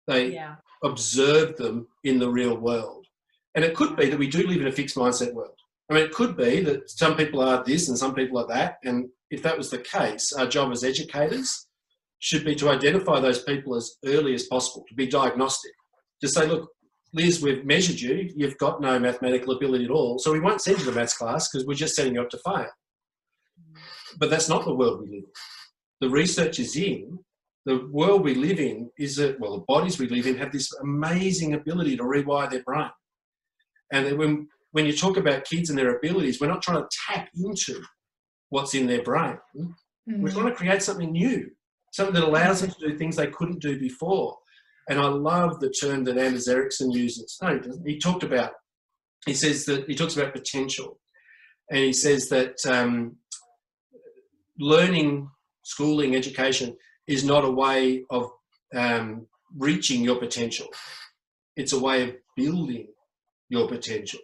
They 0.07 0.35
yeah. 0.35 0.57
observed 0.85 1.59
them 1.59 1.89
in 2.05 2.19
the 2.19 2.31
real 2.31 2.57
world. 2.57 3.07
And 3.55 3.65
it 3.65 3.75
could 3.75 3.97
be 3.97 4.09
that 4.09 4.19
we 4.19 4.29
do 4.29 4.47
live 4.47 4.61
in 4.61 4.67
a 4.67 4.73
fixed 4.73 4.97
mindset 4.97 5.35
world. 5.35 5.55
I 5.91 5.95
mean, 5.95 6.05
it 6.05 6.13
could 6.13 6.37
be 6.37 6.61
that 6.61 6.91
some 6.91 7.17
people 7.17 7.41
are 7.41 7.63
this 7.65 7.89
and 7.89 7.99
some 7.99 8.15
people 8.15 8.39
are 8.39 8.47
that. 8.47 8.79
And 8.85 9.09
if 9.31 9.43
that 9.43 9.59
was 9.59 9.71
the 9.71 9.79
case, 9.79 10.33
our 10.33 10.47
job 10.47 10.73
as 10.73 10.85
educators 10.85 11.67
should 12.23 12.45
be 12.45 12.55
to 12.55 12.71
identify 12.71 13.19
those 13.19 13.43
people 13.43 13.75
as 13.75 13.97
early 14.07 14.33
as 14.33 14.45
possible, 14.45 14.85
to 14.89 14.95
be 14.95 15.09
diagnostic, 15.09 15.73
to 16.21 16.29
say, 16.29 16.47
look, 16.47 16.71
Liz, 17.13 17.43
we've 17.43 17.65
measured 17.65 18.01
you, 18.01 18.31
you've 18.37 18.57
got 18.59 18.81
no 18.81 18.97
mathematical 18.99 19.57
ability 19.57 19.87
at 19.87 19.91
all, 19.91 20.21
so 20.21 20.33
we 20.33 20.39
won't 20.39 20.61
send 20.61 20.79
you 20.79 20.85
to 20.85 20.91
the 20.93 20.97
maths 20.97 21.17
class 21.17 21.49
because 21.49 21.67
we're 21.67 21.75
just 21.75 21.97
setting 21.97 22.15
you 22.15 22.23
up 22.23 22.31
to 22.31 22.39
fail. 22.47 22.69
But 24.19 24.31
that's 24.31 24.49
not 24.49 24.65
the 24.65 24.75
world 24.75 25.01
we 25.01 25.07
live 25.07 25.25
in. 25.25 25.31
The 26.01 26.11
research 26.11 26.61
is 26.61 26.77
in, 26.77 27.19
the 27.67 27.89
world 27.91 28.23
we 28.23 28.37
live 28.37 28.61
in 28.61 28.89
is 28.99 29.17
that, 29.17 29.41
well, 29.41 29.57
the 29.57 29.65
bodies 29.67 29.99
we 29.99 30.09
live 30.09 30.27
in 30.27 30.37
have 30.37 30.53
this 30.53 30.73
amazing 30.81 31.55
ability 31.55 31.97
to 31.97 32.05
rewire 32.05 32.49
their 32.49 32.63
brain. 32.63 32.91
And 33.93 34.17
when, 34.17 34.49
when 34.71 34.87
you 34.87 34.97
talk 34.97 35.17
about 35.17 35.45
kids 35.45 35.71
and 35.71 35.79
their 35.79 35.97
abilities, 35.97 36.41
we're 36.41 36.47
not 36.47 36.63
trying 36.63 36.83
to 36.83 36.89
tap 37.09 37.29
into 37.35 37.83
what's 38.51 38.75
in 38.75 38.87
their 38.87 39.03
brain. 39.03 39.39
Mm-hmm. 39.57 40.23
We're 40.23 40.31
trying 40.31 40.47
to 40.47 40.55
create 40.55 40.83
something 40.83 41.11
new 41.11 41.51
something 41.93 42.15
that 42.15 42.25
allows 42.25 42.61
them 42.61 42.71
to 42.71 42.89
do 42.89 42.99
things 42.99 43.17
they 43.17 43.29
couldn't 43.29 43.63
do 43.63 43.79
before. 43.79 44.37
And 44.89 44.99
I 44.99 45.07
love 45.07 45.61
the 45.61 45.71
term 45.71 46.05
that 46.05 46.19
Anders 46.19 46.49
Ericsson 46.49 46.91
uses. 46.91 47.39
No, 47.41 47.61
he, 47.85 47.93
he 47.93 47.99
talked 47.99 48.25
about, 48.25 48.53
he 49.25 49.35
says 49.35 49.65
that, 49.67 49.87
he 49.87 49.95
talks 49.95 50.17
about 50.17 50.33
potential. 50.33 50.99
And 51.71 51.79
he 51.79 51.93
says 51.93 52.29
that 52.31 52.57
um, 52.67 53.17
learning, 54.59 55.31
schooling, 55.65 56.17
education 56.17 56.77
is 57.07 57.25
not 57.25 57.45
a 57.45 57.51
way 57.51 58.05
of 58.11 58.31
um, 58.75 59.27
reaching 59.57 60.03
your 60.03 60.17
potential. 60.17 60.67
It's 61.57 61.73
a 61.73 61.79
way 61.79 62.03
of 62.09 62.17
building 62.37 62.89
your 63.49 63.69
potential. 63.69 64.21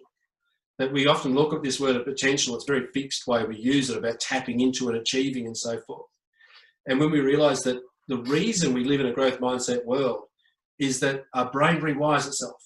That 0.78 0.92
we 0.92 1.07
often 1.07 1.35
look 1.35 1.52
at 1.52 1.62
this 1.62 1.78
word 1.78 1.96
of 1.96 2.04
potential, 2.04 2.54
it's 2.54 2.68
a 2.68 2.72
very 2.72 2.87
fixed 2.94 3.26
way 3.26 3.44
we 3.44 3.57
use 3.57 3.90
it 3.90 3.98
about 3.98 4.20
tapping 4.20 4.61
into 4.61 4.88
and 4.88 4.96
achieving 4.96 5.46
and 5.46 5.57
so 5.57 5.81
forth. 5.87 6.07
And 6.88 6.98
when 6.98 7.11
we 7.11 7.20
realize 7.20 7.62
that 7.62 7.81
the 8.09 8.18
reason 8.22 8.72
we 8.72 8.85
live 8.85 9.01
in 9.01 9.07
a 9.07 9.12
growth 9.12 9.38
mindset 9.38 9.85
world 9.85 10.22
is 10.79 11.01
that 11.01 11.24
our 11.35 11.51
brain 11.51 11.81
rewires 11.81 12.27
itself 12.27 12.57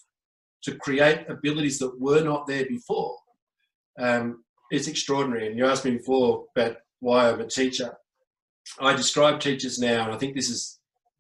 to 0.63 0.77
create 0.77 1.29
abilities 1.29 1.79
that 1.79 2.01
were 2.01 2.23
not 2.23 2.47
there 2.47 2.65
before, 2.67 3.17
um, 3.99 4.45
it's 4.71 4.87
extraordinary. 4.87 5.49
And 5.49 5.59
you 5.59 5.67
asked 5.67 5.85
me 5.85 5.97
before 5.97 6.45
about 6.57 6.77
why 7.01 7.29
I'm 7.29 7.41
a 7.41 7.49
teacher. 7.49 7.95
I 8.81 8.95
describe 8.95 9.41
teachers 9.41 9.81
now, 9.81 10.05
and 10.05 10.15
I 10.15 10.19
think 10.19 10.37
this 10.37 10.49
is 10.49 10.79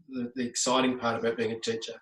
the, 0.09 0.31
the 0.37 0.47
exciting 0.47 0.99
part 0.99 1.19
about 1.19 1.37
being 1.37 1.51
a 1.51 1.59
teacher. 1.59 1.95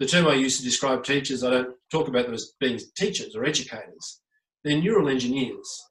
The 0.00 0.06
term 0.06 0.26
I 0.26 0.34
use 0.34 0.58
to 0.58 0.64
describe 0.64 1.04
teachers, 1.04 1.44
I 1.44 1.50
don't 1.50 1.76
talk 1.90 2.08
about 2.08 2.24
them 2.24 2.34
as 2.34 2.52
being 2.58 2.80
teachers 2.96 3.36
or 3.36 3.44
educators. 3.44 4.20
They're 4.64 4.80
neural 4.80 5.08
engineers. 5.08 5.84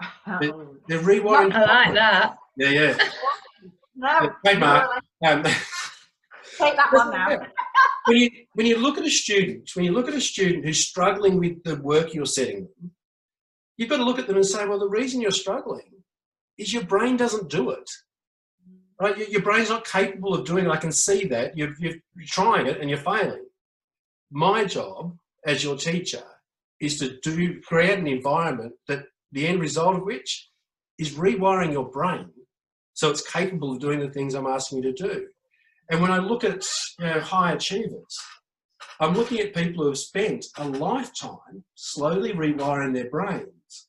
They're, 0.40 0.52
they're 0.86 1.00
rewiring. 1.00 1.52
I 1.52 1.64
like 1.64 1.94
that. 1.94 2.38
Yeah, 2.58 2.70
yeah. 2.70 2.98
No. 3.94 4.30
Trademark. 4.44 5.02
Um, 5.24 5.42
Take 6.58 6.76
that 6.76 6.92
one 6.92 7.10
now. 7.12 7.28
when 8.06 8.16
you 8.16 8.30
when 8.54 8.66
you 8.66 8.78
look 8.78 8.98
at 8.98 9.04
a 9.04 9.10
student, 9.10 9.70
when 9.74 9.84
you 9.84 9.92
look 9.92 10.08
at 10.08 10.14
a 10.14 10.20
student 10.20 10.64
who's 10.64 10.84
struggling 10.84 11.38
with 11.38 11.62
the 11.62 11.76
work 11.76 12.12
you're 12.12 12.26
setting 12.26 12.64
them, 12.64 12.90
you've 13.76 13.88
got 13.88 13.98
to 13.98 14.04
look 14.04 14.18
at 14.18 14.26
them 14.26 14.36
and 14.36 14.44
say, 14.44 14.66
well, 14.66 14.80
the 14.80 14.88
reason 14.88 15.20
you're 15.20 15.30
struggling 15.30 16.02
is 16.58 16.72
your 16.72 16.82
brain 16.82 17.16
doesn't 17.16 17.48
do 17.48 17.70
it. 17.70 17.88
Right? 19.00 19.16
Your, 19.16 19.28
your 19.28 19.42
brain's 19.42 19.68
not 19.68 19.86
capable 19.86 20.34
of 20.34 20.44
doing 20.44 20.64
it. 20.64 20.70
I 20.70 20.78
can 20.78 20.90
see 20.90 21.26
that. 21.26 21.56
You're, 21.56 21.74
you're 21.78 21.94
trying 22.26 22.66
it 22.66 22.80
and 22.80 22.90
you're 22.90 22.98
failing. 22.98 23.46
My 24.32 24.64
job 24.64 25.16
as 25.46 25.62
your 25.62 25.76
teacher 25.76 26.24
is 26.80 26.98
to 26.98 27.18
do 27.20 27.60
create 27.60 27.98
an 27.98 28.08
environment 28.08 28.72
that 28.88 29.04
the 29.30 29.46
end 29.46 29.60
result 29.60 29.94
of 29.94 30.02
which 30.02 30.50
is 30.98 31.12
rewiring 31.12 31.72
your 31.72 31.88
brain 31.88 32.30
so 32.98 33.08
it's 33.08 33.30
capable 33.30 33.70
of 33.70 33.78
doing 33.78 34.00
the 34.00 34.10
things 34.10 34.34
I'm 34.34 34.48
asking 34.48 34.82
you 34.82 34.92
to 34.92 35.08
do. 35.08 35.28
And 35.88 36.02
when 36.02 36.10
I 36.10 36.18
look 36.18 36.42
at 36.42 36.66
you 36.98 37.06
know, 37.06 37.20
high 37.20 37.52
achievers, 37.52 38.18
I'm 38.98 39.14
looking 39.14 39.38
at 39.38 39.54
people 39.54 39.84
who 39.84 39.90
have 39.90 39.98
spent 39.98 40.44
a 40.56 40.68
lifetime 40.68 41.62
slowly 41.76 42.32
rewiring 42.32 42.92
their 42.92 43.08
brains. 43.08 43.86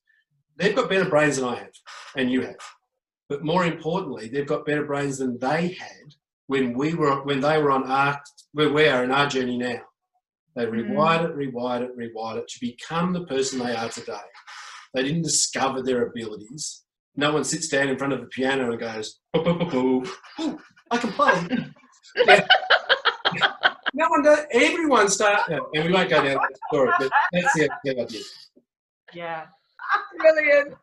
They've 0.58 0.76
got 0.76 0.92
better 0.92 1.10
brains 1.10 1.38
than 1.38 1.50
I 1.50 1.56
have, 1.56 1.72
and 2.18 2.32
you 2.32 2.42
have. 2.42 2.62
But 3.30 3.44
more 3.44 3.66
importantly, 3.66 4.30
they've 4.30 4.46
got 4.46 4.68
better 4.68 4.86
brains 4.86 5.18
than 5.18 5.40
they 5.40 5.70
had 5.70 6.14
when 6.46 6.78
we 6.78 6.94
were 6.94 7.24
when 7.24 7.40
they 7.40 7.60
were 7.60 7.72
on 7.72 7.90
our 7.90 8.22
where 8.52 8.72
we 8.72 8.88
are 8.90 9.04
in 9.04 9.10
our 9.10 9.28
journey 9.28 9.58
now. 9.58 9.82
They 10.56 10.68
mm. 10.68 10.88
rewired 10.88 11.32
it, 11.32 11.36
rewired 11.36 11.82
it, 11.82 11.98
rewired 11.98 12.38
it 12.38 12.48
to 12.48 12.60
become 12.62 13.14
the 13.14 13.26
person 13.26 13.58
they 13.58 13.76
are 13.76 13.90
today. 13.90 14.30
They 14.94 15.02
didn't 15.02 15.24
discover 15.24 15.82
their 15.82 16.06
abilities 16.06 16.84
no 17.20 17.34
one 17.34 17.44
sits 17.44 17.68
down 17.68 17.90
in 17.90 17.98
front 17.98 18.14
of 18.14 18.22
the 18.22 18.28
piano 18.28 18.72
and 18.72 18.80
goes, 18.80 19.20
boo, 19.34 19.44
boo, 19.44 19.54
boo, 19.54 20.06
boo. 20.38 20.60
I 20.90 20.98
can 20.98 21.12
play. 21.12 21.66
no 23.94 24.08
one 24.10 24.24
does. 24.24 24.46
Everyone 24.52 25.10
starts, 25.10 25.50
and 25.50 25.62
we 25.74 25.92
won't 25.92 26.10
go 26.10 26.24
down 26.24 26.36
that 26.36 26.58
story, 26.70 26.92
but 26.98 27.12
that's 27.32 27.54
the 27.54 27.70
idea. 28.00 28.22
Yeah. 29.14 29.46
Brilliant. 30.18 30.76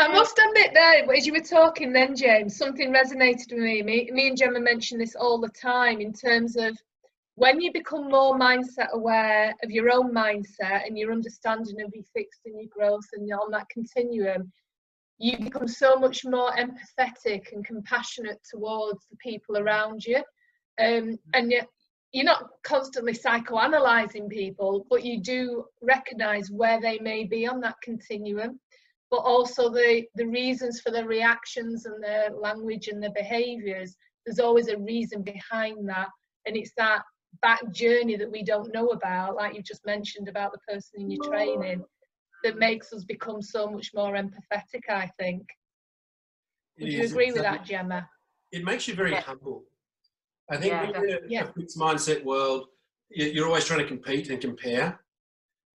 I 0.00 0.08
must 0.08 0.38
admit 0.38 0.70
there, 0.72 1.12
as 1.12 1.26
you 1.26 1.32
were 1.32 1.40
talking 1.40 1.92
then, 1.92 2.16
James, 2.16 2.56
something 2.56 2.92
resonated 2.92 3.52
with 3.52 3.60
me. 3.60 3.82
me. 3.82 4.10
Me 4.10 4.28
and 4.28 4.36
Gemma 4.36 4.60
mention 4.60 4.98
this 4.98 5.14
all 5.14 5.38
the 5.38 5.50
time 5.50 6.00
in 6.00 6.12
terms 6.12 6.56
of 6.56 6.76
when 7.36 7.60
you 7.60 7.72
become 7.72 8.08
more 8.10 8.38
mindset 8.38 8.90
aware 8.92 9.54
of 9.62 9.70
your 9.70 9.90
own 9.90 10.12
mindset 10.12 10.86
and 10.86 10.98
your 10.98 11.12
understanding 11.12 11.80
of 11.80 11.90
your 11.94 12.04
fixed 12.14 12.40
and 12.44 12.60
your 12.60 12.68
growth 12.68 13.06
and 13.14 13.26
you're 13.26 13.40
on 13.40 13.50
that 13.52 13.68
continuum, 13.68 14.52
you 15.18 15.38
become 15.38 15.68
so 15.68 15.96
much 15.96 16.24
more 16.24 16.50
empathetic 16.52 17.52
and 17.52 17.64
compassionate 17.64 18.40
towards 18.50 19.06
the 19.10 19.16
people 19.16 19.58
around 19.58 20.04
you. 20.04 20.22
Um, 20.80 21.18
and 21.34 21.50
yet 21.50 21.66
you're 22.12 22.24
not 22.24 22.48
constantly 22.64 23.12
psychoanalyzing 23.12 24.28
people, 24.28 24.86
but 24.90 25.04
you 25.04 25.20
do 25.20 25.64
recognize 25.82 26.50
where 26.50 26.80
they 26.80 26.98
may 26.98 27.24
be 27.24 27.46
on 27.46 27.60
that 27.60 27.76
continuum, 27.82 28.58
but 29.10 29.18
also 29.18 29.68
the, 29.68 30.04
the 30.14 30.26
reasons 30.26 30.80
for 30.80 30.90
their 30.90 31.06
reactions 31.06 31.86
and 31.86 32.02
their 32.02 32.30
language 32.30 32.88
and 32.88 33.02
their 33.02 33.12
behaviors. 33.12 33.96
There's 34.24 34.40
always 34.40 34.68
a 34.68 34.78
reason 34.78 35.22
behind 35.22 35.88
that. 35.88 36.08
And 36.46 36.56
it's 36.56 36.72
that 36.76 37.02
back 37.42 37.60
journey 37.72 38.16
that 38.16 38.30
we 38.30 38.42
don't 38.42 38.72
know 38.72 38.88
about, 38.88 39.36
like 39.36 39.54
you 39.54 39.62
just 39.62 39.84
mentioned 39.86 40.28
about 40.28 40.52
the 40.52 40.58
person 40.68 41.00
in 41.00 41.10
your 41.10 41.24
training, 41.24 41.84
that 42.44 42.58
makes 42.58 42.92
us 42.92 43.04
become 43.04 43.42
so 43.42 43.68
much 43.68 43.90
more 43.94 44.14
empathetic, 44.14 44.88
I 44.88 45.10
think. 45.18 45.46
Would 46.78 46.92
you 46.92 47.04
agree 47.04 47.32
with 47.32 47.42
that, 47.42 47.64
Gemma? 47.64 48.08
It 48.52 48.64
makes 48.64 48.88
you 48.88 48.94
very 48.94 49.12
yeah. 49.12 49.20
humble. 49.20 49.64
I 50.50 50.56
think 50.56 50.72
yeah, 50.72 50.88
in 50.88 50.96
a, 50.96 51.18
yeah. 51.28 51.44
a 51.44 51.52
fixed 51.52 51.78
mindset 51.78 52.24
world, 52.24 52.66
you're 53.10 53.46
always 53.46 53.64
trying 53.64 53.80
to 53.80 53.86
compete 53.86 54.30
and 54.30 54.40
compare. 54.40 55.00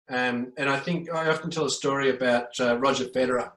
Um, 0.09 0.51
and 0.57 0.69
I 0.69 0.79
think 0.79 1.11
I 1.11 1.29
often 1.29 1.49
tell 1.49 1.65
a 1.65 1.69
story 1.69 2.09
about 2.09 2.59
uh, 2.59 2.77
Roger 2.77 3.05
Federer. 3.05 3.51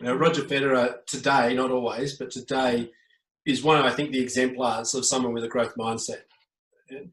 You 0.00 0.06
know, 0.06 0.14
Roger 0.14 0.42
Federer 0.42 1.04
today, 1.06 1.54
not 1.54 1.70
always, 1.70 2.16
but 2.16 2.30
today, 2.30 2.90
is 3.46 3.64
one 3.64 3.78
of 3.78 3.84
I 3.84 3.90
think 3.90 4.12
the 4.12 4.20
exemplars 4.20 4.94
of 4.94 5.04
someone 5.04 5.32
with 5.32 5.44
a 5.44 5.48
growth 5.48 5.74
mindset. 5.76 6.22
And, 6.90 7.10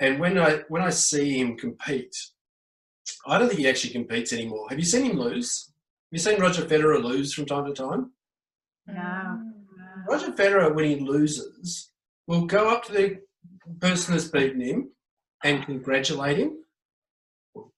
and 0.00 0.20
when 0.20 0.38
I 0.38 0.62
when 0.68 0.82
I 0.82 0.90
see 0.90 1.38
him 1.38 1.56
compete, 1.56 2.14
I 3.26 3.38
don't 3.38 3.48
think 3.48 3.60
he 3.60 3.68
actually 3.68 3.92
competes 3.92 4.32
anymore. 4.32 4.66
Have 4.68 4.78
you 4.78 4.84
seen 4.84 5.10
him 5.10 5.18
lose? 5.18 5.66
Have 5.66 6.12
you 6.12 6.18
seen 6.18 6.40
Roger 6.40 6.62
Federer 6.62 7.02
lose 7.02 7.32
from 7.32 7.46
time 7.46 7.66
to 7.66 7.72
time? 7.72 8.12
No. 8.86 9.38
Roger 10.08 10.32
Federer, 10.32 10.74
when 10.74 10.84
he 10.84 10.96
loses, 10.96 11.90
will 12.26 12.46
go 12.46 12.68
up 12.68 12.84
to 12.84 12.92
the 12.92 13.18
person 13.80 14.14
that's 14.14 14.28
beaten 14.28 14.60
him 14.60 14.90
and 15.44 15.64
congratulate 15.64 16.38
him 16.38 16.58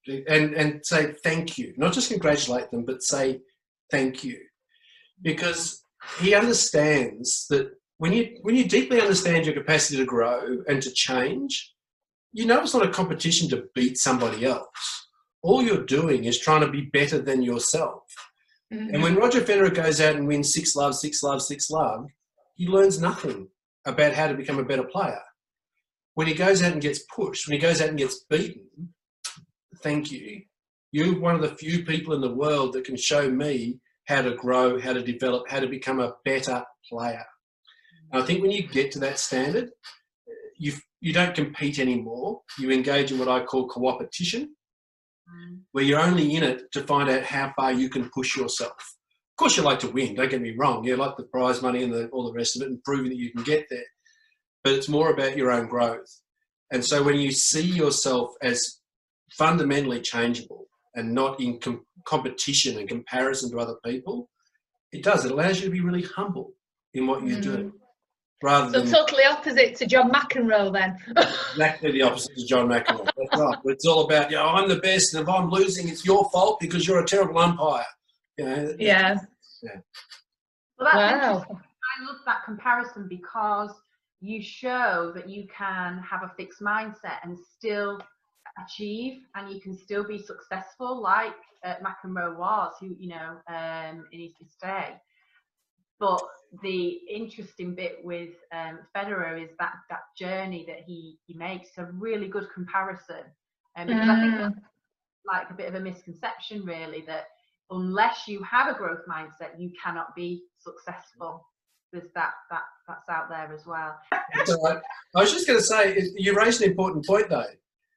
and, 0.06 0.54
and 0.54 0.84
say 0.84 1.12
thank 1.24 1.58
you. 1.58 1.74
Not 1.76 1.92
just 1.92 2.10
congratulate 2.10 2.70
them, 2.70 2.84
but 2.84 3.02
say 3.02 3.40
thank 3.90 4.24
you. 4.24 4.38
Because 5.22 5.82
he 6.20 6.34
understands 6.34 7.46
that 7.48 7.72
when 8.04 8.12
you 8.12 8.36
when 8.42 8.54
you 8.54 8.68
deeply 8.68 9.00
understand 9.00 9.46
your 9.46 9.54
capacity 9.54 9.96
to 9.96 10.04
grow 10.04 10.62
and 10.68 10.82
to 10.82 10.90
change, 10.90 11.72
you 12.34 12.44
know 12.44 12.60
it's 12.60 12.74
not 12.74 12.84
a 12.84 12.90
competition 12.90 13.48
to 13.48 13.64
beat 13.74 13.96
somebody 13.96 14.44
else. 14.44 15.08
All 15.42 15.62
you're 15.62 15.86
doing 15.86 16.24
is 16.24 16.38
trying 16.38 16.60
to 16.60 16.70
be 16.70 16.82
better 16.82 17.18
than 17.18 17.40
yourself. 17.40 18.02
Mm-hmm. 18.70 18.92
And 18.92 19.02
when 19.02 19.14
Roger 19.14 19.40
Federer 19.40 19.72
goes 19.72 20.02
out 20.02 20.16
and 20.16 20.28
wins 20.28 20.52
six 20.52 20.76
love, 20.76 20.94
six 20.94 21.22
love, 21.22 21.40
six 21.40 21.70
love, 21.70 22.10
he 22.56 22.66
learns 22.66 23.00
nothing 23.00 23.48
about 23.86 24.12
how 24.12 24.28
to 24.28 24.34
become 24.34 24.58
a 24.58 24.66
better 24.66 24.84
player. 24.84 25.22
When 26.12 26.26
he 26.26 26.34
goes 26.34 26.62
out 26.62 26.72
and 26.72 26.82
gets 26.82 26.98
pushed, 27.04 27.48
when 27.48 27.54
he 27.54 27.66
goes 27.66 27.80
out 27.80 27.88
and 27.88 27.96
gets 27.96 28.22
beaten, 28.28 28.92
thank 29.82 30.12
you. 30.12 30.42
You're 30.92 31.18
one 31.18 31.36
of 31.36 31.40
the 31.40 31.56
few 31.56 31.86
people 31.86 32.12
in 32.12 32.20
the 32.20 32.34
world 32.34 32.74
that 32.74 32.84
can 32.84 32.98
show 32.98 33.30
me 33.30 33.80
how 34.04 34.20
to 34.20 34.34
grow, 34.34 34.78
how 34.78 34.92
to 34.92 35.02
develop, 35.02 35.48
how 35.48 35.60
to 35.60 35.68
become 35.68 36.00
a 36.00 36.16
better 36.26 36.62
player. 36.86 37.24
And 38.14 38.22
I 38.22 38.26
think 38.26 38.42
when 38.42 38.52
you 38.52 38.62
get 38.62 38.92
to 38.92 39.00
that 39.00 39.18
standard, 39.18 39.70
you 40.56 40.72
you 41.00 41.12
don't 41.12 41.34
compete 41.34 41.80
anymore. 41.80 42.42
You 42.60 42.70
engage 42.70 43.10
in 43.10 43.18
what 43.18 43.28
I 43.28 43.44
call 43.44 43.66
co-opetition, 43.66 44.54
mm. 45.28 45.58
where 45.72 45.82
you're 45.82 46.00
only 46.00 46.36
in 46.36 46.44
it 46.44 46.70
to 46.72 46.82
find 46.82 47.10
out 47.10 47.24
how 47.24 47.52
far 47.56 47.72
you 47.72 47.88
can 47.90 48.08
push 48.10 48.36
yourself. 48.36 48.70
Of 48.70 49.36
course, 49.36 49.56
you 49.56 49.64
like 49.64 49.80
to 49.80 49.90
win. 49.90 50.14
Don't 50.14 50.30
get 50.30 50.40
me 50.40 50.54
wrong. 50.56 50.84
You 50.84 50.96
like 50.96 51.16
the 51.16 51.24
prize 51.24 51.60
money 51.60 51.82
and 51.82 51.92
the, 51.92 52.06
all 52.10 52.24
the 52.24 52.32
rest 52.32 52.54
of 52.54 52.62
it, 52.62 52.68
and 52.68 52.82
proving 52.84 53.10
that 53.10 53.18
you 53.18 53.32
can 53.32 53.42
get 53.42 53.66
there. 53.68 53.88
But 54.62 54.74
it's 54.74 54.88
more 54.88 55.10
about 55.10 55.36
your 55.36 55.50
own 55.50 55.66
growth. 55.66 56.08
And 56.72 56.84
so 56.84 57.02
when 57.02 57.16
you 57.16 57.32
see 57.32 57.66
yourself 57.66 58.30
as 58.42 58.78
fundamentally 59.32 60.00
changeable 60.00 60.68
and 60.94 61.12
not 61.12 61.40
in 61.40 61.58
com- 61.58 61.84
competition 62.04 62.78
and 62.78 62.88
comparison 62.88 63.50
to 63.50 63.58
other 63.58 63.76
people, 63.84 64.30
it 64.92 65.02
does. 65.02 65.24
It 65.24 65.32
allows 65.32 65.58
you 65.58 65.64
to 65.64 65.72
be 65.72 65.80
really 65.80 66.02
humble 66.02 66.52
in 66.94 67.08
what 67.08 67.26
you 67.26 67.38
mm. 67.38 67.42
do. 67.42 67.72
Rather 68.44 68.70
so 68.70 68.80
than, 68.82 68.92
totally 68.92 69.24
opposite 69.24 69.74
to 69.76 69.86
John 69.86 70.10
McEnroe 70.10 70.70
then. 70.70 70.98
exactly 71.52 71.92
the 71.92 72.02
opposite 72.02 72.36
to 72.36 72.44
John 72.44 72.68
McEnroe. 72.68 73.08
That's 73.16 73.40
right. 73.40 73.58
It's 73.64 73.86
all 73.86 74.04
about, 74.04 74.30
you 74.30 74.36
know, 74.36 74.44
I'm 74.44 74.68
the 74.68 74.80
best 74.80 75.14
and 75.14 75.22
if 75.22 75.28
I'm 75.30 75.48
losing, 75.48 75.88
it's 75.88 76.04
your 76.04 76.28
fault 76.30 76.60
because 76.60 76.86
you're 76.86 77.02
a 77.02 77.06
terrible 77.06 77.38
umpire. 77.38 77.86
You 78.36 78.44
know, 78.44 78.76
yeah. 78.78 79.16
yeah. 79.62 79.76
Well, 80.78 80.90
that's 80.92 81.48
wow. 81.48 81.58
I 81.58 82.04
love 82.04 82.16
that 82.26 82.44
comparison 82.44 83.08
because 83.08 83.70
you 84.20 84.42
show 84.42 85.10
that 85.14 85.26
you 85.26 85.46
can 85.46 85.98
have 86.00 86.22
a 86.22 86.30
fixed 86.36 86.60
mindset 86.60 87.20
and 87.22 87.38
still 87.56 87.98
achieve 88.62 89.22
and 89.36 89.50
you 89.50 89.58
can 89.58 89.74
still 89.74 90.06
be 90.06 90.18
successful 90.18 91.00
like 91.00 91.32
uh, 91.64 91.76
McEnroe 91.82 92.36
was 92.36 92.74
who 92.78 92.94
you 92.98 93.08
know 93.08 93.38
um, 93.48 94.04
in 94.12 94.20
his, 94.20 94.32
his 94.38 94.54
day 94.62 94.96
but 96.04 96.22
the 96.62 97.00
interesting 97.10 97.74
bit 97.74 97.98
with 98.04 98.34
um, 98.52 98.80
Federer 98.94 99.42
is 99.42 99.50
that 99.58 99.72
that 99.88 100.02
journey 100.18 100.64
that 100.68 100.80
he 100.86 101.18
he 101.26 101.34
makes 101.34 101.70
a 101.78 101.86
really 101.86 102.28
good 102.28 102.48
comparison 102.52 103.24
um, 103.76 103.86
because 103.86 104.06
mm. 104.06 104.10
I 104.10 104.20
think 104.20 104.34
mm. 104.34 104.38
that's 104.38 104.66
like 105.26 105.50
a 105.50 105.54
bit 105.54 105.68
of 105.68 105.74
a 105.74 105.80
misconception 105.80 106.64
really 106.64 107.02
that 107.06 107.28
unless 107.70 108.28
you 108.28 108.42
have 108.42 108.68
a 108.68 108.78
growth 108.78 109.00
mindset 109.08 109.58
you 109.58 109.72
cannot 109.82 110.14
be 110.14 110.42
successful 110.58 111.46
there's 111.92 112.12
that 112.14 112.34
that 112.50 112.64
that's 112.86 113.08
out 113.08 113.30
there 113.30 113.50
as 113.54 113.64
well 113.66 113.96
right. 114.12 114.78
I 115.16 115.20
was 115.20 115.32
just 115.32 115.46
going 115.46 115.58
to 115.58 115.64
say 115.64 116.10
you 116.16 116.36
raised 116.36 116.60
an 116.60 116.68
important 116.70 117.06
point 117.06 117.30
though 117.30 117.46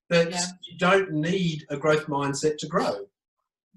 that 0.10 0.32
yeah. 0.32 0.46
you 0.64 0.78
don't 0.78 1.12
need 1.12 1.66
a 1.70 1.76
growth 1.76 2.08
mindset 2.08 2.58
to 2.60 2.68
grow. 2.68 3.06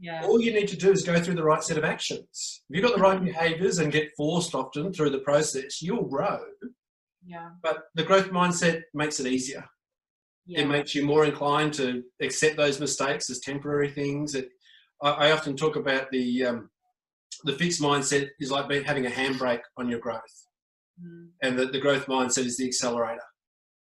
Yeah. 0.00 0.24
All 0.24 0.40
you 0.40 0.52
need 0.52 0.68
to 0.68 0.76
do 0.76 0.90
is 0.90 1.02
go 1.02 1.20
through 1.20 1.34
the 1.34 1.44
right 1.44 1.62
set 1.62 1.76
of 1.76 1.84
actions. 1.84 2.62
If 2.70 2.76
you've 2.76 2.86
got 2.86 2.96
the 2.96 3.02
right 3.02 3.22
behaviors 3.22 3.78
and 3.78 3.92
get 3.92 4.10
forced 4.16 4.54
often 4.54 4.92
through 4.94 5.10
the 5.10 5.18
process, 5.18 5.82
you'll 5.82 6.08
grow. 6.08 6.40
Yeah. 7.24 7.50
But 7.62 7.84
the 7.94 8.04
growth 8.04 8.30
mindset 8.30 8.82
makes 8.94 9.20
it 9.20 9.26
easier. 9.26 9.64
Yeah. 10.46 10.60
It 10.62 10.68
makes 10.68 10.94
you 10.94 11.04
more 11.04 11.26
inclined 11.26 11.74
to 11.74 12.02
accept 12.22 12.56
those 12.56 12.80
mistakes 12.80 13.28
as 13.28 13.40
temporary 13.40 13.90
things. 13.90 14.34
It, 14.34 14.48
I, 15.02 15.10
I 15.10 15.32
often 15.32 15.54
talk 15.54 15.76
about 15.76 16.10
the 16.10 16.46
um, 16.46 16.70
the 17.44 17.52
fixed 17.52 17.80
mindset 17.80 18.28
is 18.40 18.50
like 18.50 18.68
being, 18.68 18.84
having 18.84 19.06
a 19.06 19.10
handbrake 19.10 19.60
on 19.76 19.88
your 19.88 20.00
growth, 20.00 20.46
mm. 21.02 21.28
and 21.42 21.58
the, 21.58 21.66
the 21.66 21.78
growth 21.78 22.06
mindset 22.06 22.46
is 22.46 22.56
the 22.56 22.66
accelerator. 22.66 23.20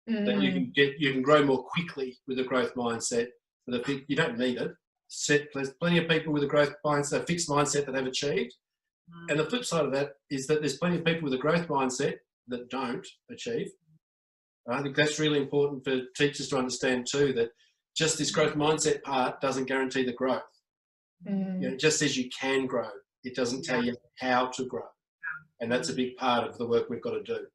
Mm. 0.09 0.25
That 0.25 0.41
you 0.41 0.51
can 0.51 0.65
mm. 0.65 0.73
get, 0.73 0.95
you 0.99 1.13
can 1.13 1.21
grow 1.21 1.43
more 1.43 1.63
quickly 1.63 2.17
with 2.27 2.39
a 2.39 2.43
growth 2.43 2.73
mindset. 2.75 3.27
But 3.67 3.85
the, 3.85 4.03
you 4.07 4.15
don't 4.15 4.37
need 4.37 4.57
it. 4.57 4.71
Set, 5.09 5.47
there's 5.53 5.71
plenty 5.71 5.97
of 5.99 6.09
people 6.09 6.33
with 6.33 6.43
a 6.43 6.47
growth 6.47 6.75
mindset, 6.85 7.21
a 7.21 7.25
fixed 7.25 7.49
mindset 7.49 7.85
that 7.85 7.95
have 7.95 8.07
achieved. 8.07 8.53
Mm. 9.09 9.31
And 9.31 9.39
the 9.39 9.49
flip 9.49 9.63
side 9.63 9.85
of 9.85 9.91
that 9.93 10.13
is 10.29 10.47
that 10.47 10.59
there's 10.59 10.77
plenty 10.77 10.97
of 10.97 11.05
people 11.05 11.23
with 11.23 11.33
a 11.33 11.37
growth 11.37 11.67
mindset 11.67 12.15
that 12.49 12.69
don't 12.69 13.07
achieve. 13.31 13.69
I 14.69 14.81
think 14.81 14.95
that's 14.95 15.19
really 15.19 15.39
important 15.39 15.83
for 15.85 16.01
teachers 16.15 16.49
to 16.49 16.57
understand 16.57 17.07
too. 17.09 17.31
That 17.33 17.51
just 17.95 18.17
this 18.17 18.31
growth 18.31 18.55
mindset 18.55 19.01
part 19.03 19.39
doesn't 19.39 19.65
guarantee 19.65 20.03
the 20.03 20.13
growth. 20.13 20.41
Mm. 21.27 21.61
You 21.61 21.67
know, 21.69 21.73
it 21.73 21.79
just 21.79 21.99
says 21.99 22.17
you 22.17 22.29
can 22.37 22.65
grow. 22.65 22.89
It 23.23 23.35
doesn't 23.35 23.63
tell 23.63 23.83
you 23.83 23.95
how 24.19 24.47
to 24.47 24.65
grow, 24.65 24.85
and 25.59 25.71
that's 25.71 25.89
a 25.89 25.93
big 25.93 26.15
part 26.17 26.47
of 26.47 26.57
the 26.57 26.67
work 26.67 26.89
we've 26.89 27.01
got 27.01 27.11
to 27.11 27.23
do. 27.23 27.47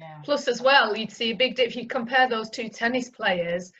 Yeah. 0.00 0.18
Plus, 0.24 0.48
as 0.48 0.62
well, 0.62 0.96
you'd 0.96 1.12
see 1.12 1.30
a 1.30 1.36
big 1.36 1.58
if 1.60 1.76
you 1.76 1.86
compare 1.86 2.28
those 2.28 2.50
two 2.50 2.68
tennis 2.68 3.08
players, 3.08 3.72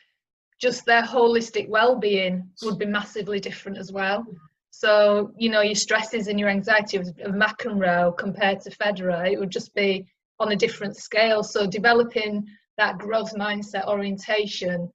just 0.59 0.85
their 0.85 1.03
holistic 1.03 1.69
well-being 1.69 2.49
would 2.63 2.77
be 2.77 2.85
massively 2.85 3.39
different 3.39 3.77
as 3.77 3.91
well. 3.91 4.25
So, 4.71 5.33
you 5.37 5.49
know, 5.49 5.61
your 5.61 5.75
stresses 5.75 6.27
and 6.27 6.39
your 6.39 6.49
anxiety 6.49 6.97
of, 6.97 7.07
McEnroe 7.07 8.17
compared 8.17 8.61
to 8.61 8.69
Federer, 8.69 9.29
it 9.31 9.39
would 9.39 9.49
just 9.49 9.73
be 9.73 10.07
on 10.39 10.51
a 10.51 10.55
different 10.55 10.95
scale. 10.95 11.43
So, 11.43 11.65
developing 11.65 12.45
that 12.77 12.97
growth 12.97 13.33
mindset 13.35 13.87
orientation, 13.87 14.91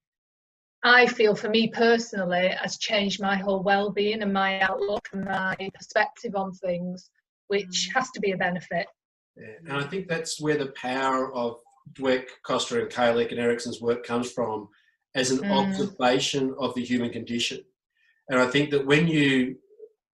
I 0.84 1.06
feel 1.06 1.34
for 1.34 1.48
me 1.48 1.68
personally, 1.68 2.48
has 2.60 2.78
changed 2.78 3.20
my 3.20 3.36
whole 3.36 3.62
well-being 3.62 4.22
and 4.22 4.32
my 4.32 4.60
outlook 4.60 5.08
and 5.12 5.24
my 5.24 5.56
perspective 5.74 6.36
on 6.36 6.52
things, 6.52 7.10
which 7.48 7.88
mm. 7.90 7.94
has 7.94 8.10
to 8.12 8.20
be 8.20 8.32
a 8.32 8.36
benefit. 8.36 8.86
Yeah. 9.36 9.56
And 9.68 9.72
I 9.72 9.82
think 9.84 10.08
that's 10.08 10.40
where 10.40 10.56
the 10.56 10.72
power 10.76 11.34
of 11.34 11.56
Dweck, 11.94 12.26
Costa, 12.46 12.80
and 12.80 12.90
Kalick 12.90 13.30
and 13.30 13.40
Ericsson's 13.40 13.80
work 13.80 14.06
comes 14.06 14.30
from 14.30 14.68
as 15.14 15.30
an 15.30 15.38
mm. 15.38 15.50
observation 15.50 16.54
of 16.58 16.74
the 16.74 16.84
human 16.84 17.10
condition. 17.10 17.60
And 18.28 18.38
I 18.38 18.46
think 18.46 18.70
that 18.70 18.86
when 18.86 19.06
you 19.06 19.56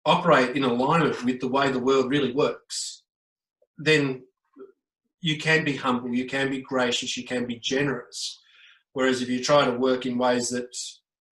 operate 0.04 0.56
in 0.56 0.62
alignment 0.62 1.24
with 1.24 1.40
the 1.40 1.48
way 1.48 1.70
the 1.70 1.80
world 1.80 2.08
really 2.08 2.32
works, 2.32 3.02
then 3.78 4.22
you 5.20 5.38
can 5.38 5.64
be 5.64 5.76
humble, 5.76 6.14
you 6.14 6.26
can 6.26 6.50
be 6.50 6.62
gracious, 6.62 7.16
you 7.16 7.24
can 7.24 7.46
be 7.46 7.58
generous. 7.58 8.40
Whereas 8.92 9.20
if 9.20 9.28
you 9.28 9.42
try 9.42 9.64
to 9.64 9.72
work 9.72 10.06
in 10.06 10.16
ways 10.16 10.48
that, 10.50 10.74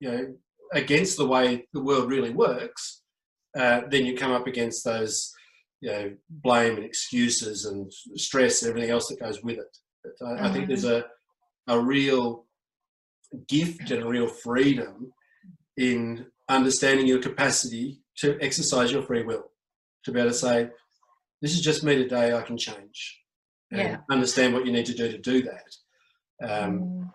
you 0.01 0.11
know, 0.11 0.35
against 0.73 1.17
the 1.17 1.27
way 1.27 1.67
the 1.73 1.83
world 1.83 2.11
really 2.11 2.31
works, 2.31 3.03
uh, 3.57 3.83
then 3.89 4.05
you 4.05 4.17
come 4.17 4.33
up 4.33 4.47
against 4.47 4.85
those 4.85 5.33
you 5.85 5.91
know, 5.91 6.15
blame 6.31 6.77
and 6.77 6.85
excuses 6.85 7.67
and 7.67 7.93
stress 8.17 8.63
and 8.63 8.71
everything 8.71 8.91
else 8.91 9.09
that 9.09 9.21
goes 9.21 9.43
with 9.43 9.59
it. 9.59 9.79
But 10.03 10.27
I, 10.27 10.49
I 10.49 10.53
think 10.53 10.67
there's 10.67 10.87
mm. 10.87 11.05
a, 11.69 11.75
a 11.75 11.79
real 11.79 12.47
gift 13.49 13.91
and 13.91 14.03
a 14.03 14.09
real 14.09 14.27
freedom 14.27 15.13
in 15.77 16.27
understanding 16.49 17.07
your 17.07 17.21
capacity 17.21 18.01
to 18.17 18.39
exercise 18.41 18.93
your 18.93 19.03
free 19.03 19.23
will, 19.23 19.51
to 20.05 20.13
be 20.13 20.21
able 20.21 20.31
to 20.31 20.37
say, 20.37 20.69
this 21.43 21.53
is 21.53 21.61
just 21.61 21.85
me 21.85 21.97
today, 21.97 22.33
I 22.33 22.43
can 22.43 22.57
change. 22.57 23.21
And 23.71 23.81
yeah. 23.81 23.97
understand 24.11 24.55
what 24.55 24.67
you 24.67 24.73
need 24.73 24.87
to 24.87 24.95
do 24.95 25.11
to 25.11 25.19
do 25.19 25.43
that. 25.43 26.49
Um, 26.49 26.81
mm. 26.81 27.13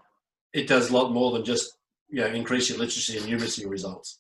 It 0.52 0.68
does 0.68 0.90
a 0.90 0.94
lot 0.94 1.12
more 1.14 1.32
than 1.32 1.46
just 1.46 1.78
you 2.10 2.22
know 2.22 2.28
increase 2.28 2.70
your 2.70 2.80
literacy 2.80 3.18
and 3.18 3.28
numeracy 3.28 3.70
results. 3.70 4.20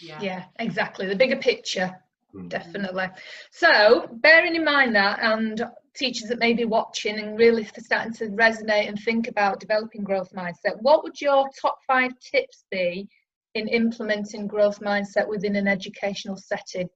Yeah. 0.00 0.18
yeah, 0.22 0.44
exactly. 0.58 1.06
The 1.06 1.16
bigger 1.16 1.36
picture 1.36 1.94
Mm. 2.36 2.48
Definitely. 2.48 3.06
So, 3.50 4.08
bearing 4.12 4.56
in 4.56 4.64
mind 4.64 4.94
that, 4.94 5.18
and 5.20 5.64
teachers 5.96 6.28
that 6.28 6.38
may 6.38 6.52
be 6.52 6.64
watching 6.64 7.18
and 7.18 7.38
really 7.38 7.64
starting 7.78 8.12
to 8.14 8.26
resonate 8.28 8.88
and 8.88 8.98
think 9.00 9.28
about 9.28 9.60
developing 9.60 10.04
growth 10.04 10.32
mindset, 10.32 10.80
what 10.80 11.02
would 11.02 11.20
your 11.20 11.48
top 11.60 11.78
five 11.86 12.12
tips 12.20 12.64
be 12.70 13.08
in 13.54 13.68
implementing 13.68 14.46
growth 14.46 14.80
mindset 14.80 15.28
within 15.28 15.56
an 15.56 15.66
educational 15.66 16.36
setting? 16.36 16.88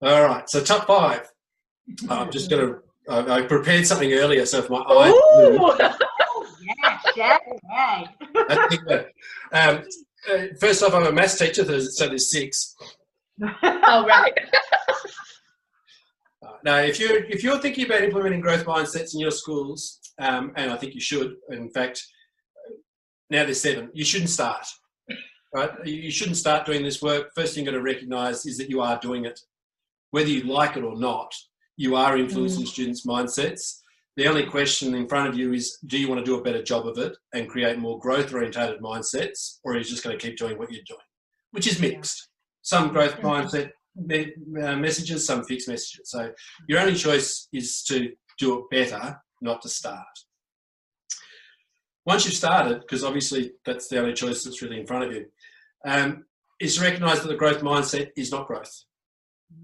All 0.00 0.24
right, 0.24 0.48
so 0.48 0.62
top 0.62 0.86
five. 0.86 1.28
I'm 2.08 2.30
just 2.30 2.50
going 2.50 2.68
to. 2.68 2.80
I 3.10 3.40
prepared 3.42 3.86
something 3.86 4.12
earlier, 4.12 4.44
so 4.44 4.58
if 4.58 4.68
my 4.68 4.76
eyes. 4.76 5.12
oh, 5.14 5.76
yeah, 7.16 7.38
yeah, 8.26 9.02
um, 9.52 9.82
uh, 10.30 10.44
first 10.60 10.82
off, 10.82 10.94
I'm 10.94 11.06
a 11.06 11.12
maths 11.12 11.38
teacher, 11.38 11.64
so 11.64 12.06
there's 12.06 12.30
six. 12.30 12.76
oh 13.42 14.06
right. 14.06 14.32
now, 16.64 16.78
if 16.78 16.98
you're 16.98 17.24
if 17.24 17.42
you're 17.42 17.58
thinking 17.58 17.86
about 17.86 18.02
implementing 18.02 18.40
growth 18.40 18.64
mindsets 18.64 19.14
in 19.14 19.20
your 19.20 19.30
schools, 19.30 20.00
um, 20.18 20.52
and 20.56 20.70
I 20.70 20.76
think 20.76 20.94
you 20.94 21.00
should, 21.00 21.36
in 21.50 21.70
fact, 21.70 22.04
now 23.30 23.44
there's 23.44 23.60
seven. 23.60 23.90
You 23.92 24.04
shouldn't 24.04 24.30
start. 24.30 24.66
Right? 25.54 25.70
You 25.86 26.10
shouldn't 26.10 26.36
start 26.36 26.66
doing 26.66 26.82
this 26.82 27.00
work. 27.00 27.30
First 27.34 27.54
thing 27.54 27.64
you've 27.64 27.72
got 27.72 27.78
to 27.78 27.82
recognise 27.82 28.44
is 28.44 28.58
that 28.58 28.68
you 28.68 28.82
are 28.82 28.98
doing 29.00 29.24
it, 29.24 29.40
whether 30.10 30.28
you 30.28 30.42
like 30.42 30.76
it 30.76 30.84
or 30.84 30.98
not. 30.98 31.32
You 31.76 31.96
are 31.96 32.18
influencing 32.18 32.64
mm. 32.64 32.68
students' 32.68 33.06
mindsets. 33.06 33.80
The 34.16 34.26
only 34.26 34.44
question 34.44 34.94
in 34.94 35.08
front 35.08 35.28
of 35.28 35.38
you 35.38 35.52
is 35.52 35.78
do 35.86 35.96
you 35.96 36.08
want 36.08 36.18
to 36.18 36.24
do 36.24 36.38
a 36.38 36.42
better 36.42 36.62
job 36.62 36.86
of 36.88 36.98
it 36.98 37.16
and 37.34 37.48
create 37.48 37.78
more 37.78 38.00
growth 38.00 38.34
orientated 38.34 38.80
mindsets, 38.80 39.58
or 39.62 39.72
are 39.72 39.78
you 39.78 39.84
just 39.84 40.02
going 40.02 40.18
to 40.18 40.26
keep 40.26 40.36
doing 40.36 40.58
what 40.58 40.72
you're 40.72 40.82
doing? 40.86 41.00
Which 41.52 41.68
is 41.68 41.80
mixed. 41.80 42.28
Some 42.62 42.88
growth 42.88 43.16
mindset 43.20 43.70
uh, 43.98 44.76
messages, 44.76 45.26
some 45.26 45.44
fixed 45.44 45.68
messages. 45.68 46.10
So 46.10 46.30
your 46.68 46.80
only 46.80 46.94
choice 46.94 47.48
is 47.52 47.82
to 47.84 48.12
do 48.38 48.58
it 48.58 48.70
better, 48.70 49.20
not 49.40 49.62
to 49.62 49.68
start. 49.68 50.06
Once 52.06 52.24
you've 52.24 52.34
started, 52.34 52.80
because 52.80 53.04
obviously 53.04 53.52
that's 53.66 53.88
the 53.88 53.98
only 53.98 54.14
choice 54.14 54.42
that's 54.42 54.62
really 54.62 54.80
in 54.80 54.86
front 54.86 55.04
of 55.04 55.12
you, 55.12 55.26
um, 55.84 56.24
is 56.60 56.76
to 56.76 56.82
recognize 56.82 57.20
that 57.20 57.28
the 57.28 57.36
growth 57.36 57.60
mindset 57.60 58.10
is 58.16 58.30
not 58.30 58.46
growth. 58.46 58.84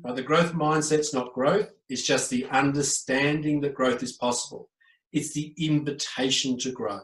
Uh, 0.05 0.13
the 0.13 0.23
growth 0.23 0.53
mindset's 0.53 1.15
not 1.15 1.33
growth, 1.33 1.71
it's 1.89 2.03
just 2.03 2.31
the 2.31 2.47
understanding 2.47 3.61
that 3.61 3.75
growth 3.75 4.03
is 4.03 4.13
possible. 4.13 4.69
It's 5.13 5.33
the 5.33 5.55
invitation 5.59 6.59
to 6.59 6.73
grow. 6.73 7.01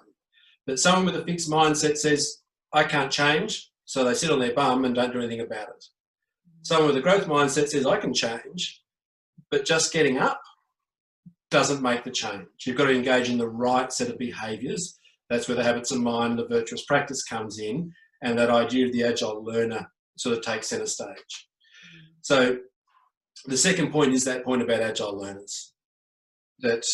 But 0.67 0.79
someone 0.79 1.07
with 1.07 1.17
a 1.17 1.25
fixed 1.25 1.51
mindset 1.51 1.97
says, 1.97 2.39
I 2.73 2.85
can't 2.85 3.11
change, 3.11 3.71
so 3.85 4.05
they 4.05 4.15
sit 4.15 4.31
on 4.31 4.39
their 4.41 4.55
bum 4.55 4.85
and 4.85 4.95
don't 4.95 5.13
do 5.13 5.19
anything 5.21 5.41
about 5.41 5.69
it. 5.69 5.85
Someone 6.63 6.89
with 6.89 6.97
a 6.97 7.01
growth 7.01 7.27
mindset 7.27 7.69
says, 7.69 7.87
I 7.87 7.97
can 7.97 8.13
change, 8.13 8.83
but 9.51 9.65
just 9.65 9.93
getting 9.93 10.19
up 10.19 10.41
doesn't 11.51 11.83
make 11.83 12.05
the 12.05 12.11
change. 12.11 12.47
You've 12.65 12.77
got 12.77 12.85
to 12.85 12.95
engage 12.95 13.29
in 13.29 13.39
the 13.39 13.49
right 13.49 13.93
set 13.93 14.09
of 14.09 14.19
behaviours. 14.19 14.99
That's 15.29 15.49
where 15.49 15.57
the 15.57 15.65
habits 15.65 15.91
of 15.91 16.01
mind, 16.01 16.39
the 16.39 16.47
virtuous 16.47 16.85
practice 16.85 17.25
comes 17.25 17.59
in, 17.59 17.93
and 18.23 18.39
that 18.39 18.51
idea 18.51 18.87
of 18.87 18.93
the 18.93 19.05
agile 19.05 19.43
learner 19.43 19.91
sort 20.17 20.37
of 20.37 20.45
takes 20.45 20.69
centre 20.69 20.87
stage. 20.87 21.49
So 22.21 22.59
the 23.47 23.57
second 23.57 23.91
point 23.91 24.13
is 24.13 24.25
that 24.25 24.45
point 24.45 24.63
about 24.63 24.83
agile 24.83 25.19
learners 25.19 25.73
that 26.61 26.85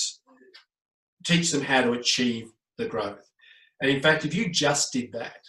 teach 1.25 1.51
them 1.51 1.63
how 1.63 1.83
to 1.83 1.93
achieve 1.93 2.53
the 2.79 2.87
growth. 2.87 3.29
And 3.81 3.91
in 3.91 4.01
fact, 4.01 4.25
if 4.25 4.35
you 4.35 4.51
just 4.51 4.93
did 4.93 5.13
that, 5.13 5.41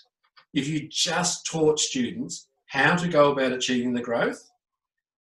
if 0.53 0.67
you 0.67 0.87
just 0.89 1.45
taught 1.45 1.79
students 1.79 2.46
how 2.67 2.95
to 2.95 3.07
go 3.07 3.31
about 3.31 3.51
achieving 3.51 3.93
the 3.93 4.01
growth 4.01 4.49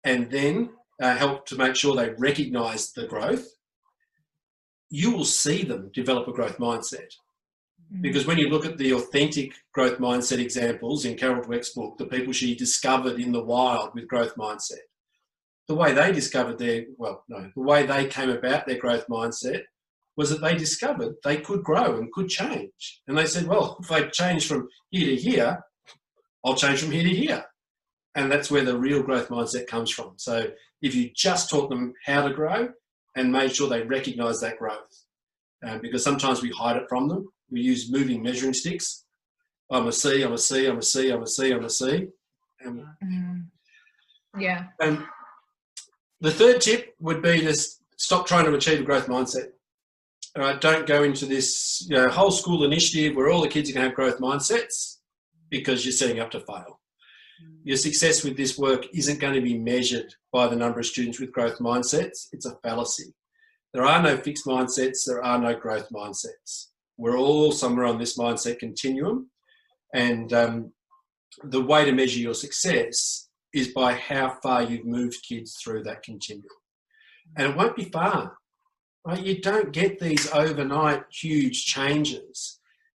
and 0.04 0.30
then 0.30 0.70
uh, 1.00 1.16
help 1.16 1.46
to 1.46 1.56
make 1.56 1.76
sure 1.76 1.94
they 1.94 2.14
recognize 2.18 2.92
the 2.92 3.06
growth, 3.06 3.46
you 4.90 5.10
will 5.10 5.24
see 5.24 5.62
them 5.62 5.90
develop 5.92 6.28
a 6.28 6.32
growth 6.32 6.58
mindset. 6.58 7.12
Mm. 7.92 8.02
Because 8.02 8.26
when 8.26 8.38
you 8.38 8.48
look 8.48 8.64
at 8.64 8.78
the 8.78 8.92
authentic 8.94 9.52
growth 9.74 9.98
mindset 9.98 10.38
examples 10.38 11.04
in 11.04 11.16
Carol 11.16 11.42
Dweck's 11.42 11.70
book, 11.70 11.98
the 11.98 12.06
people 12.06 12.32
she 12.32 12.54
discovered 12.54 13.20
in 13.20 13.32
the 13.32 13.44
wild 13.44 13.90
with 13.94 14.08
growth 14.08 14.34
mindset, 14.36 14.84
the 15.68 15.74
way 15.74 15.92
they 15.92 16.12
discovered 16.12 16.58
their, 16.58 16.84
well, 16.96 17.24
no, 17.28 17.50
the 17.54 17.62
way 17.62 17.84
they 17.84 18.06
came 18.06 18.30
about 18.30 18.66
their 18.66 18.78
growth 18.78 19.06
mindset 19.08 19.62
was 20.16 20.30
that 20.30 20.40
they 20.40 20.56
discovered 20.56 21.14
they 21.24 21.38
could 21.38 21.62
grow 21.62 21.96
and 21.98 22.12
could 22.12 22.28
change. 22.28 23.02
And 23.06 23.18
they 23.18 23.26
said, 23.26 23.46
well, 23.46 23.76
if 23.82 23.90
I 23.90 24.02
change 24.08 24.46
from 24.46 24.68
here 24.90 25.06
to 25.08 25.16
here, 25.16 25.60
I'll 26.46 26.54
change 26.54 26.80
from 26.80 26.92
here 26.92 27.02
to 27.02 27.08
here. 27.14 27.44
And 28.14 28.30
that's 28.30 28.50
where 28.50 28.64
the 28.64 28.78
real 28.78 29.02
growth 29.02 29.28
mindset 29.28 29.66
comes 29.66 29.90
from. 29.90 30.12
So 30.16 30.46
if 30.80 30.94
you 30.94 31.10
just 31.14 31.50
taught 31.50 31.68
them 31.68 31.92
how 32.06 32.26
to 32.26 32.32
grow 32.32 32.68
and 33.16 33.32
made 33.32 33.54
sure 33.54 33.68
they 33.68 33.82
recognize 33.82 34.40
that 34.40 34.58
growth, 34.58 35.04
um, 35.66 35.80
because 35.80 36.04
sometimes 36.04 36.42
we 36.42 36.50
hide 36.50 36.76
it 36.76 36.88
from 36.88 37.08
them. 37.08 37.28
We 37.50 37.60
use 37.60 37.90
moving 37.90 38.22
measuring 38.22 38.54
sticks. 38.54 39.04
I'm 39.70 39.88
a 39.88 39.92
C, 39.92 40.22
I'm 40.22 40.32
a 40.32 40.38
C, 40.38 40.66
I'm 40.66 40.78
a 40.78 40.82
C, 40.82 41.10
I'm 41.10 41.22
a 41.22 41.26
C, 41.26 41.50
I'm 41.50 41.64
a 41.64 41.70
C. 41.70 42.06
And, 42.60 42.84
mm. 43.04 43.46
Yeah. 44.38 44.66
And 44.80 45.02
the 46.20 46.30
third 46.30 46.60
tip 46.60 46.94
would 47.00 47.22
be 47.22 47.40
to 47.40 47.54
stop 47.96 48.26
trying 48.26 48.44
to 48.44 48.54
achieve 48.54 48.80
a 48.80 48.84
growth 48.84 49.08
mindset. 49.08 49.48
All 50.36 50.42
right, 50.42 50.60
don't 50.60 50.86
go 50.86 51.02
into 51.02 51.26
this 51.26 51.84
you 51.88 51.96
know, 51.96 52.08
whole 52.08 52.30
school 52.30 52.64
initiative 52.64 53.16
where 53.16 53.30
all 53.30 53.40
the 53.40 53.48
kids 53.48 53.68
are 53.68 53.72
going 53.72 53.82
to 53.82 53.88
have 53.88 53.96
growth 53.96 54.20
mindsets 54.20 54.95
because 55.50 55.84
you're 55.84 55.92
setting 55.92 56.20
up 56.20 56.30
to 56.32 56.40
fail. 56.40 56.80
Your 57.64 57.76
success 57.76 58.24
with 58.24 58.36
this 58.36 58.56
work 58.58 58.86
isn't 58.94 59.20
going 59.20 59.34
to 59.34 59.40
be 59.40 59.58
measured 59.58 60.14
by 60.32 60.46
the 60.46 60.56
number 60.56 60.80
of 60.80 60.86
students 60.86 61.20
with 61.20 61.32
growth 61.32 61.58
mindsets. 61.58 62.28
It's 62.32 62.46
a 62.46 62.56
fallacy. 62.62 63.14
There 63.74 63.84
are 63.84 64.02
no 64.02 64.16
fixed 64.16 64.46
mindsets, 64.46 65.04
there 65.06 65.22
are 65.22 65.38
no 65.38 65.54
growth 65.54 65.88
mindsets. 65.90 66.68
We're 66.96 67.18
all 67.18 67.52
somewhere 67.52 67.84
on 67.84 67.98
this 67.98 68.16
mindset 68.16 68.58
continuum. 68.58 69.30
And 69.94 70.32
um, 70.32 70.72
the 71.44 71.62
way 71.62 71.84
to 71.84 71.92
measure 71.92 72.18
your 72.18 72.34
success 72.34 73.28
is 73.52 73.68
by 73.68 73.92
how 73.92 74.38
far 74.42 74.62
you've 74.62 74.86
moved 74.86 75.26
kids 75.28 75.56
through 75.62 75.82
that 75.84 76.02
continuum. 76.02 76.46
And 77.36 77.50
it 77.50 77.56
won't 77.56 77.76
be 77.76 77.84
far. 77.84 78.36
Right? 79.04 79.22
You 79.22 79.40
don't 79.40 79.72
get 79.72 79.98
these 79.98 80.30
overnight 80.32 81.04
huge 81.12 81.64
changes. 81.64 82.55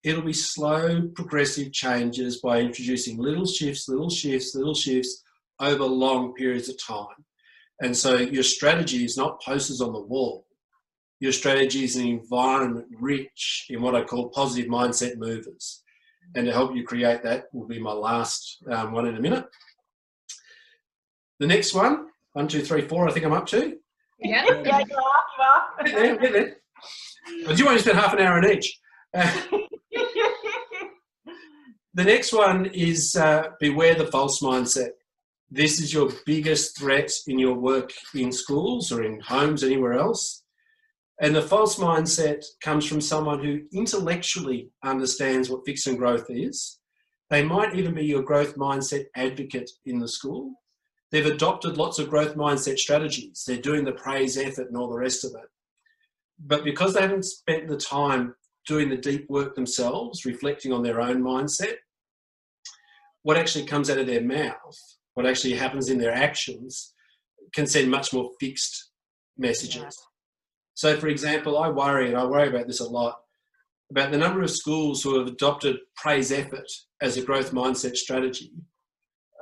It'll 0.06 0.22
be 0.22 0.32
slow, 0.32 1.02
progressive 1.16 1.72
changes 1.72 2.40
by 2.40 2.60
introducing 2.60 3.18
little 3.18 3.44
shifts, 3.44 3.88
little 3.88 4.08
shifts, 4.08 4.54
little 4.54 4.72
shifts 4.72 5.24
over 5.58 5.82
long 5.82 6.32
periods 6.34 6.68
of 6.68 6.80
time. 6.80 7.24
And 7.82 7.94
so 7.94 8.14
your 8.14 8.44
strategy 8.44 9.04
is 9.04 9.16
not 9.16 9.42
posters 9.42 9.80
on 9.80 9.92
the 9.92 10.00
wall. 10.00 10.46
Your 11.18 11.32
strategy 11.32 11.82
is 11.82 11.96
an 11.96 12.06
environment 12.06 12.86
rich 13.00 13.66
in 13.68 13.82
what 13.82 13.96
I 13.96 14.04
call 14.04 14.28
positive 14.28 14.70
mindset 14.70 15.16
movers. 15.16 15.82
And 16.36 16.46
to 16.46 16.52
help 16.52 16.76
you 16.76 16.84
create 16.84 17.24
that 17.24 17.46
will 17.52 17.66
be 17.66 17.80
my 17.80 17.92
last 17.92 18.58
um, 18.70 18.92
one 18.92 19.08
in 19.08 19.16
a 19.16 19.20
minute. 19.20 19.46
The 21.40 21.48
next 21.48 21.74
one, 21.74 22.06
one, 22.34 22.46
two, 22.46 22.62
three, 22.62 22.82
four, 22.82 23.08
I 23.08 23.12
think 23.12 23.26
I'm 23.26 23.32
up 23.32 23.46
to. 23.46 23.76
Yeah, 24.20 24.44
yeah, 24.46 24.54
you 24.54 24.70
are, 24.70 24.84
you 24.86 24.96
are. 25.42 26.16
Get 26.16 26.32
there, 26.32 26.56
But 27.44 27.58
you 27.58 27.66
only 27.66 27.80
spend 27.80 27.98
half 27.98 28.12
an 28.12 28.20
hour 28.20 28.38
on 28.38 28.48
each. 28.48 28.78
Uh, 29.12 29.36
the 31.94 32.04
next 32.04 32.32
one 32.32 32.66
is 32.66 33.16
uh, 33.16 33.48
beware 33.61 33.94
the 33.94 34.06
false 34.06 34.40
mindset. 34.40 34.90
This 35.50 35.80
is 35.80 35.92
your 35.92 36.11
biggest 36.24 36.78
threat 36.78 37.11
in 37.26 37.38
your 37.38 37.54
work 37.54 37.92
in 38.14 38.32
schools 38.32 38.90
or 38.90 39.02
in 39.04 39.20
homes, 39.20 39.62
anywhere 39.62 39.94
else. 39.94 40.42
And 41.20 41.35
the 41.35 41.42
false 41.42 41.78
mindset 41.78 42.44
comes 42.61 42.87
from 42.87 43.00
someone 43.00 43.42
who 43.42 43.62
intellectually 43.72 44.70
understands 44.85 45.48
what 45.48 45.64
fix 45.64 45.87
and 45.87 45.96
growth 45.96 46.26
is. 46.28 46.78
They 47.30 47.42
might 47.42 47.74
even 47.74 47.94
be 47.94 48.04
your 48.04 48.22
growth 48.22 48.56
mindset 48.56 49.06
advocate 49.16 49.70
in 49.85 49.98
the 49.98 50.09
school, 50.09 50.52
They've 51.11 51.26
adopted 51.26 51.76
lots 51.76 51.99
of 51.99 52.11
growth 52.11 52.34
mindset 52.34 52.78
strategies. 52.78 53.44
They're 53.47 53.57
doing 53.57 53.84
the 53.84 53.92
praise 53.92 54.36
effort 54.36 54.68
and 54.68 54.76
all 54.76 54.88
the 54.88 54.99
rest 54.99 55.24
of 55.24 55.32
it. 55.32 55.49
But 56.38 56.64
because 56.64 56.94
they 56.94 57.01
haven't 57.01 57.24
spent 57.24 57.68
the 57.68 57.76
time 57.76 58.34
doing 58.66 58.88
the 58.88 58.96
deep 58.96 59.28
work 59.28 59.54
themselves, 59.54 60.24
reflecting 60.24 60.72
on 60.72 60.82
their 60.82 61.00
own 61.00 61.22
mindset, 61.22 61.74
what 63.22 63.36
actually 63.36 63.66
comes 63.66 63.90
out 63.90 63.98
of 63.98 64.06
their 64.06 64.22
mouth, 64.22 64.76
what 65.14 65.26
actually 65.26 65.54
happens 65.54 65.88
in 65.88 65.98
their 65.98 66.12
actions, 66.12 66.94
can 67.54 67.66
send 67.66 67.90
much 67.90 68.12
more 68.12 68.30
fixed 68.40 68.90
messages. 69.38 69.82
Yeah. 69.82 69.90
So, 70.74 70.96
for 70.96 71.08
example, 71.08 71.58
I 71.58 71.68
worry, 71.68 72.08
and 72.08 72.16
I 72.16 72.24
worry 72.24 72.48
about 72.48 72.66
this 72.66 72.80
a 72.80 72.88
lot, 72.88 73.16
about 73.90 74.10
the 74.10 74.18
number 74.18 74.42
of 74.42 74.50
schools 74.50 75.02
who 75.02 75.18
have 75.18 75.28
adopted 75.28 75.76
praise 75.96 76.32
effort 76.32 76.70
as 77.00 77.16
a 77.16 77.22
growth 77.22 77.52
mindset 77.52 77.96
strategy 77.96 78.52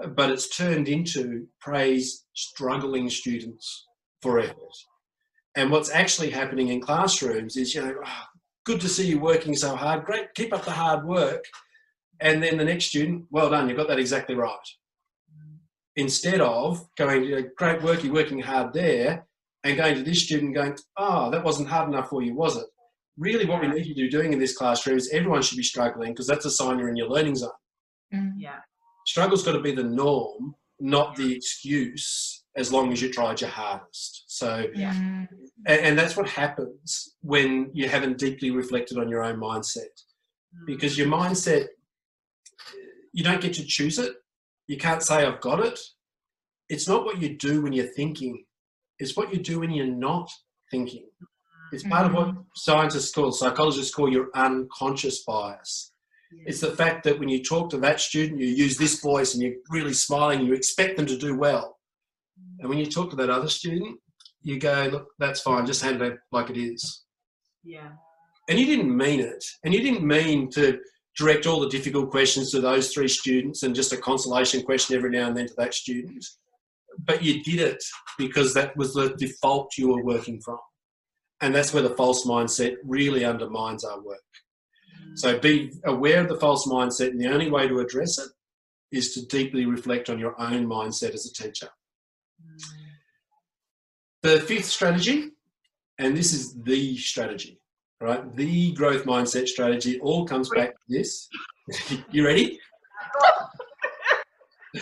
but 0.08 0.30
it's 0.30 0.48
turned 0.48 0.88
into 0.88 1.46
praise 1.60 2.24
struggling 2.34 3.08
students 3.08 3.86
for 4.22 4.38
effort. 4.38 4.56
And 5.56 5.70
what's 5.70 5.90
actually 5.90 6.30
happening 6.30 6.68
in 6.68 6.80
classrooms 6.80 7.56
is, 7.56 7.74
you 7.74 7.82
know, 7.82 7.94
oh, 8.04 8.22
good 8.64 8.80
to 8.80 8.88
see 8.88 9.06
you 9.06 9.18
working 9.18 9.54
so 9.54 9.76
hard. 9.76 10.04
Great, 10.04 10.34
keep 10.34 10.52
up 10.52 10.64
the 10.64 10.70
hard 10.70 11.04
work. 11.04 11.44
And 12.20 12.42
then 12.42 12.56
the 12.56 12.64
next 12.64 12.86
student, 12.86 13.26
well 13.30 13.50
done, 13.50 13.68
you 13.68 13.76
got 13.76 13.88
that 13.88 13.98
exactly 13.98 14.34
right. 14.34 14.68
Instead 15.96 16.40
of 16.40 16.84
going, 16.96 17.24
you 17.24 17.36
know, 17.36 17.48
great 17.56 17.82
work, 17.82 18.02
you're 18.02 18.12
working 18.12 18.40
hard 18.40 18.72
there, 18.72 19.26
and 19.62 19.76
going 19.76 19.94
to 19.94 20.02
this 20.02 20.24
student 20.24 20.54
going, 20.54 20.76
oh, 20.96 21.30
that 21.30 21.44
wasn't 21.44 21.68
hard 21.68 21.88
enough 21.88 22.08
for 22.08 22.22
you, 22.22 22.34
was 22.34 22.56
it? 22.56 22.66
Really, 23.16 23.46
what 23.46 23.60
we 23.60 23.68
need 23.68 23.86
you 23.86 23.94
to 23.94 24.00
be 24.02 24.08
doing 24.08 24.32
in 24.32 24.38
this 24.38 24.56
classroom 24.56 24.96
is 24.96 25.10
everyone 25.12 25.42
should 25.42 25.56
be 25.56 25.62
struggling 25.62 26.12
because 26.12 26.26
that's 26.26 26.44
a 26.44 26.50
sign 26.50 26.78
you're 26.78 26.88
in 26.88 26.96
your 26.96 27.08
learning 27.08 27.36
zone. 27.36 27.50
Mm. 28.12 28.32
Yeah. 28.36 28.58
Struggle's 29.06 29.44
got 29.44 29.52
to 29.52 29.60
be 29.60 29.74
the 29.74 29.84
norm, 29.84 30.54
not 30.80 31.14
the 31.14 31.34
excuse, 31.34 32.33
as 32.56 32.72
long 32.72 32.92
as 32.92 33.02
you 33.02 33.12
tried 33.12 33.40
your 33.40 33.50
hardest. 33.50 34.24
So, 34.28 34.66
yeah. 34.74 34.92
and, 34.94 35.28
and 35.66 35.98
that's 35.98 36.16
what 36.16 36.28
happens 36.28 37.16
when 37.20 37.70
you 37.72 37.88
haven't 37.88 38.18
deeply 38.18 38.50
reflected 38.50 38.96
on 38.98 39.08
your 39.08 39.24
own 39.24 39.38
mindset 39.38 39.88
Mm. 40.54 40.66
because 40.66 40.96
your 40.96 41.08
mindset, 41.08 41.66
you 43.12 43.24
don't 43.24 43.40
get 43.40 43.54
to 43.54 43.64
choose 43.64 43.98
it. 43.98 44.14
You 44.66 44.76
can't 44.76 45.02
say, 45.02 45.24
I've 45.24 45.40
got 45.40 45.60
it. 45.60 45.78
It's 46.68 46.88
not 46.88 47.04
what 47.04 47.20
you 47.20 47.36
do 47.36 47.62
when 47.62 47.72
you're 47.72 47.86
thinking, 47.86 48.44
it's 48.98 49.16
what 49.16 49.32
you 49.32 49.40
do 49.40 49.60
when 49.60 49.70
you're 49.70 49.86
not 49.86 50.30
thinking. 50.70 51.06
It's 51.72 51.82
part 51.82 52.06
of 52.06 52.14
what 52.14 52.34
scientists 52.54 53.12
call, 53.12 53.32
psychologists 53.32 53.92
call 53.92 54.10
your 54.10 54.28
unconscious 54.34 55.24
bias. 55.24 55.92
Yeah. 56.32 56.44
It's 56.46 56.60
the 56.60 56.70
fact 56.70 57.04
that 57.04 57.18
when 57.18 57.28
you 57.28 57.42
talk 57.42 57.68
to 57.70 57.78
that 57.78 58.00
student, 58.00 58.40
you 58.40 58.46
use 58.46 58.78
this 58.78 59.00
voice 59.00 59.34
and 59.34 59.42
you're 59.42 59.56
really 59.70 59.92
smiling 59.92 60.40
and 60.40 60.48
you 60.48 60.54
expect 60.54 60.96
them 60.96 61.06
to 61.06 61.18
do 61.18 61.36
well. 61.36 61.73
And 62.60 62.68
when 62.68 62.78
you 62.78 62.86
talk 62.86 63.10
to 63.10 63.16
that 63.16 63.30
other 63.30 63.48
student, 63.48 63.98
you 64.42 64.58
go, 64.58 64.88
look, 64.92 65.08
that's 65.18 65.40
fine, 65.40 65.66
just 65.66 65.82
handle 65.82 66.08
it 66.08 66.18
like 66.32 66.50
it 66.50 66.58
is. 66.58 67.04
Yeah. 67.62 67.92
And 68.48 68.58
you 68.58 68.66
didn't 68.66 68.94
mean 68.94 69.20
it. 69.20 69.44
And 69.64 69.72
you 69.72 69.80
didn't 69.80 70.06
mean 70.06 70.50
to 70.50 70.78
direct 71.16 71.46
all 71.46 71.60
the 71.60 71.68
difficult 71.68 72.10
questions 72.10 72.50
to 72.50 72.60
those 72.60 72.92
three 72.92 73.08
students 73.08 73.62
and 73.62 73.74
just 73.74 73.92
a 73.92 73.96
consolation 73.96 74.62
question 74.62 74.96
every 74.96 75.10
now 75.10 75.28
and 75.28 75.36
then 75.36 75.46
to 75.46 75.54
that 75.56 75.74
student. 75.74 76.24
But 76.98 77.22
you 77.22 77.42
did 77.42 77.60
it 77.60 77.82
because 78.18 78.54
that 78.54 78.76
was 78.76 78.94
the 78.94 79.14
default 79.16 79.72
you 79.78 79.88
were 79.88 80.04
working 80.04 80.40
from. 80.40 80.58
And 81.40 81.54
that's 81.54 81.72
where 81.72 81.82
the 81.82 81.96
false 81.96 82.26
mindset 82.26 82.76
really 82.84 83.24
undermines 83.24 83.84
our 83.84 84.00
work. 84.00 84.18
Mm. 85.02 85.18
So 85.18 85.38
be 85.38 85.72
aware 85.84 86.20
of 86.20 86.28
the 86.28 86.38
false 86.38 86.66
mindset, 86.66 87.10
and 87.10 87.20
the 87.20 87.28
only 87.28 87.50
way 87.50 87.66
to 87.66 87.80
address 87.80 88.18
it 88.18 88.30
is 88.92 89.12
to 89.14 89.26
deeply 89.26 89.66
reflect 89.66 90.08
on 90.08 90.18
your 90.18 90.40
own 90.40 90.66
mindset 90.66 91.12
as 91.12 91.26
a 91.26 91.42
teacher. 91.42 91.68
The 94.22 94.40
fifth 94.40 94.66
strategy, 94.66 95.30
and 95.98 96.16
this 96.16 96.32
is 96.32 96.54
the 96.62 96.96
strategy, 96.96 97.60
right? 98.00 98.34
The 98.34 98.72
growth 98.72 99.04
mindset 99.04 99.48
strategy 99.48 100.00
all 100.00 100.26
comes 100.26 100.48
back 100.48 100.70
to 100.70 100.80
this. 100.88 101.28
you 102.10 102.24
ready? 102.24 102.58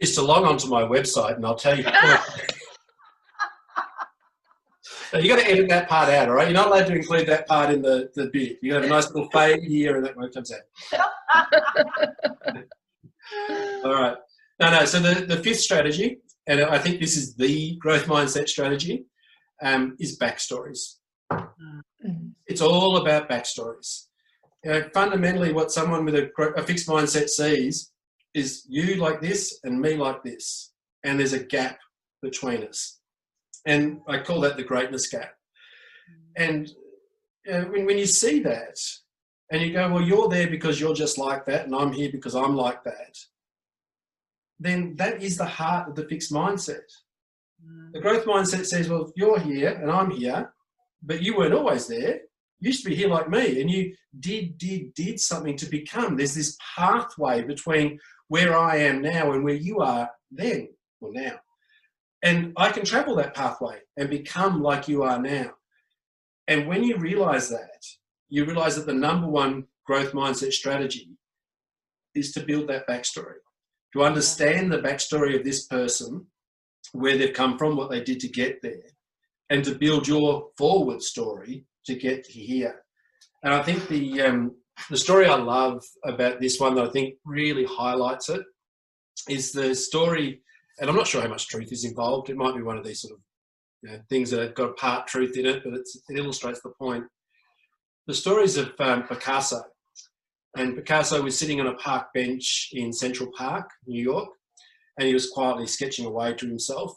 is 0.00 0.14
to 0.14 0.22
log 0.22 0.44
on 0.44 0.58
to 0.58 0.68
my 0.68 0.82
website 0.82 1.36
and 1.36 1.46
I'll 1.46 1.56
tell 1.56 1.78
you. 1.78 1.84
Now, 5.12 5.20
you 5.20 5.28
got 5.28 5.38
to 5.38 5.48
edit 5.48 5.68
that 5.68 5.88
part 5.88 6.08
out, 6.08 6.28
all 6.28 6.34
right? 6.34 6.48
You're 6.48 6.56
not 6.56 6.66
allowed 6.66 6.88
to 6.88 6.94
include 6.94 7.28
that 7.28 7.46
part 7.46 7.72
in 7.72 7.80
the, 7.80 8.10
the 8.16 8.26
bit. 8.26 8.58
You 8.60 8.74
have 8.74 8.82
a 8.82 8.88
nice 8.88 9.06
little 9.12 9.30
fade 9.30 9.62
here 9.62 9.96
and 9.96 10.04
that 10.04 10.16
one 10.16 10.32
comes 10.32 10.52
out. 10.52 10.62
all 13.84 13.94
right. 13.94 14.16
No, 14.58 14.70
no. 14.70 14.84
So 14.84 14.98
the, 14.98 15.24
the 15.24 15.36
fifth 15.36 15.60
strategy, 15.60 16.18
and 16.46 16.60
I 16.62 16.78
think 16.78 17.00
this 17.00 17.16
is 17.16 17.34
the 17.34 17.76
growth 17.76 18.06
mindset 18.06 18.48
strategy, 18.48 19.06
um, 19.62 19.96
is 19.98 20.18
backstories. 20.18 20.96
Mm. 21.32 22.32
It's 22.46 22.60
all 22.60 22.98
about 22.98 23.28
backstories. 23.28 24.06
You 24.64 24.70
know, 24.72 24.88
fundamentally, 24.94 25.52
what 25.52 25.72
someone 25.72 26.04
with 26.04 26.14
a, 26.14 26.30
a 26.56 26.62
fixed 26.62 26.88
mindset 26.88 27.28
sees 27.28 27.92
is 28.34 28.64
you 28.68 28.96
like 28.96 29.20
this 29.20 29.60
and 29.64 29.80
me 29.80 29.96
like 29.96 30.22
this, 30.22 30.72
and 31.04 31.18
there's 31.18 31.32
a 31.32 31.42
gap 31.42 31.78
between 32.22 32.64
us. 32.64 33.00
And 33.66 34.00
I 34.08 34.18
call 34.18 34.40
that 34.42 34.56
the 34.56 34.62
greatness 34.62 35.08
gap. 35.08 35.32
And 36.36 36.70
uh, 37.50 37.62
when, 37.62 37.86
when 37.86 37.98
you 37.98 38.06
see 38.06 38.40
that, 38.40 38.78
and 39.50 39.62
you 39.62 39.72
go, 39.72 39.90
well, 39.92 40.02
you're 40.02 40.28
there 40.28 40.48
because 40.48 40.80
you're 40.80 40.94
just 40.94 41.18
like 41.18 41.44
that, 41.46 41.66
and 41.66 41.74
I'm 41.74 41.92
here 41.92 42.10
because 42.12 42.34
I'm 42.34 42.56
like 42.56 42.82
that, 42.84 43.16
then 44.58 44.94
that 44.96 45.22
is 45.22 45.36
the 45.36 45.44
heart 45.44 45.88
of 45.88 45.94
the 45.94 46.08
fixed 46.08 46.32
mindset. 46.32 46.86
Mm. 47.64 47.92
The 47.92 48.00
growth 48.00 48.24
mindset 48.24 48.66
says, 48.66 48.88
well, 48.88 49.12
you're 49.16 49.38
here 49.40 49.70
and 49.70 49.90
I'm 49.90 50.10
here, 50.10 50.52
but 51.02 51.22
you 51.22 51.36
weren't 51.36 51.54
always 51.54 51.86
there. 51.86 52.20
You 52.60 52.68
used 52.68 52.82
to 52.84 52.88
be 52.88 52.96
here 52.96 53.08
like 53.08 53.28
me, 53.28 53.60
and 53.60 53.70
you 53.70 53.94
did, 54.18 54.56
did, 54.56 54.94
did 54.94 55.20
something 55.20 55.56
to 55.58 55.66
become. 55.66 56.16
There's 56.16 56.34
this 56.34 56.56
pathway 56.74 57.42
between 57.42 57.98
where 58.28 58.56
I 58.56 58.76
am 58.76 59.02
now 59.02 59.32
and 59.32 59.44
where 59.44 59.54
you 59.54 59.80
are 59.80 60.10
then 60.30 60.70
or 61.00 61.12
now. 61.12 61.38
And 62.22 62.54
I 62.56 62.70
can 62.70 62.84
travel 62.84 63.14
that 63.16 63.34
pathway 63.34 63.80
and 63.96 64.08
become 64.08 64.62
like 64.62 64.88
you 64.88 65.02
are 65.02 65.20
now. 65.20 65.50
And 66.48 66.66
when 66.66 66.82
you 66.82 66.96
realize 66.96 67.50
that, 67.50 67.84
you 68.28 68.44
realize 68.44 68.76
that 68.76 68.86
the 68.86 68.94
number 68.94 69.28
one 69.28 69.66
growth 69.86 70.12
mindset 70.12 70.52
strategy 70.52 71.10
is 72.14 72.32
to 72.32 72.40
build 72.40 72.68
that 72.68 72.88
backstory, 72.88 73.34
to 73.96 74.04
understand 74.04 74.70
the 74.70 74.78
backstory 74.78 75.36
of 75.36 75.44
this 75.44 75.66
person, 75.66 76.26
where 76.92 77.16
they've 77.16 77.32
come 77.32 77.58
from, 77.58 77.76
what 77.76 77.90
they 77.90 78.02
did 78.02 78.20
to 78.20 78.28
get 78.28 78.62
there, 78.62 78.90
and 79.50 79.64
to 79.64 79.74
build 79.74 80.06
your 80.06 80.48
forward 80.56 81.02
story 81.02 81.64
to 81.86 81.94
get 81.94 82.26
here. 82.26 82.82
And 83.42 83.54
I 83.54 83.62
think 83.62 83.88
the 83.88 84.22
um, 84.22 84.56
the 84.90 84.96
story 84.96 85.26
I 85.26 85.36
love 85.36 85.84
about 86.04 86.40
this 86.40 86.60
one 86.60 86.74
that 86.74 86.86
I 86.86 86.90
think 86.90 87.14
really 87.24 87.64
highlights 87.64 88.28
it 88.28 88.42
is 89.28 89.52
the 89.52 89.74
story, 89.74 90.42
and 90.80 90.90
I'm 90.90 90.96
not 90.96 91.06
sure 91.06 91.22
how 91.22 91.28
much 91.28 91.48
truth 91.48 91.72
is 91.72 91.84
involved. 91.84 92.28
It 92.28 92.36
might 92.36 92.56
be 92.56 92.62
one 92.62 92.76
of 92.76 92.84
these 92.84 93.00
sort 93.00 93.14
of 93.14 93.20
you 93.82 93.90
know, 93.90 94.00
things 94.08 94.30
that 94.30 94.40
have 94.40 94.54
got 94.54 94.70
a 94.70 94.74
part 94.74 95.06
truth 95.06 95.36
in 95.36 95.46
it, 95.46 95.62
but 95.64 95.74
it 95.74 95.86
illustrates 96.10 96.60
the 96.60 96.70
point. 96.70 97.04
The 98.06 98.14
stories 98.14 98.56
of 98.56 98.72
um, 98.78 99.04
Picasso, 99.04 99.62
and 100.56 100.74
Picasso 100.74 101.22
was 101.22 101.38
sitting 101.38 101.60
on 101.60 101.66
a 101.66 101.74
park 101.74 102.12
bench 102.14 102.70
in 102.72 102.92
Central 102.92 103.30
Park, 103.36 103.70
New 103.86 104.02
York, 104.02 104.28
and 104.98 105.06
he 105.06 105.14
was 105.14 105.30
quietly 105.30 105.66
sketching 105.66 106.06
away 106.06 106.34
to 106.34 106.46
himself. 106.46 106.94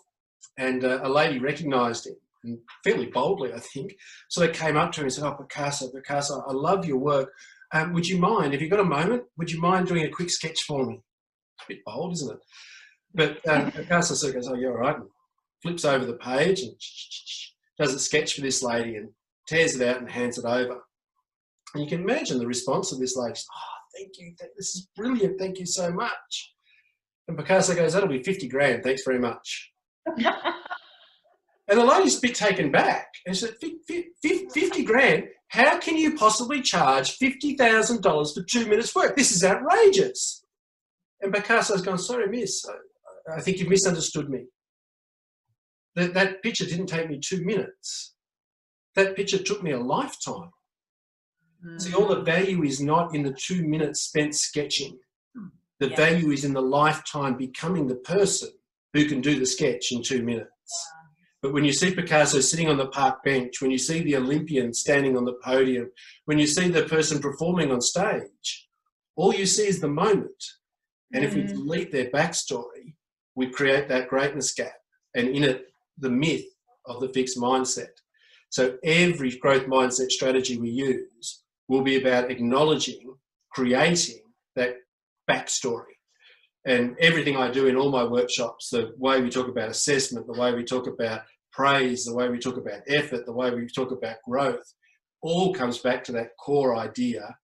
And 0.57 0.83
uh, 0.83 0.99
a 1.03 1.09
lady 1.09 1.39
recognised 1.39 2.07
him, 2.07 2.15
and 2.43 2.59
fairly 2.83 3.07
boldly, 3.07 3.53
I 3.53 3.59
think. 3.59 3.95
So 4.29 4.41
they 4.41 4.49
came 4.49 4.77
up 4.77 4.91
to 4.93 5.01
him 5.01 5.05
and 5.05 5.13
said, 5.13 5.25
"Oh, 5.25 5.33
Picasso, 5.33 5.89
Picasso, 5.89 6.43
I 6.47 6.53
love 6.53 6.85
your 6.85 6.97
work. 6.97 7.31
Um, 7.73 7.93
would 7.93 8.07
you 8.07 8.17
mind, 8.17 8.53
if 8.53 8.61
you've 8.61 8.71
got 8.71 8.79
a 8.79 8.85
moment, 8.85 9.23
would 9.37 9.51
you 9.51 9.61
mind 9.61 9.87
doing 9.87 10.05
a 10.05 10.09
quick 10.09 10.29
sketch 10.29 10.63
for 10.63 10.85
me?" 10.85 10.95
A 10.95 11.63
bit 11.67 11.85
bold, 11.85 12.13
isn't 12.13 12.31
it? 12.31 12.39
But 13.13 13.47
um, 13.47 13.71
Picasso 13.71 14.15
sort 14.15 14.35
of 14.35 14.41
goes, 14.41 14.51
"Oh, 14.51 14.55
you're 14.55 14.71
all 14.71 14.79
right." 14.79 14.95
And 14.95 15.09
flips 15.61 15.85
over 15.85 16.05
the 16.05 16.13
page 16.13 16.61
and 16.61 16.73
does 17.77 17.93
a 17.93 17.99
sketch 17.99 18.33
for 18.33 18.41
this 18.41 18.63
lady 18.63 18.95
and 18.95 19.09
tears 19.47 19.75
it 19.75 19.87
out 19.87 20.01
and 20.01 20.09
hands 20.09 20.37
it 20.37 20.45
over. 20.45 20.81
And 21.73 21.83
you 21.83 21.89
can 21.89 22.01
imagine 22.01 22.39
the 22.39 22.47
response 22.47 22.91
of 22.91 22.99
this 22.99 23.15
lady. 23.15 23.39
Oh, 23.39 23.79
thank 23.95 24.17
you. 24.17 24.33
This 24.57 24.75
is 24.75 24.87
brilliant. 24.95 25.39
Thank 25.39 25.59
you 25.59 25.65
so 25.65 25.91
much. 25.91 26.53
And 27.27 27.37
Picasso 27.37 27.75
goes, 27.75 27.93
that'll 27.93 28.09
be 28.09 28.23
50 28.23 28.47
grand. 28.47 28.83
Thanks 28.83 29.03
very 29.03 29.19
much. 29.19 29.71
and 30.07 30.25
the 31.67 31.85
lady's 31.85 32.17
a 32.17 32.21
bit 32.21 32.35
taken 32.35 32.71
back. 32.71 33.07
And 33.25 33.35
she 33.35 33.45
said, 33.45 33.55
50 34.51 34.83
grand? 34.83 35.25
How 35.49 35.77
can 35.79 35.97
you 35.97 36.15
possibly 36.15 36.61
charge 36.61 37.17
$50,000 37.19 38.33
for 38.33 38.43
two 38.43 38.67
minutes 38.67 38.95
work? 38.95 39.15
This 39.15 39.31
is 39.31 39.43
outrageous. 39.43 40.43
And 41.21 41.33
Picasso's 41.33 41.81
gone, 41.81 41.97
sorry, 41.97 42.27
miss, 42.29 42.65
I 43.35 43.41
think 43.41 43.57
you've 43.59 43.69
misunderstood 43.69 44.29
me. 44.29 44.45
That, 45.95 46.13
that 46.13 46.43
picture 46.43 46.65
didn't 46.65 46.87
take 46.87 47.09
me 47.09 47.19
two 47.19 47.43
minutes. 47.43 48.15
That 48.95 49.15
picture 49.15 49.37
took 49.37 49.61
me 49.61 49.71
a 49.71 49.79
lifetime. 49.79 50.51
Mm. 51.65 51.81
See, 51.81 51.93
all 51.93 52.07
the 52.07 52.21
value 52.21 52.63
is 52.63 52.81
not 52.81 53.13
in 53.13 53.23
the 53.23 53.33
two 53.33 53.67
minutes 53.67 54.01
spent 54.01 54.35
sketching. 54.35 54.97
The 55.79 55.89
yeah. 55.89 55.95
value 55.95 56.31
is 56.31 56.43
in 56.43 56.53
the 56.53 56.61
lifetime 56.61 57.37
becoming 57.37 57.87
the 57.87 57.95
person 57.95 58.49
who 58.93 59.05
can 59.05 59.21
do 59.21 59.39
the 59.39 59.45
sketch 59.45 59.91
in 59.91 60.03
two 60.03 60.21
minutes. 60.23 60.49
But 61.41 61.53
when 61.53 61.63
you 61.63 61.71
see 61.71 61.95
Picasso 61.95 62.41
sitting 62.41 62.67
on 62.67 62.75
the 62.75 62.87
park 62.87 63.23
bench, 63.23 63.61
when 63.61 63.71
you 63.71 63.77
see 63.77 64.01
the 64.01 64.17
Olympian 64.17 64.73
standing 64.73 65.15
on 65.15 65.23
the 65.23 65.37
podium, 65.41 65.89
when 66.25 66.37
you 66.37 66.47
see 66.47 66.67
the 66.67 66.83
person 66.83 67.19
performing 67.19 67.71
on 67.71 67.79
stage, 67.79 68.67
all 69.15 69.33
you 69.33 69.45
see 69.45 69.67
is 69.67 69.79
the 69.79 69.87
moment. 69.87 70.43
And 71.13 71.23
mm. 71.23 71.27
if 71.27 71.33
we 71.33 71.43
delete 71.43 71.91
their 71.93 72.09
backstory, 72.09 72.95
we 73.35 73.49
create 73.49 73.87
that 73.87 74.09
greatness 74.09 74.53
gap. 74.53 74.73
And 75.15 75.29
in 75.29 75.43
it, 75.43 75.67
the 75.97 76.09
myth 76.09 76.45
of 76.85 76.99
the 76.99 77.09
fixed 77.09 77.37
mindset. 77.37 77.91
So 78.49 78.77
every 78.83 79.37
growth 79.37 79.65
mindset 79.67 80.11
strategy 80.11 80.57
we 80.57 80.69
use 80.69 81.43
will 81.69 81.83
be 81.83 81.95
about 81.95 82.29
acknowledging, 82.29 83.15
creating 83.51 84.19
that 84.55 84.75
backstory. 85.29 85.95
And 86.65 86.97
everything 86.99 87.37
I 87.37 87.49
do 87.49 87.67
in 87.67 87.77
all 87.77 87.91
my 87.91 88.03
workshops, 88.03 88.69
the 88.69 88.91
way 88.97 89.21
we 89.21 89.29
talk 89.29 89.47
about 89.47 89.69
assessment, 89.69 90.27
the 90.27 90.37
way 90.37 90.53
we 90.53 90.65
talk 90.65 90.87
about 90.87 91.21
praise, 91.53 92.03
the 92.03 92.13
way 92.13 92.27
we 92.27 92.37
talk 92.37 92.57
about 92.57 92.81
effort, 92.87 93.25
the 93.25 93.31
way 93.31 93.51
we 93.51 93.67
talk 93.67 93.91
about 93.91 94.17
growth, 94.27 94.73
all 95.21 95.53
comes 95.53 95.77
back 95.77 96.03
to 96.03 96.11
that 96.11 96.35
core 96.37 96.75
idea 96.75 97.35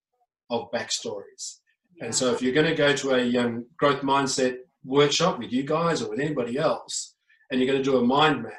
of 0.49 0.71
backstories. 0.71 1.59
And 2.01 2.13
so 2.13 2.33
if 2.33 2.41
you're 2.41 2.53
going 2.53 2.67
to 2.67 2.75
go 2.75 2.93
to 2.93 3.15
a 3.15 3.37
um, 3.37 3.65
growth 3.77 4.01
mindset 4.01 4.57
workshop 4.83 5.39
with 5.39 5.51
you 5.51 5.63
guys 5.63 6.01
or 6.01 6.09
with 6.09 6.19
anybody 6.19 6.57
else, 6.57 7.15
and 7.49 7.59
you're 7.59 7.71
going 7.71 7.81
to 7.81 7.89
do 7.89 7.97
a 7.97 8.05
mind 8.05 8.43
map, 8.43 8.53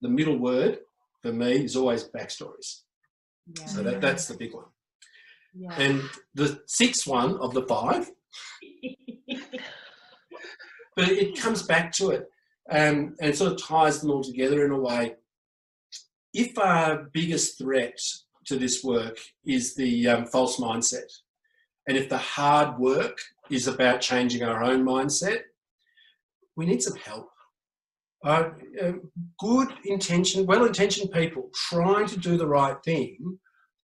the 0.00 0.08
middle 0.08 0.38
word 0.38 0.78
for 1.20 1.32
me 1.32 1.64
is 1.64 1.76
always 1.76 2.04
backstories. 2.04 2.81
Yeah. 3.46 3.66
So 3.66 3.82
that, 3.82 4.00
that's 4.00 4.26
the 4.26 4.36
big 4.36 4.54
one. 4.54 4.64
Yeah. 5.54 5.74
And 5.76 6.02
the 6.34 6.62
sixth 6.66 7.06
one 7.06 7.36
of 7.36 7.52
the 7.54 7.62
five, 7.62 8.10
but 10.96 11.08
it 11.08 11.38
comes 11.38 11.62
back 11.62 11.92
to 11.92 12.10
it 12.10 12.28
um, 12.70 13.14
and 13.20 13.36
sort 13.36 13.52
of 13.52 13.62
ties 13.62 14.00
them 14.00 14.10
all 14.10 14.22
together 14.22 14.64
in 14.64 14.70
a 14.70 14.78
way. 14.78 15.16
If 16.32 16.58
our 16.58 17.10
biggest 17.12 17.58
threat 17.58 17.98
to 18.46 18.56
this 18.56 18.82
work 18.82 19.18
is 19.44 19.74
the 19.74 20.08
um, 20.08 20.26
false 20.26 20.58
mindset, 20.58 21.10
and 21.86 21.98
if 21.98 22.08
the 22.08 22.18
hard 22.18 22.78
work 22.78 23.18
is 23.50 23.66
about 23.66 24.00
changing 24.00 24.42
our 24.42 24.62
own 24.62 24.84
mindset, 24.84 25.40
we 26.56 26.64
need 26.64 26.82
some 26.82 26.96
help. 26.96 27.31
Uh, 28.24 28.50
uh, 28.80 28.92
good 29.40 29.68
intention, 29.84 30.46
well 30.46 30.64
intentioned 30.64 31.10
people 31.10 31.50
trying 31.68 32.06
to 32.06 32.18
do 32.18 32.36
the 32.36 32.46
right 32.46 32.76
thing 32.84 33.38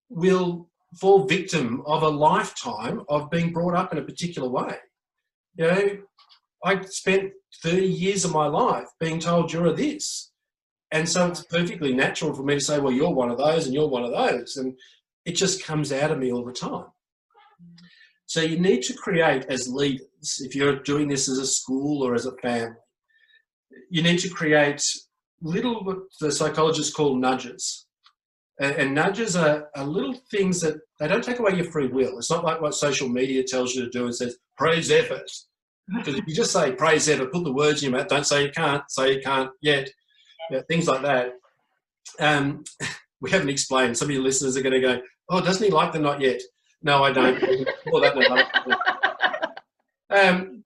will 0.09 0.69
fall 0.97 1.27
victim 1.27 1.83
of 1.87 2.03
a 2.03 2.09
lifetime 2.09 3.03
of 3.09 3.31
being 3.31 3.53
brought 3.53 3.75
up 3.75 3.93
in 3.93 3.99
a 3.99 4.03
particular 4.03 4.49
way. 4.49 4.77
You 5.57 5.67
know, 5.67 5.99
I 6.65 6.81
spent 6.83 7.33
30 7.63 7.87
years 7.87 8.25
of 8.25 8.33
my 8.33 8.47
life 8.47 8.87
being 9.01 9.19
told 9.19 9.53
you're 9.53 9.73
this. 9.73 10.31
And 10.91 11.09
so 11.09 11.27
it's 11.27 11.45
perfectly 11.45 11.93
natural 11.93 12.33
for 12.33 12.43
me 12.43 12.55
to 12.55 12.61
say, 12.61 12.79
well, 12.79 12.93
you're 12.93 13.13
one 13.13 13.31
of 13.31 13.39
those 13.39 13.67
and 13.67 13.75
you're 13.75 13.89
one 13.89 14.05
of 14.05 14.13
those. 14.13 14.57
And 14.57 14.75
it 15.25 15.33
just 15.33 15.65
comes 15.65 15.93
out 15.93 16.11
of 16.11 16.19
me 16.19 16.33
all 16.33 16.45
the 16.45 16.53
time. 16.53 16.87
So 18.27 18.41
you 18.41 18.59
need 18.59 18.83
to 18.83 18.95
create 18.95 19.47
as 19.49 19.69
leaders, 19.69 20.41
if 20.41 20.55
you're 20.55 20.81
doing 20.81 21.09
this 21.09 21.29
as 21.29 21.39
a 21.39 21.47
school 21.47 22.03
or 22.03 22.15
as 22.15 22.27
a 22.27 22.33
family, 22.37 22.77
you 23.91 24.03
need 24.03 24.19
to 24.21 24.29
create 24.29 24.83
little 25.43 25.85
what 25.85 25.99
the 26.21 26.33
psychologists 26.33 26.93
call 26.93 27.17
nudges. 27.17 27.87
And, 28.61 28.93
nudges 28.93 29.37
are, 29.37 29.69
are 29.77 29.85
little 29.85 30.17
things 30.33 30.61
that 30.63 30.81
they 30.99 31.07
don't 31.07 31.23
take 31.23 31.39
away 31.39 31.55
your 31.55 31.71
free 31.71 31.87
will. 31.87 32.19
It's 32.19 32.31
not 32.31 32.45
like 32.45 32.61
what 32.61 32.75
social 32.75 33.09
media 33.09 33.45
tells 33.45 33.73
you 33.75 33.85
to 33.85 33.91
do 33.91 34.07
and 34.07 34.15
says, 34.15 34.37
praise 34.57 34.91
effort. 34.91 35.31
Because 35.97 36.17
if 36.17 36.27
you 36.27 36.35
just 36.35 36.53
say 36.53 36.73
praise 36.73 37.09
effort, 37.09 37.33
put 37.33 37.45
the 37.45 37.53
words 37.53 37.83
in 37.83 37.91
your 37.91 37.99
mouth, 37.99 38.09
don't 38.09 38.27
say 38.27 38.45
you 38.45 38.51
can't, 38.51 38.83
say 38.91 39.15
you 39.15 39.21
can't 39.21 39.51
yet, 39.63 39.89
things 40.67 40.89
like 40.89 41.03
that. 41.03 41.35
Um, 42.19 42.65
we 43.21 43.31
haven't 43.31 43.49
explained. 43.49 43.97
Some 43.97 44.09
of 44.09 44.15
your 44.15 44.25
listeners 44.25 44.57
are 44.57 44.63
going 44.63 44.81
to 44.81 44.81
go, 44.81 45.01
oh, 45.29 45.41
doesn't 45.41 45.65
he 45.65 45.71
like 45.71 45.93
the 45.93 46.01
not 46.01 46.21
yet? 46.21 46.41
No, 46.83 47.05
I 47.05 47.13
don't. 47.13 47.43
um, 50.11 50.65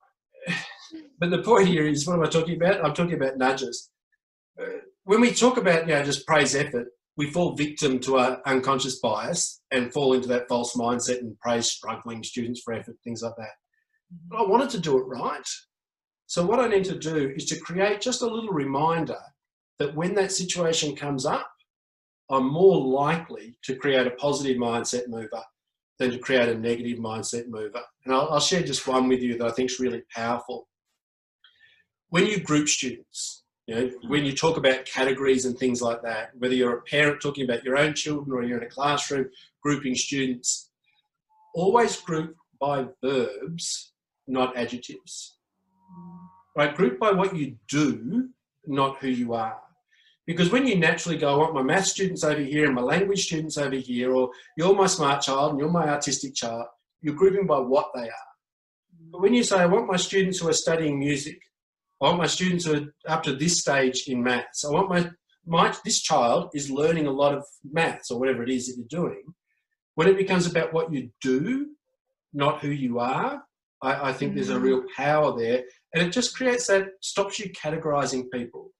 but 1.22 1.30
the 1.30 1.40
point 1.40 1.68
here 1.68 1.86
is, 1.86 2.04
what 2.04 2.14
am 2.14 2.24
I 2.24 2.28
talking 2.28 2.56
about? 2.56 2.84
I'm 2.84 2.94
talking 2.94 3.14
about 3.14 3.38
nudges. 3.38 3.92
Uh, 4.60 4.64
when 5.04 5.20
we 5.20 5.30
talk 5.30 5.56
about, 5.56 5.86
you 5.86 5.94
know, 5.94 6.02
just 6.02 6.26
praise 6.26 6.56
effort, 6.56 6.88
we 7.16 7.30
fall 7.30 7.54
victim 7.54 8.00
to 8.00 8.16
our 8.18 8.42
unconscious 8.44 8.98
bias 8.98 9.60
and 9.70 9.92
fall 9.92 10.14
into 10.14 10.26
that 10.26 10.48
false 10.48 10.74
mindset 10.74 11.20
and 11.20 11.38
praise 11.38 11.70
struggling 11.70 12.24
students 12.24 12.62
for 12.64 12.74
effort, 12.74 12.96
things 13.04 13.22
like 13.22 13.36
that. 13.38 13.52
But 14.28 14.38
I 14.40 14.48
wanted 14.48 14.70
to 14.70 14.80
do 14.80 14.98
it 14.98 15.04
right. 15.04 15.46
So 16.26 16.44
what 16.44 16.58
I 16.58 16.66
need 16.66 16.86
to 16.86 16.98
do 16.98 17.32
is 17.36 17.44
to 17.50 17.60
create 17.60 18.00
just 18.00 18.22
a 18.22 18.26
little 18.26 18.50
reminder 18.50 19.20
that 19.78 19.94
when 19.94 20.16
that 20.16 20.32
situation 20.32 20.96
comes 20.96 21.24
up, 21.24 21.52
I'm 22.30 22.52
more 22.52 22.80
likely 22.80 23.56
to 23.62 23.76
create 23.76 24.08
a 24.08 24.16
positive 24.16 24.56
mindset 24.56 25.06
mover 25.06 25.44
than 26.00 26.10
to 26.10 26.18
create 26.18 26.48
a 26.48 26.58
negative 26.58 26.98
mindset 26.98 27.46
mover. 27.46 27.82
And 28.06 28.12
I'll, 28.12 28.28
I'll 28.30 28.40
share 28.40 28.62
just 28.64 28.88
one 28.88 29.06
with 29.06 29.20
you 29.20 29.38
that 29.38 29.46
I 29.46 29.52
think 29.52 29.70
is 29.70 29.78
really 29.78 30.02
powerful. 30.12 30.66
When 32.12 32.26
you 32.26 32.40
group 32.40 32.68
students, 32.68 33.42
you 33.66 33.74
know, 33.74 33.90
when 34.06 34.26
you 34.26 34.36
talk 34.36 34.58
about 34.58 34.84
categories 34.84 35.46
and 35.46 35.56
things 35.56 35.80
like 35.80 36.02
that, 36.02 36.32
whether 36.36 36.54
you're 36.54 36.76
a 36.76 36.82
parent 36.82 37.22
talking 37.22 37.42
about 37.42 37.64
your 37.64 37.78
own 37.78 37.94
children 37.94 38.36
or 38.36 38.42
you're 38.42 38.58
in 38.58 38.66
a 38.66 38.70
classroom 38.70 39.30
grouping 39.62 39.94
students, 39.94 40.68
always 41.54 41.98
group 41.98 42.36
by 42.60 42.84
verbs, 43.02 43.94
not 44.28 44.54
adjectives. 44.58 45.38
Right? 46.54 46.76
Group 46.76 47.00
by 47.00 47.12
what 47.12 47.34
you 47.34 47.56
do, 47.66 48.28
not 48.66 48.98
who 48.98 49.08
you 49.08 49.32
are. 49.32 49.58
Because 50.26 50.52
when 50.52 50.66
you 50.66 50.76
naturally 50.76 51.16
go, 51.16 51.32
I 51.32 51.38
want 51.38 51.54
my 51.54 51.62
math 51.62 51.86
students 51.86 52.24
over 52.24 52.42
here 52.42 52.66
and 52.66 52.74
my 52.74 52.82
language 52.82 53.24
students 53.24 53.56
over 53.56 53.76
here, 53.76 54.12
or 54.12 54.32
you're 54.58 54.74
my 54.74 54.86
smart 54.86 55.22
child 55.22 55.52
and 55.52 55.60
you're 55.60 55.70
my 55.70 55.88
artistic 55.88 56.34
child, 56.34 56.66
you're 57.00 57.14
grouping 57.14 57.46
by 57.46 57.58
what 57.58 57.90
they 57.94 58.02
are. 58.02 58.30
But 59.10 59.22
when 59.22 59.32
you 59.32 59.44
say, 59.44 59.60
I 59.60 59.64
want 59.64 59.86
my 59.86 59.96
students 59.96 60.40
who 60.40 60.50
are 60.50 60.52
studying 60.52 60.98
music, 60.98 61.40
I 62.02 62.06
want 62.06 62.18
my 62.18 62.26
students 62.26 62.64
who 62.64 62.74
are 62.74 63.14
up 63.14 63.22
to 63.22 63.36
this 63.36 63.60
stage 63.60 64.08
in 64.08 64.24
maths, 64.24 64.64
I 64.64 64.70
want 64.70 64.88
my, 64.88 65.08
my 65.46 65.72
this 65.84 66.00
child 66.02 66.50
is 66.52 66.68
learning 66.68 67.06
a 67.06 67.12
lot 67.12 67.32
of 67.32 67.44
maths 67.70 68.10
or 68.10 68.18
whatever 68.18 68.42
it 68.42 68.50
is 68.50 68.66
that 68.66 68.76
you're 68.76 69.04
doing. 69.04 69.22
When 69.94 70.08
it 70.08 70.16
becomes 70.16 70.46
about 70.46 70.72
what 70.72 70.92
you 70.92 71.10
do, 71.20 71.68
not 72.32 72.60
who 72.60 72.70
you 72.70 72.98
are, 72.98 73.44
I, 73.82 74.10
I 74.10 74.12
think 74.12 74.34
there's 74.34 74.48
a 74.48 74.58
real 74.58 74.82
power 74.96 75.38
there. 75.38 75.62
And 75.94 76.04
it 76.04 76.10
just 76.10 76.36
creates 76.36 76.66
that, 76.66 76.88
stops 77.02 77.38
you 77.38 77.50
categorizing 77.50 78.30
people. 78.32 78.72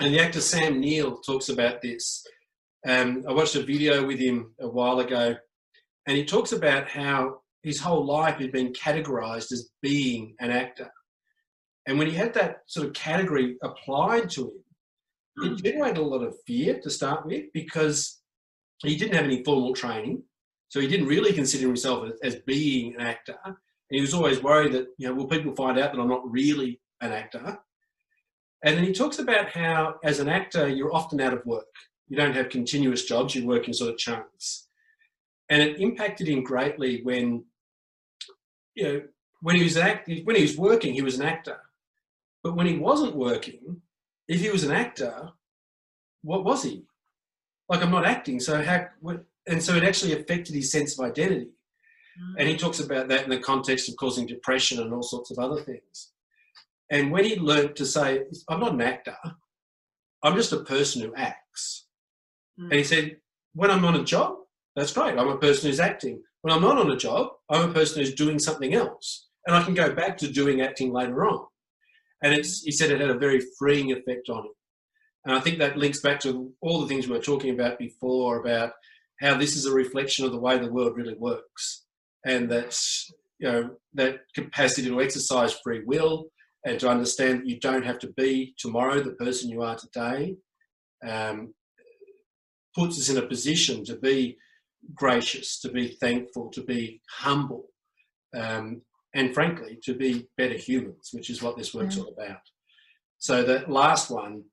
And 0.00 0.14
the 0.14 0.20
actor 0.20 0.40
Sam 0.40 0.78
Neill 0.78 1.18
talks 1.18 1.48
about 1.48 1.82
this. 1.82 2.24
Um, 2.86 3.24
I 3.28 3.32
watched 3.32 3.56
a 3.56 3.62
video 3.62 4.06
with 4.06 4.20
him 4.20 4.54
a 4.60 4.68
while 4.68 5.00
ago, 5.00 5.34
and 6.06 6.16
he 6.16 6.24
talks 6.24 6.52
about 6.52 6.88
how 6.88 7.40
his 7.62 7.80
whole 7.80 8.06
life 8.06 8.36
had 8.36 8.52
been 8.52 8.72
categorized 8.72 9.50
as 9.50 9.70
being 9.82 10.34
an 10.38 10.50
actor. 10.50 10.90
And 11.86 11.98
when 11.98 12.06
he 12.06 12.14
had 12.14 12.34
that 12.34 12.62
sort 12.66 12.86
of 12.86 12.92
category 12.92 13.56
applied 13.62 14.30
to 14.30 14.42
him, 14.42 14.64
it 15.42 15.48
hmm. 15.48 15.56
generated 15.56 15.98
a 15.98 16.02
lot 16.02 16.22
of 16.22 16.36
fear 16.46 16.80
to 16.80 16.90
start 16.90 17.26
with 17.26 17.44
because 17.52 18.20
he 18.82 18.96
didn't 18.96 19.14
have 19.14 19.24
any 19.24 19.42
formal 19.44 19.74
training. 19.74 20.22
So 20.68 20.80
he 20.80 20.86
didn't 20.86 21.06
really 21.06 21.32
consider 21.32 21.66
himself 21.66 22.06
as, 22.06 22.34
as 22.34 22.42
being 22.42 22.94
an 22.94 23.00
actor. 23.00 23.36
And 23.44 23.56
he 23.90 24.00
was 24.00 24.14
always 24.14 24.42
worried 24.42 24.72
that, 24.72 24.86
you 24.98 25.08
know, 25.08 25.14
will 25.14 25.26
people 25.26 25.54
find 25.54 25.78
out 25.78 25.92
that 25.92 26.00
I'm 26.00 26.08
not 26.08 26.30
really 26.30 26.80
an 27.00 27.12
actor? 27.12 27.58
And 28.62 28.76
then 28.76 28.84
he 28.84 28.92
talks 28.92 29.18
about 29.18 29.50
how, 29.50 29.96
as 30.04 30.20
an 30.20 30.28
actor, 30.28 30.68
you're 30.68 30.94
often 30.94 31.20
out 31.20 31.32
of 31.32 31.44
work. 31.44 31.64
You 32.08 32.16
don't 32.16 32.34
have 32.34 32.50
continuous 32.50 33.04
jobs, 33.04 33.34
you 33.34 33.46
work 33.46 33.66
in 33.66 33.74
sort 33.74 33.90
of 33.90 33.98
chunks. 33.98 34.68
And 35.48 35.62
it 35.62 35.80
impacted 35.80 36.28
him 36.28 36.44
greatly 36.44 37.02
when, 37.02 37.44
you 38.74 38.84
know, 38.84 39.02
when 39.42 39.56
he 39.56 39.62
was 39.62 39.76
act, 39.76 40.08
when 40.24 40.36
he 40.36 40.42
was 40.42 40.56
working, 40.56 40.92
he 40.92 41.02
was 41.02 41.18
an 41.18 41.26
actor. 41.26 41.58
But 42.42 42.56
when 42.56 42.66
he 42.66 42.78
wasn't 42.78 43.16
working, 43.16 43.82
if 44.28 44.40
he 44.40 44.50
was 44.50 44.64
an 44.64 44.70
actor, 44.70 45.30
what 46.22 46.44
was 46.44 46.62
he? 46.62 46.84
Like 47.68 47.82
I'm 47.82 47.90
not 47.90 48.06
acting, 48.06 48.40
so 48.40 48.62
how? 48.62 48.86
What, 49.00 49.24
and 49.46 49.62
so 49.62 49.74
it 49.74 49.84
actually 49.84 50.12
affected 50.12 50.54
his 50.54 50.70
sense 50.72 50.98
of 50.98 51.04
identity. 51.04 51.50
Mm. 52.20 52.34
And 52.38 52.48
he 52.48 52.56
talks 52.56 52.80
about 52.80 53.08
that 53.08 53.24
in 53.24 53.30
the 53.30 53.38
context 53.38 53.88
of 53.88 53.96
causing 53.96 54.26
depression 54.26 54.80
and 54.80 54.92
all 54.92 55.02
sorts 55.02 55.30
of 55.30 55.38
other 55.38 55.60
things. 55.62 56.12
And 56.90 57.10
when 57.12 57.24
he 57.24 57.36
learned 57.36 57.76
to 57.76 57.86
say, 57.86 58.24
I'm 58.48 58.60
not 58.60 58.74
an 58.74 58.80
actor, 58.80 59.16
I'm 60.22 60.34
just 60.34 60.52
a 60.52 60.64
person 60.64 61.02
who 61.02 61.14
acts. 61.14 61.86
Mm. 62.60 62.64
And 62.64 62.74
he 62.74 62.84
said, 62.84 63.16
when 63.54 63.70
I'm 63.70 63.84
on 63.84 63.96
a 63.96 64.04
job, 64.04 64.36
that's 64.76 64.92
great. 64.92 65.18
I'm 65.18 65.28
a 65.28 65.38
person 65.38 65.68
who's 65.68 65.80
acting. 65.80 66.22
When 66.42 66.54
I'm 66.54 66.62
not 66.62 66.78
on 66.78 66.90
a 66.90 66.96
job, 66.96 67.28
I'm 67.48 67.70
a 67.70 67.72
person 67.72 68.00
who's 68.00 68.14
doing 68.14 68.38
something 68.38 68.74
else. 68.74 69.28
And 69.46 69.56
I 69.56 69.62
can 69.62 69.74
go 69.74 69.92
back 69.94 70.16
to 70.18 70.30
doing 70.30 70.60
acting 70.60 70.92
later 70.92 71.26
on. 71.26 71.46
And 72.22 72.34
he 72.34 72.70
said 72.70 72.90
it 72.90 73.00
had 73.00 73.10
a 73.10 73.18
very 73.18 73.40
freeing 73.58 73.92
effect 73.92 74.28
on 74.28 74.44
him. 74.44 74.52
And 75.24 75.36
I 75.36 75.40
think 75.40 75.58
that 75.58 75.76
links 75.76 76.00
back 76.00 76.20
to 76.20 76.52
all 76.60 76.80
the 76.80 76.86
things 76.86 77.06
we 77.06 77.16
were 77.16 77.22
talking 77.22 77.54
about 77.54 77.78
before 77.78 78.40
about 78.40 78.72
how 79.20 79.36
this 79.36 79.56
is 79.56 79.66
a 79.66 79.72
reflection 79.72 80.24
of 80.24 80.32
the 80.32 80.40
way 80.40 80.58
the 80.58 80.72
world 80.72 80.96
really 80.96 81.16
works. 81.18 81.84
And 82.24 82.50
that, 82.50 82.78
you 83.38 83.50
know, 83.50 83.70
that 83.94 84.20
capacity 84.34 84.88
to 84.88 85.00
exercise 85.00 85.52
free 85.62 85.82
will, 85.84 86.30
and 86.64 86.78
to 86.80 86.88
understand 86.88 87.40
that 87.40 87.46
you 87.46 87.58
don't 87.58 87.84
have 87.84 87.98
to 88.00 88.12
be 88.16 88.54
tomorrow 88.58 89.00
the 89.00 89.12
person 89.12 89.50
you 89.50 89.62
are 89.62 89.76
today 89.76 90.36
um, 91.06 91.54
puts 92.74 92.98
us 92.98 93.08
in 93.08 93.16
a 93.16 93.26
position 93.26 93.84
to 93.84 93.96
be 93.96 94.36
gracious, 94.94 95.60
to 95.60 95.70
be 95.70 95.88
thankful, 96.00 96.50
to 96.50 96.62
be 96.62 97.00
humble, 97.10 97.66
um, 98.34 98.82
and 99.14 99.34
frankly, 99.34 99.78
to 99.82 99.94
be 99.94 100.28
better 100.36 100.54
humans, 100.54 101.10
which 101.12 101.30
is 101.30 101.42
what 101.42 101.56
this 101.56 101.74
work's 101.74 101.96
mm. 101.96 102.04
all 102.04 102.12
about. 102.12 102.40
So, 103.18 103.42
the 103.42 103.64
last 103.68 104.10
one, 104.10 104.44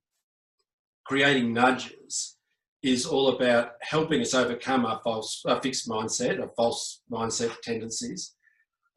creating 1.05 1.53
nudges, 1.53 2.37
is 2.83 3.05
all 3.05 3.29
about 3.29 3.71
helping 3.81 4.21
us 4.21 4.33
overcome 4.33 4.85
our 4.85 4.99
false, 5.03 5.43
our 5.47 5.61
fixed 5.61 5.87
mindset, 5.87 6.39
our 6.41 6.51
false 6.55 7.01
mindset 7.11 7.59
tendencies, 7.61 8.35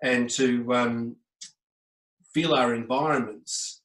and 0.02 0.28
to 0.30 0.72
um, 0.74 1.16
fill 2.34 2.54
our 2.54 2.74
environments, 2.74 3.82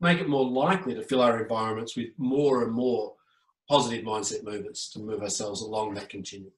make 0.00 0.18
it 0.18 0.28
more 0.28 0.48
likely 0.48 0.94
to 0.94 1.02
fill 1.02 1.22
our 1.22 1.42
environments 1.42 1.96
with 1.96 2.08
more 2.18 2.62
and 2.62 2.72
more 2.72 3.14
positive 3.68 4.04
mindset 4.04 4.44
movers 4.44 4.90
to 4.92 5.00
move 5.00 5.22
ourselves 5.22 5.62
along 5.62 5.94
that 5.94 6.08
continuum. 6.08 6.52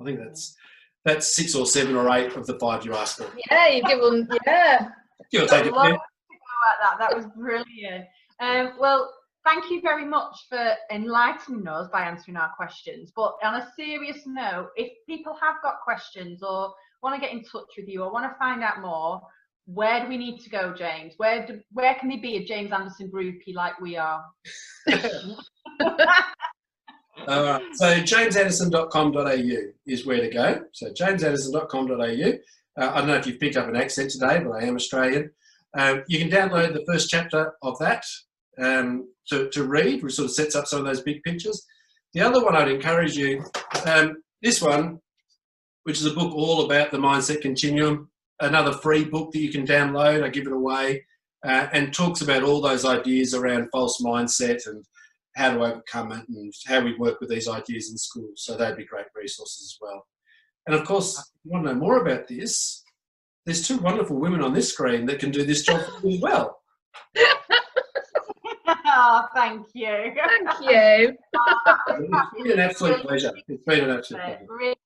I 0.00 0.04
think 0.04 0.18
that's 0.18 0.56
that's 1.04 1.34
six 1.34 1.54
or 1.54 1.66
seven 1.66 1.96
or 1.96 2.10
eight 2.14 2.34
of 2.36 2.46
the 2.46 2.58
five 2.58 2.84
you 2.84 2.94
asked 2.94 3.18
for. 3.18 3.30
Yeah, 3.50 3.68
you 3.68 3.82
give 3.82 4.00
them, 4.00 4.28
yeah. 4.46 4.88
You'll 5.32 5.46
take 5.46 5.66
it. 5.66 5.74
That. 5.74 6.98
that 6.98 7.16
was 7.16 7.26
brilliant. 7.36 8.04
Um, 8.40 8.72
well, 8.78 9.12
thank 9.44 9.70
you 9.70 9.80
very 9.80 10.04
much 10.04 10.36
for 10.48 10.74
enlightening 10.90 11.66
us 11.66 11.88
by 11.92 12.02
answering 12.02 12.36
our 12.36 12.50
questions. 12.56 13.12
But 13.14 13.34
on 13.42 13.56
a 13.56 13.68
serious 13.76 14.18
note, 14.26 14.68
if 14.76 14.92
people 15.08 15.36
have 15.40 15.56
got 15.62 15.80
questions 15.82 16.42
or 16.42 16.74
want 17.02 17.14
to 17.14 17.20
get 17.20 17.34
in 17.34 17.42
touch 17.44 17.68
with 17.76 17.88
you 17.88 18.02
or 18.02 18.12
want 18.12 18.30
to 18.30 18.38
find 18.38 18.62
out 18.62 18.80
more, 18.80 19.20
where 19.66 20.02
do 20.02 20.08
we 20.08 20.18
need 20.18 20.40
to 20.40 20.50
go, 20.50 20.74
James? 20.74 21.14
Where 21.16 21.46
do, 21.46 21.60
where 21.72 21.94
can 21.94 22.08
they 22.08 22.16
be 22.16 22.36
a 22.36 22.44
James 22.44 22.72
Anderson 22.72 23.10
groupie 23.10 23.54
like 23.54 23.80
we 23.80 23.96
are? 23.96 24.24
All 27.28 27.44
right. 27.44 27.62
So 27.74 28.00
jamesanderson.com.au 28.00 29.72
is 29.86 30.06
where 30.06 30.20
to 30.20 30.30
go. 30.30 30.62
So 30.72 30.90
jamesanderson.com.au. 30.90 32.82
Uh, 32.82 32.90
I 32.92 32.98
don't 32.98 33.08
know 33.08 33.16
if 33.16 33.26
you've 33.26 33.40
picked 33.40 33.56
up 33.56 33.68
an 33.68 33.76
accent 33.76 34.10
today, 34.10 34.40
but 34.42 34.52
I 34.52 34.64
am 34.64 34.76
Australian. 34.76 35.30
Um, 35.76 36.02
you 36.08 36.18
can 36.18 36.30
download 36.30 36.72
the 36.72 36.84
first 36.86 37.10
chapter 37.10 37.54
of 37.62 37.78
that 37.78 38.04
um, 38.60 39.08
to, 39.28 39.48
to 39.50 39.64
read, 39.64 40.02
which 40.02 40.14
sort 40.14 40.26
of 40.26 40.32
sets 40.32 40.56
up 40.56 40.66
some 40.66 40.80
of 40.80 40.86
those 40.86 41.02
big 41.02 41.22
pictures. 41.22 41.64
The 42.14 42.22
other 42.22 42.44
one 42.44 42.56
I'd 42.56 42.68
encourage 42.68 43.16
you, 43.16 43.44
um, 43.86 44.22
this 44.42 44.60
one, 44.60 45.00
which 45.84 45.98
is 45.98 46.06
a 46.06 46.14
book 46.14 46.34
all 46.34 46.64
about 46.64 46.90
the 46.90 46.98
mindset 46.98 47.42
continuum, 47.42 48.10
another 48.40 48.72
free 48.72 49.04
book 49.04 49.30
that 49.32 49.40
you 49.40 49.50
can 49.50 49.66
download. 49.66 50.24
I 50.24 50.28
give 50.28 50.46
it 50.46 50.52
away 50.52 51.04
uh, 51.46 51.68
and 51.72 51.92
talks 51.92 52.20
about 52.20 52.42
all 52.42 52.60
those 52.60 52.84
ideas 52.84 53.34
around 53.34 53.68
false 53.70 54.02
mindset 54.02 54.66
and 54.66 54.84
how 55.36 55.52
to 55.52 55.62
overcome 55.62 56.12
it 56.12 56.28
and 56.28 56.52
how 56.66 56.80
we 56.80 56.96
work 56.96 57.20
with 57.20 57.30
these 57.30 57.48
ideas 57.48 57.90
in 57.90 57.96
schools. 57.96 58.42
So 58.44 58.56
they'd 58.56 58.76
be 58.76 58.84
great 58.84 59.06
resources 59.14 59.74
as 59.74 59.78
well. 59.80 60.04
And 60.66 60.74
of 60.74 60.84
course, 60.86 61.18
if 61.18 61.24
you 61.44 61.52
want 61.52 61.66
to 61.66 61.72
know 61.72 61.80
more 61.80 62.02
about 62.02 62.28
this, 62.28 62.82
there's 63.46 63.66
two 63.66 63.78
wonderful 63.78 64.18
women 64.18 64.42
on 64.42 64.52
this 64.52 64.72
screen 64.72 65.06
that 65.06 65.18
can 65.18 65.30
do 65.30 65.44
this 65.44 65.62
job 65.62 65.80
as 65.80 66.20
well. 66.20 66.60
oh, 68.86 69.26
thank 69.34 69.66
you. 69.74 70.12
Thank 70.14 70.60
you. 70.62 71.16
it's 71.88 72.42
been 72.42 72.52
an 72.52 72.58
absolute 72.60 73.00
pleasure. 73.02 73.32
It's 73.48 73.64
been 73.64 73.84
an 73.84 73.90
absolute 73.90 74.22
pleasure. 74.22 74.46
Really 74.48 74.76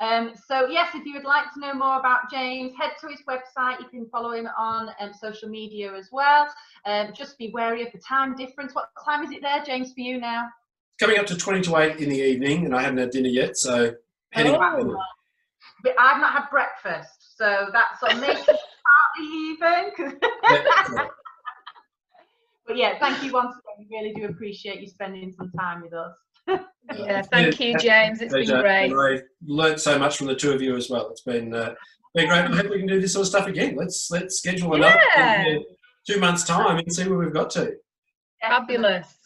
um, 0.00 0.32
so 0.46 0.68
yes, 0.68 0.94
if 0.94 1.04
you 1.04 1.14
would 1.14 1.24
like 1.24 1.52
to 1.54 1.60
know 1.60 1.74
more 1.74 1.98
about 1.98 2.30
James, 2.30 2.72
head 2.78 2.92
to 3.00 3.08
his 3.08 3.20
website. 3.28 3.80
You 3.80 3.88
can 3.88 4.08
follow 4.10 4.32
him 4.32 4.48
on 4.56 4.90
um, 5.00 5.12
social 5.12 5.48
media 5.48 5.92
as 5.94 6.08
well. 6.12 6.48
Um, 6.84 7.12
just 7.14 7.36
be 7.36 7.50
wary 7.52 7.84
of 7.84 7.92
the 7.92 7.98
time 7.98 8.36
difference. 8.36 8.74
What 8.74 8.90
time 9.04 9.24
is 9.24 9.32
it 9.32 9.42
there, 9.42 9.62
James, 9.64 9.92
for 9.92 10.00
you 10.00 10.20
now? 10.20 10.48
Coming 11.00 11.18
up 11.18 11.26
to 11.26 11.36
20 11.36 11.62
to 11.62 11.76
8 11.76 11.96
in 11.98 12.10
the 12.10 12.16
evening, 12.16 12.64
and 12.64 12.74
I 12.74 12.82
haven't 12.82 12.98
had 12.98 13.10
dinner 13.10 13.28
yet, 13.28 13.56
so 13.56 13.92
heading 14.30 14.54
oh. 14.54 14.96
But 15.82 15.94
I've 15.98 16.20
not 16.20 16.32
had 16.32 16.50
breakfast, 16.50 17.36
so 17.36 17.68
that's 17.72 18.02
on 18.02 18.20
me 18.20 18.26
partly 18.34 19.26
even. 19.50 19.92
but 22.66 22.76
yeah, 22.76 22.98
thank 22.98 23.22
you 23.22 23.32
once 23.32 23.54
again. 23.56 23.86
We 23.90 23.96
really 23.96 24.12
do 24.12 24.26
appreciate 24.26 24.80
you 24.80 24.88
spending 24.88 25.32
some 25.32 25.52
time 25.52 25.82
with 25.82 25.92
us. 25.92 26.14
Yeah, 26.96 27.22
thank 27.22 27.60
you, 27.60 27.76
James. 27.78 28.20
It's 28.20 28.32
been 28.32 28.46
great. 28.46 28.92
I 28.92 29.22
learned 29.46 29.80
so 29.80 29.98
much 29.98 30.16
from 30.16 30.26
the 30.26 30.34
two 30.34 30.52
of 30.52 30.62
you 30.62 30.76
as 30.76 30.88
well. 30.90 31.08
It's 31.10 31.22
been 31.22 31.54
uh, 31.54 31.74
been 32.14 32.28
great. 32.28 32.44
I 32.44 32.56
hope 32.56 32.70
we 32.70 32.78
can 32.78 32.86
do 32.86 33.00
this 33.00 33.12
sort 33.12 33.22
of 33.22 33.28
stuff 33.28 33.46
again. 33.46 33.76
Let's 33.76 34.10
let's 34.10 34.38
schedule 34.38 34.74
another 34.74 35.00
yeah. 35.16 35.58
two 36.06 36.20
months 36.20 36.44
time 36.44 36.78
and 36.78 36.92
see 36.92 37.08
where 37.08 37.18
we've 37.18 37.32
got 37.32 37.50
to. 37.50 37.74
Fabulous. 38.40 39.17